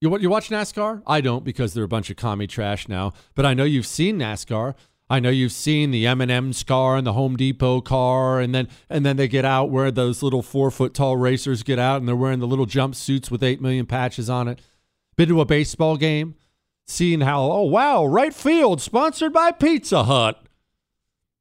You, 0.00 0.18
you 0.18 0.28
watch 0.28 0.50
NASCAR? 0.50 1.02
I 1.06 1.22
don't 1.22 1.42
because 1.42 1.72
they're 1.72 1.84
a 1.84 1.88
bunch 1.88 2.10
of 2.10 2.16
commie 2.16 2.46
trash 2.46 2.86
now, 2.86 3.14
but 3.34 3.46
I 3.46 3.54
know 3.54 3.64
you've 3.64 3.86
seen 3.86 4.18
NASCAR. 4.18 4.74
I 5.10 5.20
know 5.20 5.30
you've 5.30 5.52
seen 5.52 5.90
the 5.90 6.06
M&M's 6.06 6.62
car 6.62 6.96
and 6.96 7.06
the 7.06 7.12
Home 7.12 7.36
Depot 7.36 7.82
car, 7.82 8.40
and 8.40 8.54
then 8.54 8.68
and 8.88 9.04
then 9.04 9.16
they 9.16 9.28
get 9.28 9.44
out 9.44 9.70
where 9.70 9.90
those 9.90 10.22
little 10.22 10.42
four 10.42 10.70
foot 10.70 10.94
tall 10.94 11.16
racers 11.16 11.62
get 11.62 11.78
out, 11.78 11.98
and 11.98 12.08
they're 12.08 12.16
wearing 12.16 12.40
the 12.40 12.46
little 12.46 12.66
jumpsuits 12.66 13.30
with 13.30 13.42
eight 13.42 13.60
million 13.60 13.86
patches 13.86 14.30
on 14.30 14.48
it. 14.48 14.60
Been 15.16 15.28
to 15.28 15.40
a 15.40 15.44
baseball 15.44 15.96
game? 15.96 16.36
seeing 16.86 17.22
how, 17.22 17.42
oh, 17.42 17.62
wow, 17.62 18.04
right 18.04 18.34
field 18.34 18.80
sponsored 18.80 19.32
by 19.32 19.50
Pizza 19.50 20.04
Hut. 20.04 20.40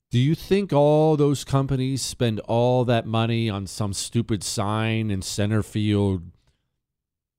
Do 0.10 0.20
you 0.20 0.36
think 0.36 0.72
all 0.72 1.18
those 1.18 1.44
companies 1.44 2.02
spend 2.02 2.40
all 2.42 2.86
that 2.86 3.06
money 3.06 3.50
on 3.50 3.66
some 3.66 3.94
stupid 3.94 4.44
sign 4.44 5.10
in 5.10 5.22
center 5.22 5.64
field 5.64 6.24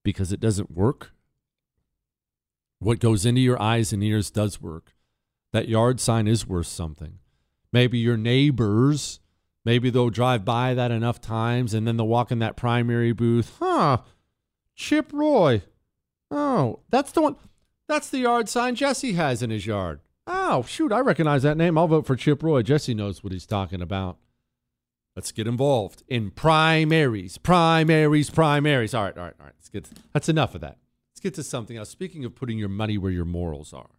because 0.02 0.32
it 0.32 0.40
doesn't 0.40 0.72
work? 0.72 1.12
What 2.80 2.98
goes 2.98 3.24
into 3.24 3.40
your 3.40 3.60
eyes 3.62 3.92
and 3.92 4.02
ears 4.02 4.30
does 4.30 4.60
work. 4.60 4.93
That 5.54 5.68
yard 5.68 6.00
sign 6.00 6.26
is 6.26 6.48
worth 6.48 6.66
something. 6.66 7.20
Maybe 7.72 7.96
your 7.96 8.16
neighbors, 8.16 9.20
maybe 9.64 9.88
they'll 9.88 10.10
drive 10.10 10.44
by 10.44 10.74
that 10.74 10.90
enough 10.90 11.20
times 11.20 11.72
and 11.72 11.86
then 11.86 11.96
they'll 11.96 12.08
walk 12.08 12.32
in 12.32 12.40
that 12.40 12.56
primary 12.56 13.12
booth. 13.12 13.54
Huh, 13.60 13.98
Chip 14.74 15.12
Roy. 15.12 15.62
Oh, 16.28 16.80
that's 16.90 17.12
the 17.12 17.22
one. 17.22 17.36
That's 17.86 18.10
the 18.10 18.18
yard 18.18 18.48
sign 18.48 18.74
Jesse 18.74 19.12
has 19.12 19.44
in 19.44 19.50
his 19.50 19.64
yard. 19.64 20.00
Oh, 20.26 20.64
shoot, 20.64 20.90
I 20.90 20.98
recognize 20.98 21.44
that 21.44 21.56
name. 21.56 21.78
I'll 21.78 21.86
vote 21.86 22.04
for 22.04 22.16
Chip 22.16 22.42
Roy. 22.42 22.62
Jesse 22.62 22.92
knows 22.92 23.22
what 23.22 23.32
he's 23.32 23.46
talking 23.46 23.80
about. 23.80 24.16
Let's 25.14 25.30
get 25.30 25.46
involved 25.46 26.02
in 26.08 26.32
primaries, 26.32 27.38
primaries, 27.38 28.28
primaries. 28.28 28.92
All 28.92 29.04
right, 29.04 29.16
all 29.16 29.22
right, 29.22 29.34
all 29.38 29.46
right. 29.46 29.54
Let's 29.56 29.68
get 29.68 29.88
that's 30.12 30.28
enough 30.28 30.56
of 30.56 30.62
that. 30.62 30.78
Let's 31.12 31.20
get 31.20 31.34
to 31.34 31.44
something 31.44 31.76
else. 31.76 31.90
Speaking 31.90 32.24
of 32.24 32.34
putting 32.34 32.58
your 32.58 32.68
money 32.68 32.98
where 32.98 33.12
your 33.12 33.24
morals 33.24 33.72
are, 33.72 33.90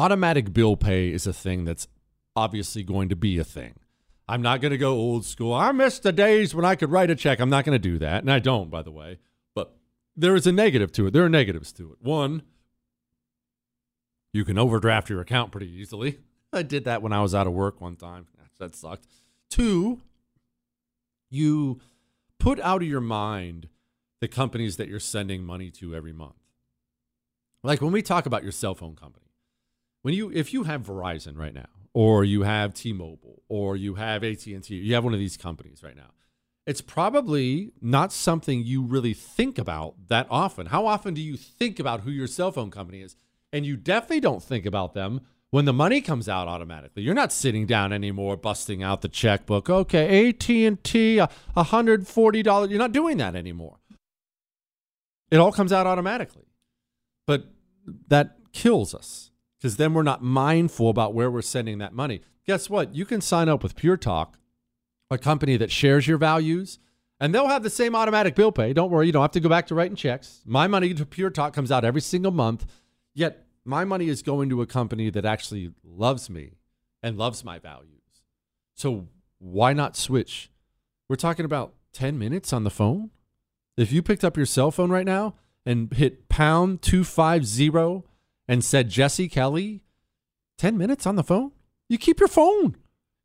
automatic 0.00 0.54
bill 0.54 0.76
pay 0.76 1.12
is 1.12 1.26
a 1.26 1.32
thing 1.32 1.66
that's 1.66 1.86
obviously 2.34 2.82
going 2.82 3.10
to 3.10 3.16
be 3.16 3.38
a 3.38 3.44
thing. 3.44 3.74
I'm 4.26 4.40
not 4.40 4.62
going 4.62 4.70
to 4.70 4.78
go 4.78 4.92
old 4.92 5.26
school. 5.26 5.52
I 5.52 5.72
miss 5.72 5.98
the 5.98 6.10
days 6.10 6.54
when 6.54 6.64
I 6.64 6.74
could 6.74 6.90
write 6.90 7.10
a 7.10 7.14
check. 7.14 7.38
I'm 7.38 7.50
not 7.50 7.66
going 7.66 7.74
to 7.74 7.90
do 7.90 7.98
that, 7.98 8.22
and 8.22 8.32
I 8.32 8.38
don't, 8.38 8.70
by 8.70 8.82
the 8.82 8.92
way 8.92 9.18
But 9.54 9.76
there 10.16 10.34
is 10.34 10.46
a 10.46 10.52
negative 10.52 10.90
to 10.92 11.06
it. 11.06 11.12
There 11.12 11.24
are 11.24 11.28
negatives 11.28 11.70
to 11.74 11.92
it. 11.92 11.98
One, 12.00 12.42
you 14.32 14.44
can 14.44 14.56
overdraft 14.56 15.10
your 15.10 15.20
account 15.20 15.52
pretty 15.52 15.70
easily. 15.70 16.18
I 16.52 16.62
did 16.62 16.84
that 16.84 17.02
when 17.02 17.12
I 17.12 17.20
was 17.20 17.34
out 17.34 17.46
of 17.46 17.52
work 17.52 17.80
one 17.80 17.96
time. 17.96 18.26
That 18.58 18.76
sucked. 18.76 19.06
Two, 19.48 20.02
you 21.30 21.80
put 22.38 22.60
out 22.60 22.82
of 22.82 22.88
your 22.88 23.00
mind 23.00 23.68
the 24.20 24.28
companies 24.28 24.76
that 24.76 24.86
you're 24.86 25.00
sending 25.00 25.44
money 25.44 25.70
to 25.70 25.94
every 25.94 26.12
month. 26.12 26.34
Like 27.62 27.80
when 27.80 27.90
we 27.90 28.02
talk 28.02 28.26
about 28.26 28.42
your 28.42 28.52
cell 28.52 28.74
phone 28.74 28.96
company, 28.96 29.29
when 30.02 30.14
you 30.14 30.30
if 30.32 30.52
you 30.52 30.64
have 30.64 30.82
Verizon 30.82 31.36
right 31.36 31.54
now, 31.54 31.68
or 31.92 32.24
you 32.24 32.42
have 32.42 32.72
T-Mobile, 32.74 33.42
or 33.48 33.76
you 33.76 33.94
have 33.94 34.22
AT&T, 34.22 34.74
you 34.74 34.94
have 34.94 35.04
one 35.04 35.12
of 35.12 35.20
these 35.20 35.36
companies 35.36 35.82
right 35.82 35.96
now 35.96 36.12
it's 36.66 36.80
probably 36.80 37.72
not 37.80 38.12
something 38.12 38.62
you 38.62 38.82
really 38.82 39.12
think 39.14 39.58
about 39.58 39.94
that 40.08 40.26
often. 40.30 40.66
How 40.66 40.86
often 40.86 41.14
do 41.14 41.20
you 41.20 41.36
think 41.36 41.80
about 41.80 42.02
who 42.02 42.12
your 42.12 42.26
cell 42.28 42.52
phone 42.52 42.70
company 42.70 43.00
is? 43.00 43.16
And 43.52 43.66
you 43.66 43.76
definitely 43.76 44.20
don't 44.20 44.40
think 44.40 44.66
about 44.66 44.94
them 44.94 45.22
when 45.50 45.64
the 45.64 45.72
money 45.72 46.00
comes 46.00 46.28
out 46.28 46.46
automatically. 46.46 47.02
You're 47.02 47.14
not 47.14 47.32
sitting 47.32 47.66
down 47.66 47.92
anymore 47.92 48.36
busting 48.36 48.84
out 48.84 49.02
the 49.02 49.08
checkbook. 49.08 49.68
Okay, 49.68 50.28
AT&T, 50.28 51.20
$140. 51.56 52.70
You're 52.70 52.78
not 52.78 52.92
doing 52.92 53.16
that 53.16 53.34
anymore. 53.34 53.78
It 55.30 55.38
all 55.38 55.50
comes 55.50 55.72
out 55.72 55.88
automatically. 55.88 56.46
But 57.26 57.46
that 58.06 58.36
kills 58.52 58.94
us 58.94 59.29
because 59.60 59.76
then 59.76 59.92
we're 59.92 60.02
not 60.02 60.22
mindful 60.22 60.88
about 60.88 61.12
where 61.12 61.30
we're 61.30 61.42
sending 61.42 61.78
that 61.78 61.92
money. 61.92 62.22
Guess 62.46 62.70
what? 62.70 62.94
You 62.94 63.04
can 63.04 63.20
sign 63.20 63.48
up 63.48 63.62
with 63.62 63.76
Pure 63.76 63.98
Talk 63.98 64.38
a 65.10 65.18
company 65.18 65.56
that 65.56 65.70
shares 65.70 66.06
your 66.06 66.18
values, 66.18 66.78
and 67.18 67.34
they'll 67.34 67.48
have 67.48 67.62
the 67.62 67.70
same 67.70 67.96
automatic 67.96 68.34
bill 68.34 68.52
pay. 68.52 68.72
Don't 68.72 68.90
worry, 68.90 69.06
you 69.06 69.12
don't 69.12 69.22
have 69.22 69.32
to 69.32 69.40
go 69.40 69.48
back 69.48 69.66
to 69.66 69.74
writing 69.74 69.96
checks. 69.96 70.40
My 70.46 70.68
money 70.68 70.94
to 70.94 71.04
Pure 71.04 71.30
Talk 71.30 71.52
comes 71.52 71.72
out 71.72 71.84
every 71.84 72.00
single 72.00 72.32
month, 72.32 72.64
yet 73.14 73.46
my 73.64 73.84
money 73.84 74.08
is 74.08 74.22
going 74.22 74.48
to 74.50 74.62
a 74.62 74.66
company 74.66 75.10
that 75.10 75.24
actually 75.24 75.72
loves 75.84 76.30
me 76.30 76.52
and 77.02 77.18
loves 77.18 77.44
my 77.44 77.58
values. 77.58 78.00
So 78.74 79.08
why 79.38 79.72
not 79.72 79.96
switch? 79.96 80.50
We're 81.08 81.16
talking 81.16 81.44
about 81.44 81.74
10 81.92 82.18
minutes 82.18 82.52
on 82.52 82.64
the 82.64 82.70
phone. 82.70 83.10
If 83.76 83.92
you 83.92 84.02
picked 84.02 84.24
up 84.24 84.36
your 84.36 84.46
cell 84.46 84.70
phone 84.70 84.90
right 84.90 85.06
now 85.06 85.34
and 85.66 85.92
hit 85.92 86.28
pound 86.28 86.82
250 86.82 88.08
and 88.50 88.64
said 88.64 88.88
Jesse 88.88 89.28
Kelly, 89.28 89.84
10 90.58 90.76
minutes 90.76 91.06
on 91.06 91.14
the 91.14 91.22
phone, 91.22 91.52
you 91.88 91.96
keep 91.96 92.18
your 92.18 92.28
phone. 92.28 92.76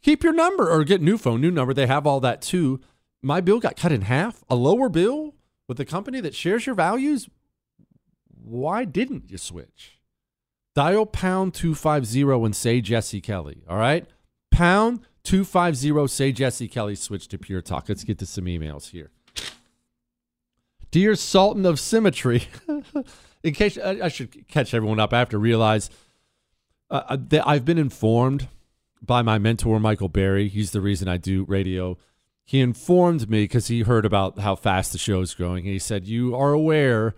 Keep 0.04 0.24
your 0.24 0.34
number 0.34 0.70
or 0.70 0.84
get 0.84 1.02
new 1.02 1.18
phone, 1.18 1.42
new 1.42 1.50
number. 1.50 1.74
They 1.74 1.88
have 1.88 2.06
all 2.06 2.20
that 2.20 2.44
too. 2.44 2.80
My 3.24 3.42
bill 3.42 3.60
got 3.60 3.76
cut 3.76 3.92
in 3.92 4.02
half. 4.02 4.44
A 4.52 4.56
lower 4.56 4.88
bill 4.88 5.34
with 5.68 5.80
a 5.80 5.86
company 5.86 6.22
that 6.22 6.36
shares 6.36 6.68
your 6.68 6.76
values. 6.76 7.28
Why 8.28 8.86
didn't 8.86 9.32
you 9.32 9.40
switch? 9.40 10.00
Dial 10.76 11.08
pound 11.08 11.56
250 11.56 12.22
and 12.22 12.56
say 12.56 12.80
Jesse 12.80 13.20
Kelly. 13.20 13.64
All 13.68 13.80
right? 13.80 14.06
Pound 14.52 15.00
250, 15.24 16.08
say 16.08 16.34
Jesse 16.34 16.68
Kelly, 16.68 16.94
switch 16.94 17.28
to 17.30 17.40
Pure 17.40 17.64
Talk. 17.64 17.90
Let's 17.90 18.04
get 18.04 18.20
to 18.20 18.28
some 18.28 18.46
emails 18.46 18.92
here. 18.92 19.10
Dear 20.92 21.16
Sultan 21.16 21.66
of 21.66 21.80
Symmetry, 21.80 22.44
in 23.46 23.54
case 23.54 23.78
I, 23.78 24.00
I, 24.04 24.08
should 24.08 24.48
catch 24.48 24.74
everyone 24.74 25.00
up, 25.00 25.14
I 25.14 25.20
have 25.20 25.30
to 25.30 25.38
realize 25.38 25.92
uh, 26.90 27.04
uh, 27.10 27.18
that 27.30 27.48
I've 27.48 27.64
been 27.64 27.78
informed 27.78 28.48
by 29.02 29.22
my 29.22 29.38
mentor, 29.38 29.80
Michael 29.80 30.10
Berry. 30.10 30.48
He's 30.48 30.72
the 30.72 30.82
reason 30.82 31.08
I 31.08 31.18
do 31.18 31.44
radio. 31.44 31.98
He 32.44 32.60
informed 32.60 33.30
me 33.30 33.44
because 33.44 33.68
he 33.68 33.82
heard 33.82 34.04
about 34.04 34.40
how 34.40 34.56
fast 34.56 34.92
the 34.92 34.98
show 34.98 35.22
is 35.22 35.36
growing. 35.36 35.64
He 35.64 35.78
said, 35.78 36.06
You 36.06 36.36
are 36.36 36.54
aware 36.54 37.14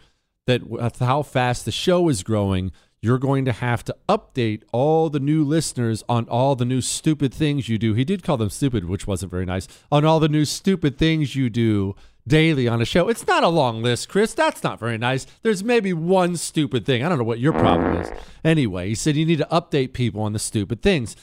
that 0.47 0.67
with 0.67 0.99
how 0.99 1.23
fast 1.23 1.63
the 1.63 1.71
show 1.71 2.09
is 2.09 2.23
growing, 2.23 2.73
you're 3.01 3.19
going 3.19 3.45
to 3.45 3.53
have 3.53 3.86
to 3.86 3.95
update 4.09 4.63
all 4.73 5.09
the 5.09 5.19
new 5.19 5.45
listeners 5.45 6.03
on 6.09 6.28
all 6.28 6.55
the 6.55 6.65
new 6.65 6.82
stupid 6.82 7.34
things 7.34 7.69
you 7.69 7.78
do. 7.78 7.93
He 7.93 8.03
did 8.03 8.23
call 8.23 8.38
them 8.38 8.49
stupid, 8.49 8.86
which 8.86 9.07
wasn't 9.07 9.32
very 9.32 9.45
nice, 9.45 9.67
on 9.91 10.03
all 10.03 10.19
the 10.19 10.28
new 10.28 10.43
stupid 10.43 10.97
things 10.97 11.36
you 11.36 11.49
do 11.49 11.95
daily 12.28 12.67
on 12.67 12.82
a 12.82 12.86
show. 12.86 13.09
It's 13.09 13.25
not 13.25 13.43
a 13.43 13.47
long 13.47 13.82
list, 13.82 14.09
Chris. 14.09 14.34
That's 14.34 14.63
not 14.63 14.80
very 14.80 14.97
nice. 14.97 15.25
There's 15.41 15.63
maybe 15.63 15.93
one 15.93 16.36
stupid 16.38 16.86
thing. 16.86 17.03
I 17.03 17.09
don't 17.09 17.17
know 17.17 17.23
what 17.23 17.39
your 17.39 17.53
problem 17.53 17.95
is. 17.97 18.11
Anyway, 18.43 18.89
he 18.89 18.95
said 18.95 19.15
you 19.15 19.25
need 19.25 19.39
to 19.39 19.47
update 19.51 19.93
people 19.93 20.21
on 20.21 20.34
the 20.34 20.39
stupid 20.39 20.82
things. 20.82 21.15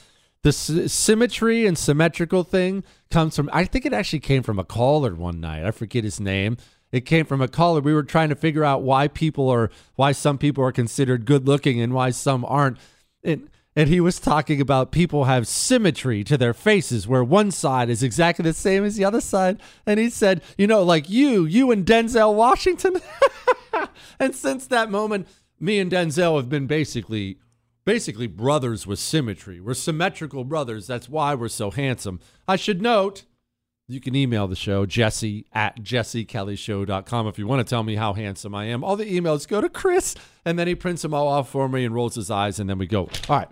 The 0.43 0.49
s- 0.49 0.93
symmetry 0.93 1.67
and 1.67 1.77
symmetrical 1.79 2.43
thing 2.45 2.85
comes 3.11 3.37
from, 3.37 3.49
I 3.53 3.65
think 3.65 3.87
it 3.87 3.93
actually 3.93 4.21
came 4.21 4.43
from 4.43 4.59
a 4.59 4.65
caller 4.65 5.15
one 5.15 5.41
night. 5.41 5.65
I 5.65 5.71
forget 5.71 6.05
his 6.05 6.21
name. 6.21 6.57
It 6.93 7.07
came 7.07 7.27
from 7.27 7.41
a 7.41 7.49
caller. 7.49 7.81
We 7.81 7.95
were 7.95 8.03
trying 8.03 8.29
to 8.29 8.37
figure 8.37 8.63
out 8.65 8.83
why 8.83 9.09
people 9.09 9.49
are, 9.49 9.71
why 9.97 10.13
some 10.13 10.39
people 10.39 10.63
are 10.65 10.73
considered 10.73 11.25
good 11.25 11.47
looking 11.49 11.81
and 11.81 11.93
why 11.93 12.11
some 12.11 12.45
aren't. 12.45 12.79
And, 13.25 13.49
and 13.77 13.89
he 13.89 14.01
was 14.01 14.21
talking 14.21 14.61
about 14.61 14.93
people 14.93 15.25
have 15.25 15.49
symmetry 15.49 16.23
to 16.25 16.39
their 16.39 16.55
faces 16.55 17.09
where 17.09 17.25
one 17.25 17.51
side 17.51 17.91
is 17.91 18.03
exactly 18.03 18.45
the 18.45 18.53
same 18.53 18.85
as 18.85 18.97
the 18.97 19.05
other 19.05 19.21
side. 19.21 19.61
And 19.85 19.99
he 19.99 20.11
said, 20.11 20.43
you 20.57 20.67
know, 20.67 20.83
like 20.83 21.11
you, 21.11 21.45
you 21.45 21.71
and 21.73 21.85
Denzel 21.85 22.35
Washington. 22.35 23.01
and 24.21 24.35
since 24.35 24.67
that 24.69 24.91
moment, 24.91 25.27
me 25.59 25.81
and 25.81 25.91
Denzel 25.91 26.37
have 26.37 26.49
been 26.49 26.67
basically 26.67 27.39
basically 27.85 28.27
brothers 28.27 28.87
with 28.87 28.99
symmetry. 28.99 29.61
We're 29.61 29.75
symmetrical 29.75 30.45
brothers. 30.45 30.87
That's 30.87 31.09
why 31.09 31.35
we're 31.35 31.49
so 31.49 31.71
handsome. 31.71 32.21
I 32.49 32.57
should 32.57 32.81
note 32.81 33.25
you 33.87 34.01
can 34.01 34.15
email 34.15 34.47
the 34.47 34.57
show, 34.57 34.87
jesse 34.87 35.47
at 35.53 35.81
jessekellyshow.com 35.81 37.27
if 37.27 37.39
you 37.39 37.47
want 37.47 37.67
to 37.67 37.71
tell 37.71 37.83
me 37.83 37.97
how 37.97 38.13
handsome 38.15 38.55
I 38.55 38.67
am. 38.67 38.83
All 38.83 38.97
the 38.97 39.05
emails 39.05 39.47
go 39.47 39.61
to 39.61 39.69
Chris, 39.69 40.15
and 40.45 40.59
then 40.59 40.67
he 40.67 40.75
prints 40.75 41.03
them 41.03 41.15
all 41.15 41.29
off 41.29 41.51
for 41.51 41.69
me 41.69 41.85
and 41.85 41.95
rolls 41.95 42.15
his 42.15 42.31
eyes, 42.31 42.59
and 42.59 42.69
then 42.69 42.79
we 42.79 42.87
go. 42.87 43.03
All 43.03 43.11
right. 43.29 43.49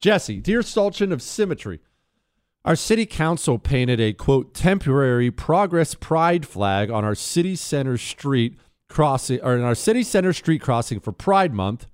Jesse, 0.00 0.40
dear 0.40 0.62
Sultan 0.62 1.12
of 1.12 1.22
Symmetry, 1.22 1.80
our 2.64 2.76
city 2.76 3.06
council 3.06 3.58
painted 3.58 4.00
a 4.00 4.12
quote 4.12 4.54
temporary 4.54 5.30
progress 5.30 5.94
pride 5.94 6.46
flag 6.46 6.90
on 6.90 7.04
our 7.04 7.14
city 7.14 7.56
center 7.56 7.96
street 7.96 8.58
crossing 8.88 9.40
or 9.42 9.56
in 9.56 9.62
our 9.62 9.74
city 9.74 10.02
center 10.02 10.32
street 10.32 10.60
crossing 10.60 11.00
for 11.00 11.12
Pride 11.12 11.54
Month 11.54 11.86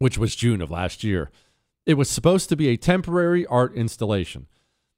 which 0.00 0.18
was 0.18 0.34
June 0.34 0.60
of 0.60 0.70
last 0.70 1.04
year. 1.04 1.30
It 1.86 1.94
was 1.94 2.10
supposed 2.10 2.48
to 2.48 2.56
be 2.56 2.68
a 2.68 2.76
temporary 2.76 3.46
art 3.46 3.74
installation. 3.74 4.46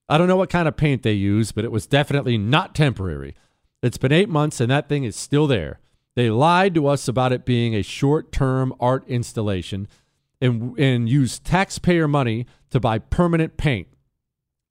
I 0.08 0.18
don't 0.18 0.28
know 0.28 0.36
what 0.36 0.50
kind 0.50 0.68
of 0.68 0.76
paint 0.76 1.02
they 1.02 1.12
used, 1.12 1.54
but 1.54 1.64
it 1.64 1.72
was 1.72 1.86
definitely 1.86 2.36
not 2.36 2.74
temporary. 2.74 3.34
It's 3.82 3.98
been 3.98 4.12
eight 4.12 4.28
months 4.28 4.60
and 4.60 4.70
that 4.70 4.88
thing 4.88 5.04
is 5.04 5.16
still 5.16 5.46
there. 5.46 5.80
They 6.14 6.30
lied 6.30 6.74
to 6.74 6.86
us 6.86 7.08
about 7.08 7.32
it 7.32 7.44
being 7.44 7.74
a 7.74 7.82
short 7.82 8.32
term 8.32 8.74
art 8.78 9.06
installation 9.08 9.88
and, 10.40 10.78
and 10.78 11.08
used 11.08 11.44
taxpayer 11.44 12.06
money 12.06 12.46
to 12.70 12.80
buy 12.80 12.98
permanent 12.98 13.56
paint. 13.56 13.88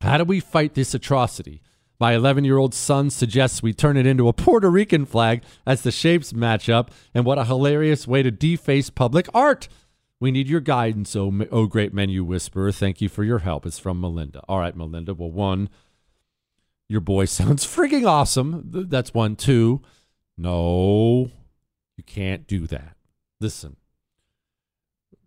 How 0.02 0.18
do 0.18 0.24
we 0.24 0.40
fight 0.40 0.74
this 0.74 0.94
atrocity? 0.94 1.62
My 2.00 2.16
11 2.16 2.46
year 2.46 2.58
old 2.58 2.74
son 2.74 3.12
suggests 3.12 3.62
we 3.62 3.74
turn 3.74 3.96
it 3.96 4.08
into 4.08 4.28
a 4.28 4.34
Puerto 4.34 4.70
Rican 4.70 5.06
flag 5.06 5.44
as 5.68 5.84
the 5.84 5.92
shapes 5.92 6.34
match 6.34 6.68
up, 6.68 6.92
and 7.14 7.26
what 7.26 7.38
a 7.38 7.46
hilarious 7.46 8.08
way 8.08 8.24
to 8.24 8.32
deface 8.32 8.90
public 8.90 9.28
art. 9.36 9.68
We 10.22 10.30
need 10.30 10.48
your 10.48 10.62
guidance, 10.62 11.16
oh, 11.16 11.34
oh 11.52 11.66
great 11.66 11.96
menu 11.96 12.24
whisperer. 12.24 12.72
Thank 12.72 13.02
you 13.02 13.10
for 13.10 13.24
your 13.24 13.40
help. 13.40 13.66
It's 13.66 13.80
from 13.80 14.00
Melinda. 14.00 14.44
All 14.48 14.60
right, 14.60 14.76
Melinda. 14.76 15.16
Well, 15.16 15.32
one, 15.32 15.68
your 16.88 17.02
boy 17.02 17.26
sounds 17.26 17.66
freaking 17.66 18.08
awesome. 18.08 18.62
That's 18.70 19.16
one. 19.16 19.36
Two, 19.36 19.82
no, 20.38 21.32
you 21.98 22.04
can't 22.06 22.46
do 22.46 22.68
that. 22.68 22.96
Listen, 23.40 23.78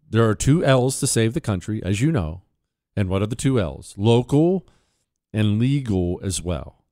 there 0.08 0.28
are 0.28 0.34
two 0.36 0.64
L's 0.64 1.00
to 1.00 1.08
save 1.08 1.34
the 1.34 1.40
country, 1.40 1.82
as 1.82 2.00
you 2.00 2.12
know. 2.12 2.42
And 2.96 3.08
what 3.08 3.20
are 3.20 3.26
the 3.26 3.34
two 3.34 3.58
L's? 3.58 3.94
Local 3.96 4.64
and 5.32 5.58
legal 5.58 6.20
as 6.22 6.40
well. 6.40 6.84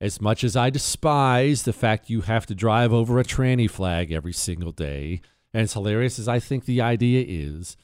As 0.00 0.20
much 0.20 0.42
as 0.42 0.56
I 0.56 0.70
despise 0.70 1.62
the 1.62 1.72
fact 1.72 2.10
you 2.10 2.22
have 2.22 2.46
to 2.46 2.54
drive 2.56 2.92
over 2.92 3.20
a 3.20 3.24
tranny 3.24 3.70
flag 3.70 4.10
every 4.10 4.32
single 4.32 4.72
day, 4.72 5.20
and 5.52 5.62
as 5.62 5.72
hilarious 5.72 6.18
as 6.18 6.28
I 6.28 6.38
think 6.38 6.64
the 6.64 6.80
idea 6.80 7.24
is, 7.26 7.76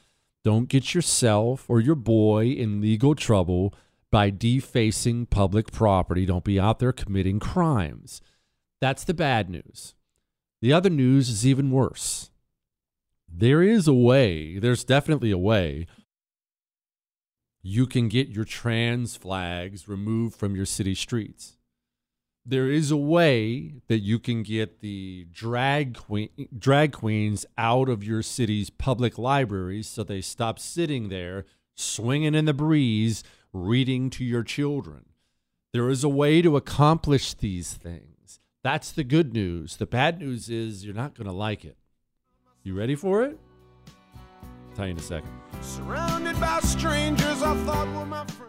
don't 0.43 0.69
get 0.69 0.93
yourself 0.93 1.69
or 1.69 1.79
your 1.79 1.95
boy 1.95 2.47
in 2.47 2.81
legal 2.81 3.15
trouble 3.15 3.73
by 4.11 4.29
defacing 4.29 5.27
public 5.27 5.71
property. 5.71 6.25
Don't 6.25 6.43
be 6.43 6.59
out 6.59 6.79
there 6.79 6.91
committing 6.91 7.39
crimes. 7.39 8.21
That's 8.81 9.03
the 9.03 9.13
bad 9.13 9.49
news. 9.49 9.93
The 10.61 10.73
other 10.73 10.89
news 10.89 11.29
is 11.29 11.45
even 11.45 11.71
worse. 11.71 12.31
There 13.31 13.61
is 13.61 13.87
a 13.87 13.93
way, 13.93 14.57
there's 14.57 14.83
definitely 14.83 15.31
a 15.31 15.37
way 15.37 15.85
you 17.61 17.85
can 17.85 18.07
get 18.07 18.29
your 18.29 18.45
trans 18.45 19.15
flags 19.15 19.87
removed 19.87 20.35
from 20.35 20.55
your 20.55 20.65
city 20.65 20.95
streets 20.95 21.58
there 22.49 22.69
is 22.69 22.89
a 22.89 22.97
way 22.97 23.75
that 23.87 23.99
you 23.99 24.17
can 24.17 24.41
get 24.41 24.81
the 24.81 25.27
drag 25.31 25.95
queen 25.95 26.29
drag 26.57 26.91
queens 26.93 27.45
out 27.57 27.89
of 27.89 28.03
your 28.03 28.23
city's 28.23 28.69
public 28.69 29.17
libraries 29.17 29.87
so 29.87 30.03
they 30.03 30.21
stop 30.21 30.57
sitting 30.57 31.09
there 31.09 31.45
swinging 31.75 32.33
in 32.33 32.45
the 32.45 32.53
breeze 32.53 33.23
reading 33.53 34.09
to 34.09 34.23
your 34.23 34.43
children. 34.43 35.05
There 35.73 35.89
is 35.89 36.03
a 36.03 36.09
way 36.09 36.41
to 36.41 36.57
accomplish 36.57 37.35
these 37.35 37.73
things. 37.73 38.39
That's 38.63 38.91
the 38.91 39.03
good 39.03 39.33
news. 39.33 39.77
The 39.77 39.85
bad 39.85 40.19
news 40.19 40.49
is 40.49 40.83
you're 40.83 40.95
not 40.95 41.13
going 41.13 41.27
to 41.27 41.33
like 41.33 41.63
it. 41.63 41.77
You 42.63 42.75
ready 42.75 42.95
for 42.95 43.23
it? 43.23 43.39
I'll 44.15 44.75
tell 44.75 44.85
you 44.85 44.91
in 44.91 44.97
a 44.97 45.01
second. 45.01 45.31
Surrounded 45.61 46.39
by 46.39 46.59
strangers 46.61 47.43
i 47.43 47.55
thought 47.65 47.87
were 47.95 48.05
my 48.05 48.25
friends 48.25 48.48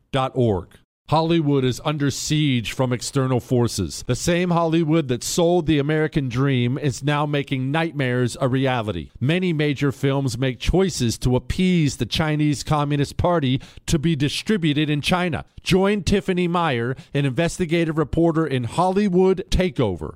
Org. 0.13 0.67
Hollywood 1.07 1.63
is 1.65 1.81
under 1.83 2.11
siege 2.11 2.71
from 2.71 2.93
external 2.93 3.39
forces. 3.39 4.03
The 4.07 4.15
same 4.15 4.49
Hollywood 4.49 5.07
that 5.09 5.23
sold 5.23 5.65
the 5.65 5.79
American 5.79 6.29
dream 6.29 6.77
is 6.77 7.03
now 7.03 7.25
making 7.25 7.71
nightmares 7.71 8.37
a 8.39 8.47
reality. 8.47 9.11
Many 9.19 9.51
major 9.51 9.91
films 9.91 10.37
make 10.37 10.59
choices 10.59 11.17
to 11.19 11.35
appease 11.35 11.97
the 11.97 12.05
Chinese 12.05 12.63
Communist 12.63 13.17
Party 13.17 13.61
to 13.87 13.99
be 13.99 14.15
distributed 14.15 14.89
in 14.89 15.01
China. 15.01 15.45
Join 15.63 16.03
Tiffany 16.03 16.47
Meier, 16.47 16.95
an 17.13 17.25
investigative 17.25 17.97
reporter 17.97 18.47
in 18.47 18.65
Hollywood 18.65 19.43
Takeover 19.49 20.15